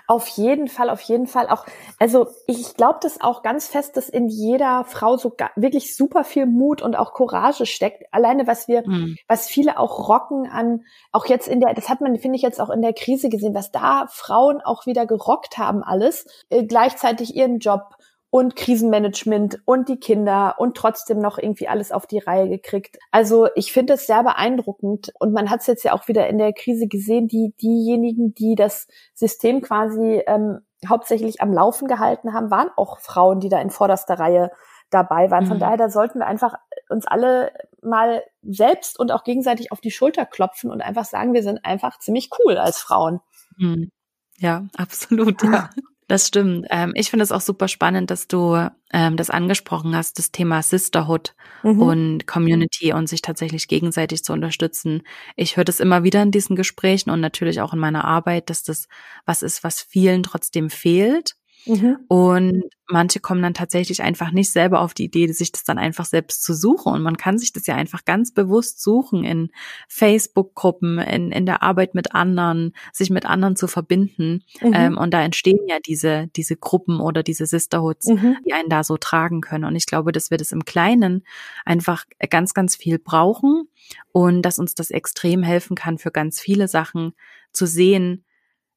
Auf 0.06 0.28
jeden 0.28 0.68
Fall, 0.68 0.90
auf 0.90 1.00
jeden 1.00 1.26
Fall 1.26 1.48
auch. 1.48 1.64
Also 1.98 2.28
ich 2.46 2.74
glaube 2.76 2.98
das 3.02 3.20
auch 3.20 3.42
ganz 3.42 3.66
fest, 3.66 3.96
dass 3.96 4.08
in 4.08 4.28
jeder 4.28 4.84
Frau 4.84 5.16
so 5.16 5.34
wirklich 5.56 5.96
super 5.96 6.24
viel 6.24 6.46
Mut 6.46 6.82
und 6.82 6.96
auch 6.96 7.14
Courage 7.14 7.66
steckt. 7.66 8.04
Alleine 8.12 8.46
was 8.46 8.68
wir, 8.68 8.86
mhm. 8.86 9.16
was 9.26 9.48
viele 9.48 9.78
auch 9.78 10.08
rocken 10.08 10.48
an, 10.48 10.84
auch 11.12 11.26
jetzt 11.26 11.48
in 11.48 11.60
der, 11.60 11.74
das 11.74 11.88
hat 11.88 12.00
man 12.00 12.18
finde 12.18 12.36
ich 12.36 12.42
jetzt 12.42 12.60
auch 12.60 12.70
in 12.70 12.82
der 12.82 12.92
Krise 12.92 13.28
gesehen, 13.28 13.54
was 13.54 13.70
da 13.70 14.06
Frauen 14.10 14.60
auch 14.60 14.86
wieder 14.86 15.06
gerockt 15.06 15.58
haben 15.58 15.82
alles, 15.82 16.26
äh, 16.50 16.64
gleichzeitig 16.64 17.34
ihren 17.34 17.58
Job 17.58 17.94
und 18.30 18.54
Krisenmanagement 18.54 19.60
und 19.64 19.88
die 19.88 19.98
Kinder 19.98 20.54
und 20.58 20.76
trotzdem 20.76 21.18
noch 21.18 21.36
irgendwie 21.36 21.66
alles 21.66 21.90
auf 21.90 22.06
die 22.06 22.20
Reihe 22.20 22.48
gekriegt. 22.48 22.96
Also 23.10 23.48
ich 23.56 23.72
finde 23.72 23.94
es 23.94 24.06
sehr 24.06 24.22
beeindruckend 24.22 25.12
und 25.18 25.32
man 25.32 25.50
hat 25.50 25.60
es 25.60 25.66
jetzt 25.66 25.82
ja 25.82 25.92
auch 25.92 26.06
wieder 26.06 26.28
in 26.28 26.38
der 26.38 26.52
Krise 26.52 26.86
gesehen, 26.86 27.26
die 27.26 27.52
diejenigen, 27.60 28.32
die 28.34 28.54
das 28.54 28.86
System 29.14 29.62
quasi 29.62 30.22
ähm, 30.26 30.60
hauptsächlich 30.88 31.40
am 31.40 31.52
Laufen 31.52 31.88
gehalten 31.88 32.32
haben, 32.32 32.50
waren 32.50 32.70
auch 32.76 33.00
Frauen, 33.00 33.40
die 33.40 33.48
da 33.48 33.60
in 33.60 33.70
vorderster 33.70 34.18
Reihe 34.18 34.52
dabei 34.90 35.30
waren. 35.30 35.46
Von 35.46 35.56
mhm. 35.56 35.60
daher, 35.60 35.76
da 35.76 35.90
sollten 35.90 36.20
wir 36.20 36.26
einfach 36.26 36.54
uns 36.88 37.06
alle 37.06 37.52
mal 37.82 38.22
selbst 38.42 38.98
und 38.98 39.12
auch 39.12 39.24
gegenseitig 39.24 39.72
auf 39.72 39.80
die 39.80 39.90
Schulter 39.90 40.24
klopfen 40.24 40.70
und 40.70 40.82
einfach 40.82 41.04
sagen, 41.04 41.34
wir 41.34 41.42
sind 41.42 41.64
einfach 41.64 41.98
ziemlich 41.98 42.30
cool 42.38 42.58
als 42.58 42.78
Frauen. 42.78 43.20
Mhm. 43.56 43.90
Ja, 44.38 44.66
absolut, 44.76 45.42
ja. 45.42 45.70
Das 46.10 46.26
stimmt. 46.26 46.66
Ähm, 46.70 46.90
ich 46.96 47.08
finde 47.08 47.22
es 47.22 47.30
auch 47.30 47.40
super 47.40 47.68
spannend, 47.68 48.10
dass 48.10 48.26
du 48.26 48.68
ähm, 48.92 49.16
das 49.16 49.30
angesprochen 49.30 49.94
hast, 49.94 50.18
das 50.18 50.32
Thema 50.32 50.60
Sisterhood 50.60 51.36
mhm. 51.62 51.80
und 51.80 52.26
Community 52.26 52.92
und 52.92 53.08
sich 53.08 53.22
tatsächlich 53.22 53.68
gegenseitig 53.68 54.24
zu 54.24 54.32
unterstützen. 54.32 55.02
Ich 55.36 55.56
höre 55.56 55.62
das 55.62 55.78
immer 55.78 56.02
wieder 56.02 56.20
in 56.20 56.32
diesen 56.32 56.56
Gesprächen 56.56 57.10
und 57.10 57.20
natürlich 57.20 57.60
auch 57.60 57.72
in 57.72 57.78
meiner 57.78 58.04
Arbeit, 58.04 58.50
dass 58.50 58.64
das 58.64 58.88
was 59.24 59.42
ist, 59.42 59.62
was 59.62 59.80
vielen 59.82 60.24
trotzdem 60.24 60.68
fehlt. 60.68 61.36
Mhm. 61.66 61.98
Und 62.08 62.64
manche 62.88 63.20
kommen 63.20 63.42
dann 63.42 63.54
tatsächlich 63.54 64.02
einfach 64.02 64.32
nicht 64.32 64.50
selber 64.50 64.80
auf 64.80 64.94
die 64.94 65.04
Idee, 65.04 65.30
sich 65.32 65.52
das 65.52 65.64
dann 65.64 65.78
einfach 65.78 66.04
selbst 66.04 66.42
zu 66.42 66.54
suchen. 66.54 66.92
Und 66.92 67.02
man 67.02 67.16
kann 67.16 67.38
sich 67.38 67.52
das 67.52 67.66
ja 67.66 67.74
einfach 67.74 68.04
ganz 68.04 68.32
bewusst 68.32 68.82
suchen 68.82 69.24
in 69.24 69.50
Facebook-Gruppen, 69.88 70.98
in, 70.98 71.32
in 71.32 71.46
der 71.46 71.62
Arbeit 71.62 71.94
mit 71.94 72.14
anderen, 72.14 72.72
sich 72.92 73.10
mit 73.10 73.26
anderen 73.26 73.56
zu 73.56 73.68
verbinden. 73.68 74.44
Mhm. 74.60 74.72
Ähm, 74.74 74.98
und 74.98 75.12
da 75.12 75.22
entstehen 75.22 75.66
ja 75.68 75.78
diese, 75.84 76.28
diese 76.36 76.56
Gruppen 76.56 77.00
oder 77.00 77.22
diese 77.22 77.46
Sisterhoods, 77.46 78.08
mhm. 78.08 78.36
die 78.46 78.52
einen 78.52 78.68
da 78.68 78.84
so 78.84 78.96
tragen 78.96 79.40
können. 79.40 79.64
Und 79.64 79.76
ich 79.76 79.86
glaube, 79.86 80.12
dass 80.12 80.30
wir 80.30 80.38
das 80.38 80.52
im 80.52 80.64
Kleinen 80.64 81.24
einfach 81.64 82.04
ganz, 82.30 82.54
ganz 82.54 82.76
viel 82.76 82.98
brauchen 82.98 83.68
und 84.12 84.42
dass 84.42 84.58
uns 84.58 84.74
das 84.74 84.90
extrem 84.90 85.42
helfen 85.42 85.76
kann 85.76 85.98
für 85.98 86.10
ganz 86.10 86.40
viele 86.40 86.68
Sachen 86.68 87.12
zu 87.52 87.66
sehen, 87.66 88.24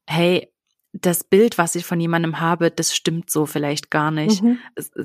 hey, 0.05 0.52
das 0.93 1.23
Bild, 1.23 1.57
was 1.57 1.75
ich 1.75 1.85
von 1.85 1.99
jemandem 1.99 2.39
habe, 2.39 2.69
das 2.69 2.95
stimmt 2.95 3.29
so 3.29 3.45
vielleicht 3.45 3.89
gar 3.89 4.11
nicht. 4.11 4.43
Mhm. 4.43 4.59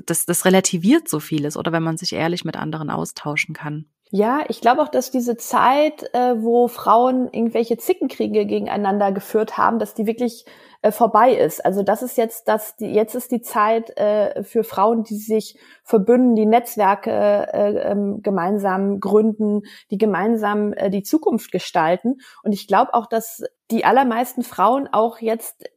Das, 0.05 0.25
das 0.25 0.45
relativiert 0.45 1.09
so 1.09 1.19
vieles 1.19 1.57
oder 1.57 1.71
wenn 1.71 1.83
man 1.83 1.97
sich 1.97 2.13
ehrlich 2.13 2.45
mit 2.45 2.55
anderen 2.55 2.91
austauschen 2.91 3.55
kann. 3.55 3.85
Ja, 4.11 4.43
ich 4.47 4.61
glaube 4.61 4.81
auch, 4.81 4.87
dass 4.87 5.11
diese 5.11 5.37
Zeit, 5.37 6.03
äh, 6.13 6.41
wo 6.41 6.67
Frauen 6.67 7.29
irgendwelche 7.31 7.77
Zickenkriege 7.77 8.47
gegeneinander 8.47 9.11
geführt 9.11 9.57
haben, 9.57 9.77
dass 9.77 9.93
die 9.93 10.07
wirklich 10.07 10.45
äh, 10.81 10.91
vorbei 10.91 11.33
ist. 11.33 11.63
Also 11.63 11.83
das 11.83 12.01
ist 12.01 12.17
jetzt 12.17 12.47
das, 12.47 12.75
die, 12.75 12.87
jetzt 12.87 13.13
ist 13.13 13.31
die 13.31 13.41
Zeit 13.41 13.95
äh, 13.97 14.43
für 14.43 14.63
Frauen, 14.63 15.03
die 15.03 15.17
sich 15.17 15.59
verbünden, 15.83 16.35
die 16.35 16.47
Netzwerke 16.47 17.11
äh, 17.11 17.91
ähm, 17.91 18.21
gemeinsam 18.23 18.99
gründen, 18.99 19.61
die 19.91 19.99
gemeinsam 19.99 20.73
äh, 20.73 20.89
die 20.89 21.03
Zukunft 21.03 21.51
gestalten. 21.51 22.17
Und 22.41 22.51
ich 22.53 22.67
glaube 22.67 22.95
auch, 22.95 23.05
dass 23.05 23.43
die 23.69 23.85
allermeisten 23.85 24.41
Frauen 24.41 24.87
auch 24.91 25.19
jetzt 25.19 25.69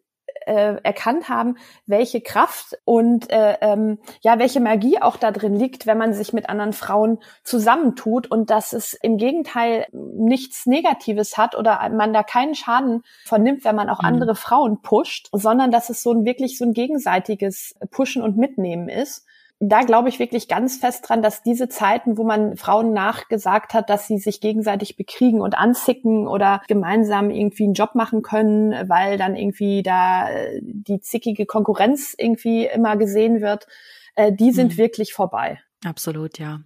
äh, 0.46 0.76
erkannt 0.82 1.28
haben, 1.28 1.56
welche 1.86 2.20
Kraft 2.20 2.78
und 2.84 3.30
äh, 3.30 3.56
ähm, 3.60 3.98
ja, 4.20 4.38
welche 4.38 4.60
Magie 4.60 5.00
auch 5.00 5.16
da 5.16 5.30
drin 5.30 5.56
liegt, 5.56 5.86
wenn 5.86 5.98
man 5.98 6.14
sich 6.14 6.32
mit 6.32 6.48
anderen 6.48 6.72
Frauen 6.72 7.18
zusammentut 7.44 8.30
und 8.30 8.50
dass 8.50 8.72
es 8.72 8.94
im 8.94 9.16
Gegenteil 9.16 9.86
nichts 9.92 10.66
Negatives 10.66 11.36
hat 11.36 11.56
oder 11.56 11.88
man 11.90 12.12
da 12.12 12.22
keinen 12.22 12.54
Schaden 12.54 13.02
vernimmt, 13.24 13.64
wenn 13.64 13.76
man 13.76 13.90
auch 13.90 14.00
mhm. 14.00 14.08
andere 14.08 14.34
Frauen 14.34 14.82
pusht, 14.82 15.28
sondern 15.32 15.70
dass 15.70 15.90
es 15.90 16.02
so 16.02 16.12
ein 16.12 16.24
wirklich 16.24 16.58
so 16.58 16.64
ein 16.64 16.72
gegenseitiges 16.72 17.74
Pushen 17.90 18.22
und 18.22 18.36
Mitnehmen 18.36 18.88
ist 18.88 19.26
da 19.64 19.82
glaube 19.82 20.08
ich 20.08 20.18
wirklich 20.18 20.48
ganz 20.48 20.76
fest 20.76 21.08
dran, 21.08 21.22
dass 21.22 21.44
diese 21.44 21.68
Zeiten, 21.68 22.18
wo 22.18 22.24
man 22.24 22.56
Frauen 22.56 22.92
nachgesagt 22.92 23.74
hat, 23.74 23.90
dass 23.90 24.08
sie 24.08 24.18
sich 24.18 24.40
gegenseitig 24.40 24.96
bekriegen 24.96 25.40
und 25.40 25.56
anzicken 25.56 26.26
oder 26.26 26.62
gemeinsam 26.66 27.30
irgendwie 27.30 27.64
einen 27.64 27.74
Job 27.74 27.94
machen 27.94 28.22
können, 28.22 28.88
weil 28.88 29.18
dann 29.18 29.36
irgendwie 29.36 29.84
da 29.84 30.28
äh, 30.28 30.60
die 30.62 31.00
zickige 31.00 31.46
Konkurrenz 31.46 32.12
irgendwie 32.18 32.66
immer 32.66 32.96
gesehen 32.96 33.40
wird, 33.40 33.68
äh, 34.16 34.32
die 34.32 34.50
sind 34.50 34.72
mhm. 34.72 34.78
wirklich 34.78 35.12
vorbei. 35.14 35.60
Absolut, 35.84 36.40
ja. 36.40 36.60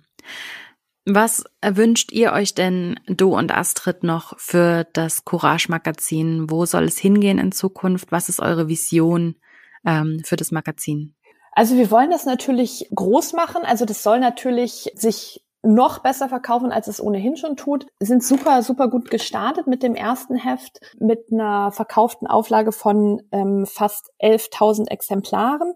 Was 1.04 1.44
wünscht 1.62 2.12
ihr 2.12 2.32
euch 2.32 2.54
denn, 2.54 2.98
du 3.06 3.36
und 3.36 3.52
Astrid, 3.52 4.04
noch 4.04 4.38
für 4.38 4.84
das 4.94 5.26
Courage-Magazin? 5.26 6.50
Wo 6.50 6.64
soll 6.64 6.84
es 6.84 6.96
hingehen 6.96 7.38
in 7.38 7.52
Zukunft? 7.52 8.10
Was 8.10 8.30
ist 8.30 8.40
eure 8.40 8.68
Vision 8.68 9.36
ähm, 9.84 10.22
für 10.24 10.36
das 10.36 10.50
Magazin? 10.50 11.14
Also 11.56 11.74
wir 11.76 11.90
wollen 11.90 12.10
das 12.10 12.26
natürlich 12.26 12.86
groß 12.94 13.32
machen. 13.32 13.64
Also 13.64 13.86
das 13.86 14.02
soll 14.02 14.20
natürlich 14.20 14.92
sich 14.94 15.42
noch 15.66 15.98
besser 15.98 16.28
verkaufen, 16.28 16.72
als 16.72 16.88
es 16.88 17.02
ohnehin 17.02 17.36
schon 17.36 17.56
tut. 17.56 17.86
Sind 18.00 18.22
super, 18.22 18.62
super 18.62 18.88
gut 18.88 19.10
gestartet 19.10 19.66
mit 19.66 19.82
dem 19.82 19.94
ersten 19.94 20.36
Heft, 20.36 20.80
mit 20.98 21.32
einer 21.32 21.72
verkauften 21.72 22.26
Auflage 22.26 22.72
von 22.72 23.22
ähm, 23.32 23.66
fast 23.66 24.12
11.000 24.22 24.88
Exemplaren. 24.88 25.74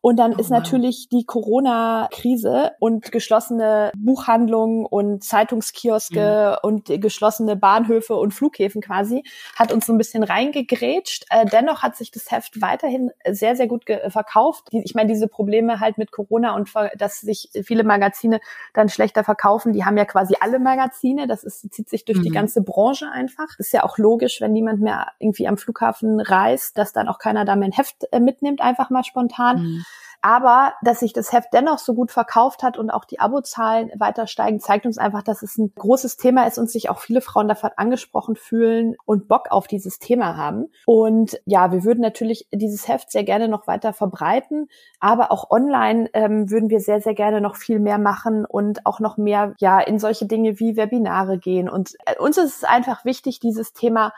Und 0.00 0.18
dann 0.18 0.34
oh, 0.34 0.38
ist 0.38 0.50
natürlich 0.50 1.08
die 1.08 1.24
Corona-Krise 1.24 2.72
und 2.80 3.10
geschlossene 3.12 3.92
Buchhandlungen 3.96 4.86
und 4.86 5.24
Zeitungskioske 5.24 6.58
mhm. 6.62 6.68
und 6.68 7.00
geschlossene 7.00 7.56
Bahnhöfe 7.56 8.14
und 8.14 8.32
Flughäfen 8.32 8.80
quasi 8.80 9.22
hat 9.56 9.72
uns 9.72 9.86
so 9.86 9.92
ein 9.92 9.98
bisschen 9.98 10.22
reingegrätscht. 10.22 11.26
Äh, 11.30 11.46
dennoch 11.46 11.82
hat 11.82 11.96
sich 11.96 12.10
das 12.10 12.30
Heft 12.30 12.60
weiterhin 12.60 13.10
sehr, 13.28 13.56
sehr 13.56 13.66
gut 13.66 13.84
verkauft. 14.08 14.68
Die, 14.72 14.82
ich 14.84 14.94
meine, 14.94 15.08
diese 15.08 15.28
Probleme 15.28 15.80
halt 15.80 15.98
mit 15.98 16.10
Corona 16.10 16.54
und 16.54 16.70
dass 16.96 17.20
sich 17.20 17.50
viele 17.64 17.84
Magazine 17.84 18.40
dann 18.74 18.88
schlechter 18.88 19.24
verkaufen, 19.28 19.74
die 19.74 19.84
haben 19.84 19.98
ja 19.98 20.06
quasi 20.06 20.36
alle 20.40 20.58
Magazine. 20.58 21.26
Das 21.26 21.44
ist, 21.44 21.70
zieht 21.70 21.90
sich 21.90 22.06
durch 22.06 22.18
mhm. 22.18 22.22
die 22.22 22.30
ganze 22.30 22.62
Branche 22.62 23.10
einfach. 23.10 23.58
Ist 23.58 23.74
ja 23.74 23.84
auch 23.84 23.98
logisch, 23.98 24.40
wenn 24.40 24.52
niemand 24.52 24.80
mehr 24.80 25.08
irgendwie 25.18 25.46
am 25.46 25.58
Flughafen 25.58 26.18
reist, 26.18 26.78
dass 26.78 26.94
dann 26.94 27.08
auch 27.08 27.18
keiner 27.18 27.44
da 27.44 27.54
mehr 27.54 27.68
ein 27.68 27.72
Heft 27.72 28.06
äh, 28.10 28.20
mitnimmt, 28.20 28.62
einfach 28.62 28.88
mal 28.88 29.04
spontan. 29.04 29.62
Mhm. 29.62 29.84
Aber 30.20 30.74
dass 30.82 31.00
sich 31.00 31.12
das 31.12 31.32
Heft 31.32 31.48
dennoch 31.52 31.78
so 31.78 31.94
gut 31.94 32.10
verkauft 32.10 32.62
hat 32.62 32.76
und 32.76 32.90
auch 32.90 33.04
die 33.04 33.20
Abozahlen 33.20 33.90
weiter 33.98 34.26
steigen, 34.26 34.60
zeigt 34.60 34.84
uns 34.84 34.98
einfach, 34.98 35.22
dass 35.22 35.42
es 35.42 35.56
ein 35.58 35.72
großes 35.74 36.16
Thema 36.16 36.46
ist 36.46 36.58
und 36.58 36.70
sich 36.70 36.90
auch 36.90 36.98
viele 36.98 37.20
Frauen 37.20 37.48
davon 37.48 37.70
angesprochen 37.76 38.34
fühlen 38.34 38.96
und 39.04 39.28
Bock 39.28 39.50
auf 39.50 39.66
dieses 39.68 39.98
Thema 39.98 40.36
haben. 40.36 40.66
Und 40.86 41.40
ja, 41.44 41.70
wir 41.72 41.84
würden 41.84 42.00
natürlich 42.00 42.48
dieses 42.52 42.88
Heft 42.88 43.12
sehr 43.12 43.24
gerne 43.24 43.48
noch 43.48 43.66
weiter 43.66 43.92
verbreiten, 43.92 44.68
aber 44.98 45.30
auch 45.30 45.50
online 45.50 46.10
ähm, 46.14 46.50
würden 46.50 46.70
wir 46.70 46.80
sehr, 46.80 47.00
sehr 47.00 47.14
gerne 47.14 47.40
noch 47.40 47.56
viel 47.56 47.78
mehr 47.78 47.98
machen 47.98 48.44
und 48.44 48.86
auch 48.86 49.00
noch 49.00 49.16
mehr 49.16 49.54
ja 49.58 49.78
in 49.80 49.98
solche 49.98 50.26
Dinge 50.26 50.58
wie 50.58 50.76
Webinare 50.76 51.38
gehen. 51.38 51.68
Und 51.68 51.94
äh, 52.06 52.18
uns 52.18 52.38
ist 52.38 52.56
es 52.56 52.64
einfach 52.64 53.04
wichtig, 53.04 53.38
dieses 53.40 53.72
Thema 53.72 54.12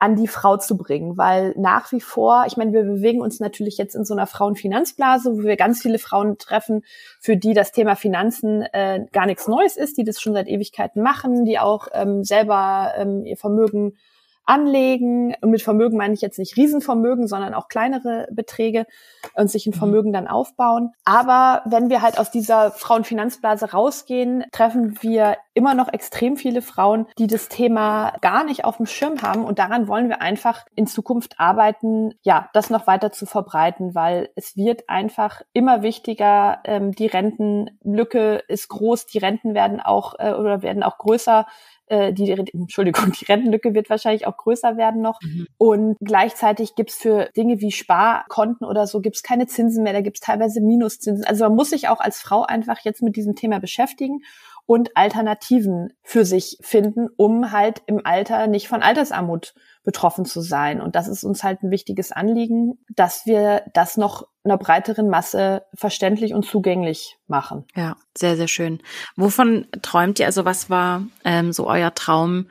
an 0.00 0.16
die 0.16 0.28
Frau 0.28 0.56
zu 0.56 0.78
bringen, 0.78 1.18
weil 1.18 1.54
nach 1.58 1.92
wie 1.92 2.00
vor, 2.00 2.44
ich 2.46 2.56
meine, 2.56 2.72
wir 2.72 2.84
bewegen 2.84 3.20
uns 3.20 3.38
natürlich 3.38 3.76
jetzt 3.76 3.94
in 3.94 4.06
so 4.06 4.14
einer 4.14 4.26
Frauenfinanzblase, 4.26 5.36
wo 5.36 5.42
wir 5.42 5.56
ganz 5.56 5.82
viele 5.82 5.98
Frauen 5.98 6.38
treffen, 6.38 6.82
für 7.20 7.36
die 7.36 7.52
das 7.52 7.70
Thema 7.70 7.96
Finanzen 7.96 8.62
äh, 8.72 9.04
gar 9.12 9.26
nichts 9.26 9.46
Neues 9.46 9.76
ist, 9.76 9.98
die 9.98 10.04
das 10.04 10.18
schon 10.18 10.32
seit 10.32 10.48
Ewigkeiten 10.48 11.02
machen, 11.02 11.44
die 11.44 11.58
auch 11.58 11.88
ähm, 11.92 12.24
selber 12.24 12.92
ähm, 12.96 13.26
ihr 13.26 13.36
Vermögen 13.36 13.98
anlegen. 14.44 15.34
Und 15.40 15.50
mit 15.50 15.62
Vermögen 15.62 15.96
meine 15.96 16.14
ich 16.14 16.20
jetzt 16.20 16.38
nicht 16.38 16.56
Riesenvermögen, 16.56 17.26
sondern 17.26 17.54
auch 17.54 17.68
kleinere 17.68 18.26
Beträge 18.32 18.86
und 19.34 19.50
sich 19.50 19.66
ein 19.66 19.70
mhm. 19.74 19.78
Vermögen 19.78 20.12
dann 20.12 20.26
aufbauen. 20.26 20.92
Aber 21.04 21.62
wenn 21.66 21.90
wir 21.90 22.02
halt 22.02 22.18
aus 22.18 22.30
dieser 22.30 22.70
Frauenfinanzblase 22.70 23.72
rausgehen, 23.72 24.44
treffen 24.52 25.02
wir 25.02 25.36
immer 25.54 25.74
noch 25.74 25.92
extrem 25.92 26.36
viele 26.36 26.62
Frauen, 26.62 27.06
die 27.18 27.26
das 27.26 27.48
Thema 27.48 28.14
gar 28.20 28.44
nicht 28.44 28.64
auf 28.64 28.78
dem 28.78 28.86
Schirm 28.86 29.22
haben. 29.22 29.44
Und 29.44 29.58
daran 29.58 29.88
wollen 29.88 30.08
wir 30.08 30.22
einfach 30.22 30.64
in 30.74 30.86
Zukunft 30.86 31.38
arbeiten, 31.38 32.14
ja, 32.22 32.48
das 32.52 32.70
noch 32.70 32.86
weiter 32.86 33.12
zu 33.12 33.26
verbreiten, 33.26 33.94
weil 33.94 34.30
es 34.36 34.56
wird 34.56 34.88
einfach 34.88 35.42
immer 35.52 35.82
wichtiger. 35.82 36.60
Ähm, 36.64 36.92
die 36.92 37.06
Rentenlücke 37.06 38.42
ist 38.48 38.68
groß, 38.68 39.06
die 39.06 39.18
Renten 39.18 39.54
werden 39.54 39.80
auch 39.80 40.14
äh, 40.18 40.32
oder 40.32 40.62
werden 40.62 40.82
auch 40.82 40.98
größer 40.98 41.46
äh, 41.90 42.12
die, 42.12 42.30
Entschuldigung, 42.30 43.12
die 43.12 43.24
Rentenlücke 43.24 43.74
wird 43.74 43.90
wahrscheinlich 43.90 44.26
auch 44.26 44.36
größer 44.36 44.76
werden 44.76 45.02
noch. 45.02 45.20
Mhm. 45.22 45.46
Und 45.58 45.96
gleichzeitig 46.00 46.76
gibt's 46.76 46.96
für 46.96 47.28
Dinge 47.36 47.60
wie 47.60 47.72
Sparkonten 47.72 48.66
oder 48.66 48.86
so 48.86 49.00
gibt's 49.00 49.22
keine 49.22 49.46
Zinsen 49.46 49.82
mehr, 49.82 49.92
da 49.92 50.00
gibt's 50.00 50.20
teilweise 50.20 50.60
Minuszinsen. 50.60 51.24
Also 51.24 51.44
man 51.44 51.56
muss 51.56 51.70
sich 51.70 51.88
auch 51.88 52.00
als 52.00 52.20
Frau 52.20 52.44
einfach 52.44 52.78
jetzt 52.84 53.02
mit 53.02 53.16
diesem 53.16 53.34
Thema 53.34 53.58
beschäftigen 53.58 54.20
und 54.66 54.96
Alternativen 54.96 55.92
für 56.02 56.24
sich 56.24 56.58
finden, 56.60 57.08
um 57.16 57.50
halt 57.50 57.82
im 57.86 58.00
Alter 58.04 58.46
nicht 58.46 58.68
von 58.68 58.82
Altersarmut 58.82 59.54
betroffen 59.90 60.24
zu 60.24 60.40
sein. 60.40 60.80
Und 60.80 60.94
das 60.94 61.08
ist 61.08 61.24
uns 61.24 61.42
halt 61.42 61.64
ein 61.64 61.72
wichtiges 61.72 62.12
Anliegen, 62.12 62.78
dass 62.90 63.26
wir 63.26 63.64
das 63.74 63.96
noch 63.96 64.28
einer 64.44 64.56
breiteren 64.56 65.08
Masse 65.08 65.64
verständlich 65.74 66.32
und 66.32 66.44
zugänglich 66.44 67.16
machen. 67.26 67.64
Ja, 67.74 67.96
sehr, 68.16 68.36
sehr 68.36 68.46
schön. 68.46 68.80
Wovon 69.16 69.66
träumt 69.82 70.20
ihr? 70.20 70.26
Also 70.26 70.44
was 70.44 70.70
war 70.70 71.02
ähm, 71.24 71.52
so 71.52 71.66
euer 71.66 71.92
Traum, 71.92 72.46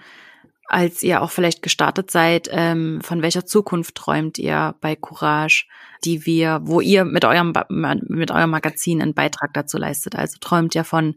als 0.68 1.02
ihr 1.02 1.22
auch 1.22 1.32
vielleicht 1.32 1.62
gestartet 1.62 2.12
seid? 2.12 2.50
Ähm, 2.52 3.00
von 3.04 3.22
welcher 3.22 3.46
Zukunft 3.46 3.96
träumt 3.96 4.38
ihr 4.38 4.76
bei 4.82 4.98
Courage, 4.98 5.66
die 6.04 6.26
wir, 6.26 6.60
wo 6.64 6.82
ihr 6.82 7.06
mit 7.06 7.24
eurem 7.24 7.54
mit 7.70 8.32
eurem 8.32 8.50
Magazin 8.50 9.02
einen 9.02 9.14
Beitrag 9.14 9.54
dazu 9.54 9.78
leistet? 9.78 10.18
Also 10.18 10.40
träumt 10.42 10.76
ihr 10.76 10.84
von 10.84 11.16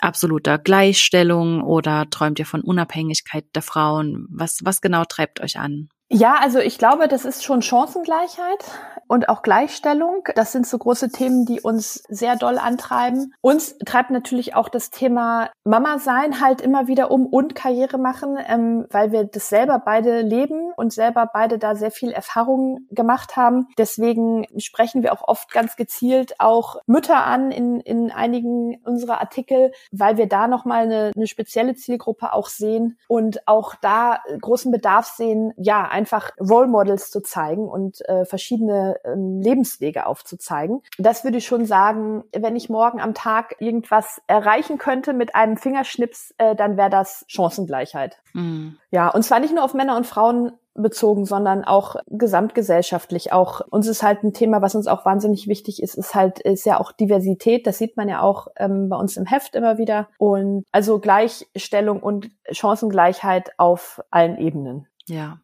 absoluter 0.00 0.58
Gleichstellung 0.58 1.62
oder 1.62 2.08
träumt 2.10 2.38
ihr 2.38 2.46
von 2.46 2.60
Unabhängigkeit 2.60 3.44
der 3.54 3.62
Frauen? 3.62 4.26
Was, 4.30 4.60
was 4.64 4.80
genau 4.80 5.04
treibt 5.04 5.40
euch 5.40 5.58
an? 5.58 5.88
Ja, 6.08 6.36
also 6.40 6.60
ich 6.60 6.78
glaube, 6.78 7.08
das 7.08 7.24
ist 7.24 7.42
schon 7.42 7.62
Chancengleichheit 7.62 8.64
und 9.08 9.28
auch 9.28 9.42
Gleichstellung. 9.42 10.22
Das 10.36 10.52
sind 10.52 10.66
so 10.66 10.78
große 10.78 11.10
Themen, 11.10 11.46
die 11.46 11.60
uns 11.60 12.04
sehr 12.08 12.36
doll 12.36 12.58
antreiben. 12.58 13.34
Uns 13.40 13.76
treibt 13.84 14.10
natürlich 14.10 14.54
auch 14.54 14.68
das 14.68 14.90
Thema 14.90 15.50
Mama 15.64 15.98
sein 15.98 16.40
halt 16.40 16.60
immer 16.60 16.86
wieder 16.86 17.10
um 17.10 17.26
und 17.26 17.56
Karriere 17.56 17.98
machen, 17.98 18.38
ähm, 18.46 18.86
weil 18.90 19.10
wir 19.10 19.24
das 19.24 19.48
selber 19.48 19.82
beide 19.84 20.20
leben 20.20 20.72
und 20.76 20.92
selber 20.92 21.28
beide 21.32 21.58
da 21.58 21.74
sehr 21.74 21.90
viel 21.90 22.12
Erfahrung 22.12 22.86
gemacht 22.90 23.36
haben. 23.36 23.66
Deswegen 23.76 24.46
sprechen 24.58 25.02
wir 25.02 25.12
auch 25.12 25.26
oft 25.26 25.50
ganz 25.50 25.74
gezielt 25.74 26.38
auch 26.38 26.76
Mütter 26.86 27.24
an 27.24 27.50
in, 27.50 27.80
in 27.80 28.12
einigen 28.12 28.80
unserer 28.84 29.20
Artikel, 29.20 29.72
weil 29.90 30.16
wir 30.16 30.28
da 30.28 30.46
nochmal 30.46 30.84
eine, 30.84 31.10
eine 31.16 31.26
spezielle 31.26 31.74
Zielgruppe 31.74 32.32
auch 32.32 32.48
sehen 32.48 32.98
und 33.08 33.46
auch 33.48 33.74
da 33.80 34.20
großen 34.40 34.70
Bedarf 34.70 35.06
sehen, 35.06 35.52
ja, 35.56 35.84
einfach 35.96 36.30
Role 36.38 36.68
Models 36.68 37.10
zu 37.10 37.22
zeigen 37.22 37.68
und 37.68 38.06
äh, 38.08 38.26
verschiedene 38.26 38.96
ähm, 39.04 39.40
Lebenswege 39.40 40.06
aufzuzeigen. 40.06 40.82
Das 40.98 41.24
würde 41.24 41.38
ich 41.38 41.46
schon 41.46 41.64
sagen, 41.64 42.24
wenn 42.32 42.54
ich 42.54 42.68
morgen 42.68 43.00
am 43.00 43.14
Tag 43.14 43.56
irgendwas 43.58 44.20
erreichen 44.26 44.76
könnte 44.76 45.14
mit 45.14 45.34
einem 45.34 45.56
Fingerschnips, 45.56 46.34
äh, 46.36 46.54
dann 46.54 46.76
wäre 46.76 46.90
das 46.90 47.24
Chancengleichheit. 47.28 48.18
Mhm. 48.34 48.76
Ja, 48.90 49.08
und 49.08 49.22
zwar 49.22 49.40
nicht 49.40 49.54
nur 49.54 49.64
auf 49.64 49.74
Männer 49.74 49.96
und 49.96 50.06
Frauen 50.06 50.52
bezogen, 50.74 51.24
sondern 51.24 51.64
auch 51.64 51.96
gesamtgesellschaftlich. 52.08 53.32
Auch 53.32 53.60
uns 53.70 53.86
ist 53.88 54.02
halt 54.02 54.22
ein 54.22 54.32
Thema, 54.32 54.62
was 54.62 54.74
uns 54.74 54.86
auch 54.86 55.04
wahnsinnig 55.04 55.48
wichtig 55.48 55.82
ist, 55.82 55.94
ist 55.94 56.14
halt 56.14 56.40
ist 56.40 56.66
ja 56.66 56.78
auch 56.78 56.92
Diversität. 56.92 57.66
Das 57.66 57.78
sieht 57.78 57.96
man 57.96 58.08
ja 58.08 58.20
auch 58.20 58.48
ähm, 58.56 58.88
bei 58.88 58.96
uns 58.96 59.16
im 59.16 59.26
Heft 59.26 59.54
immer 59.54 59.78
wieder. 59.78 60.08
Und 60.18 60.64
also 60.72 60.98
Gleichstellung 60.98 62.02
und 62.02 62.30
Chancengleichheit 62.50 63.52
auf 63.58 64.02
allen 64.10 64.38
Ebenen. 64.38 64.86
Ja, 65.08 65.38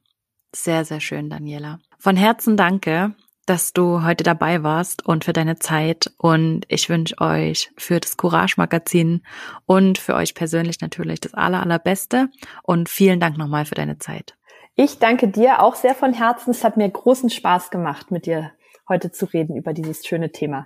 sehr, 0.55 0.85
sehr 0.85 1.01
schön, 1.01 1.31
Daniela. 1.31 1.79
Von 1.99 2.17
Herzen 2.17 2.57
danke, 2.57 3.15
dass 3.47 3.73
du 3.73 4.05
heute 4.05 4.25
dabei 4.25 4.63
warst 4.63 5.05
und 5.05 5.25
für 5.25 5.33
deine 5.33 5.59
Zeit. 5.59 6.13
Und 6.17 6.65
ich 6.69 6.89
wünsche 6.89 7.19
euch 7.21 7.71
für 7.77 8.01
das 8.01 8.17
Courage 8.17 8.55
Magazin 8.57 9.23
und 9.67 9.99
für 9.99 10.15
euch 10.15 10.35
persönlich 10.35 10.81
natürlich 10.81 11.21
das 11.21 11.35
aller, 11.35 11.61
allerbeste. 11.61 12.29
Und 12.63 12.89
vielen 12.89 13.21
Dank 13.21 13.37
nochmal 13.37 13.65
für 13.65 13.75
deine 13.75 13.99
Zeit. 13.99 14.37
Ich 14.75 14.99
danke 14.99 15.29
dir 15.29 15.63
auch 15.63 15.75
sehr 15.75 15.95
von 15.95 16.13
Herzen. 16.13 16.51
Es 16.51 16.65
hat 16.65 16.77
mir 16.77 16.89
großen 16.89 17.31
Spaß 17.31 17.71
gemacht, 17.71 18.11
mit 18.11 18.27
dir 18.27 18.53
heute 18.89 19.11
zu 19.11 19.27
reden 19.27 19.57
über 19.57 19.73
dieses 19.73 20.07
schöne 20.07 20.33
Thema. 20.33 20.65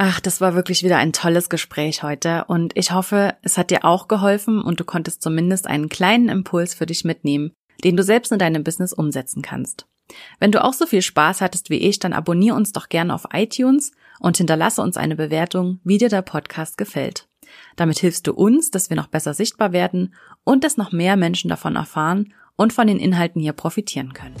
Ach, 0.00 0.20
das 0.20 0.40
war 0.40 0.54
wirklich 0.54 0.84
wieder 0.84 0.96
ein 0.98 1.12
tolles 1.12 1.48
Gespräch 1.48 2.04
heute 2.04 2.44
und 2.44 2.76
ich 2.76 2.92
hoffe, 2.92 3.36
es 3.42 3.58
hat 3.58 3.70
dir 3.70 3.84
auch 3.84 4.06
geholfen 4.06 4.62
und 4.62 4.78
du 4.78 4.84
konntest 4.84 5.22
zumindest 5.22 5.66
einen 5.66 5.88
kleinen 5.88 6.28
Impuls 6.28 6.74
für 6.74 6.86
dich 6.86 7.04
mitnehmen, 7.04 7.52
den 7.84 7.96
du 7.96 8.02
selbst 8.02 8.32
in 8.32 8.38
deinem 8.38 8.64
Business 8.64 8.92
umsetzen 8.92 9.42
kannst. 9.42 9.86
Wenn 10.38 10.52
du 10.52 10.64
auch 10.64 10.72
so 10.72 10.86
viel 10.86 11.02
Spaß 11.02 11.40
hattest 11.40 11.70
wie 11.70 11.78
ich, 11.78 11.98
dann 11.98 12.12
abonniere 12.12 12.56
uns 12.56 12.72
doch 12.72 12.88
gerne 12.88 13.14
auf 13.14 13.26
iTunes 13.32 13.92
und 14.20 14.36
hinterlasse 14.36 14.82
uns 14.82 14.96
eine 14.96 15.16
Bewertung, 15.16 15.80
wie 15.84 15.98
dir 15.98 16.08
der 16.08 16.22
Podcast 16.22 16.78
gefällt. 16.78 17.28
Damit 17.76 17.98
hilfst 17.98 18.26
du 18.26 18.32
uns, 18.32 18.70
dass 18.70 18.90
wir 18.90 18.96
noch 18.96 19.08
besser 19.08 19.34
sichtbar 19.34 19.72
werden 19.72 20.14
und 20.44 20.64
dass 20.64 20.76
noch 20.76 20.92
mehr 20.92 21.16
Menschen 21.16 21.48
davon 21.48 21.76
erfahren 21.76 22.32
und 22.56 22.72
von 22.72 22.86
den 22.86 22.98
Inhalten 22.98 23.40
hier 23.40 23.52
profitieren 23.52 24.12
können. 24.12 24.36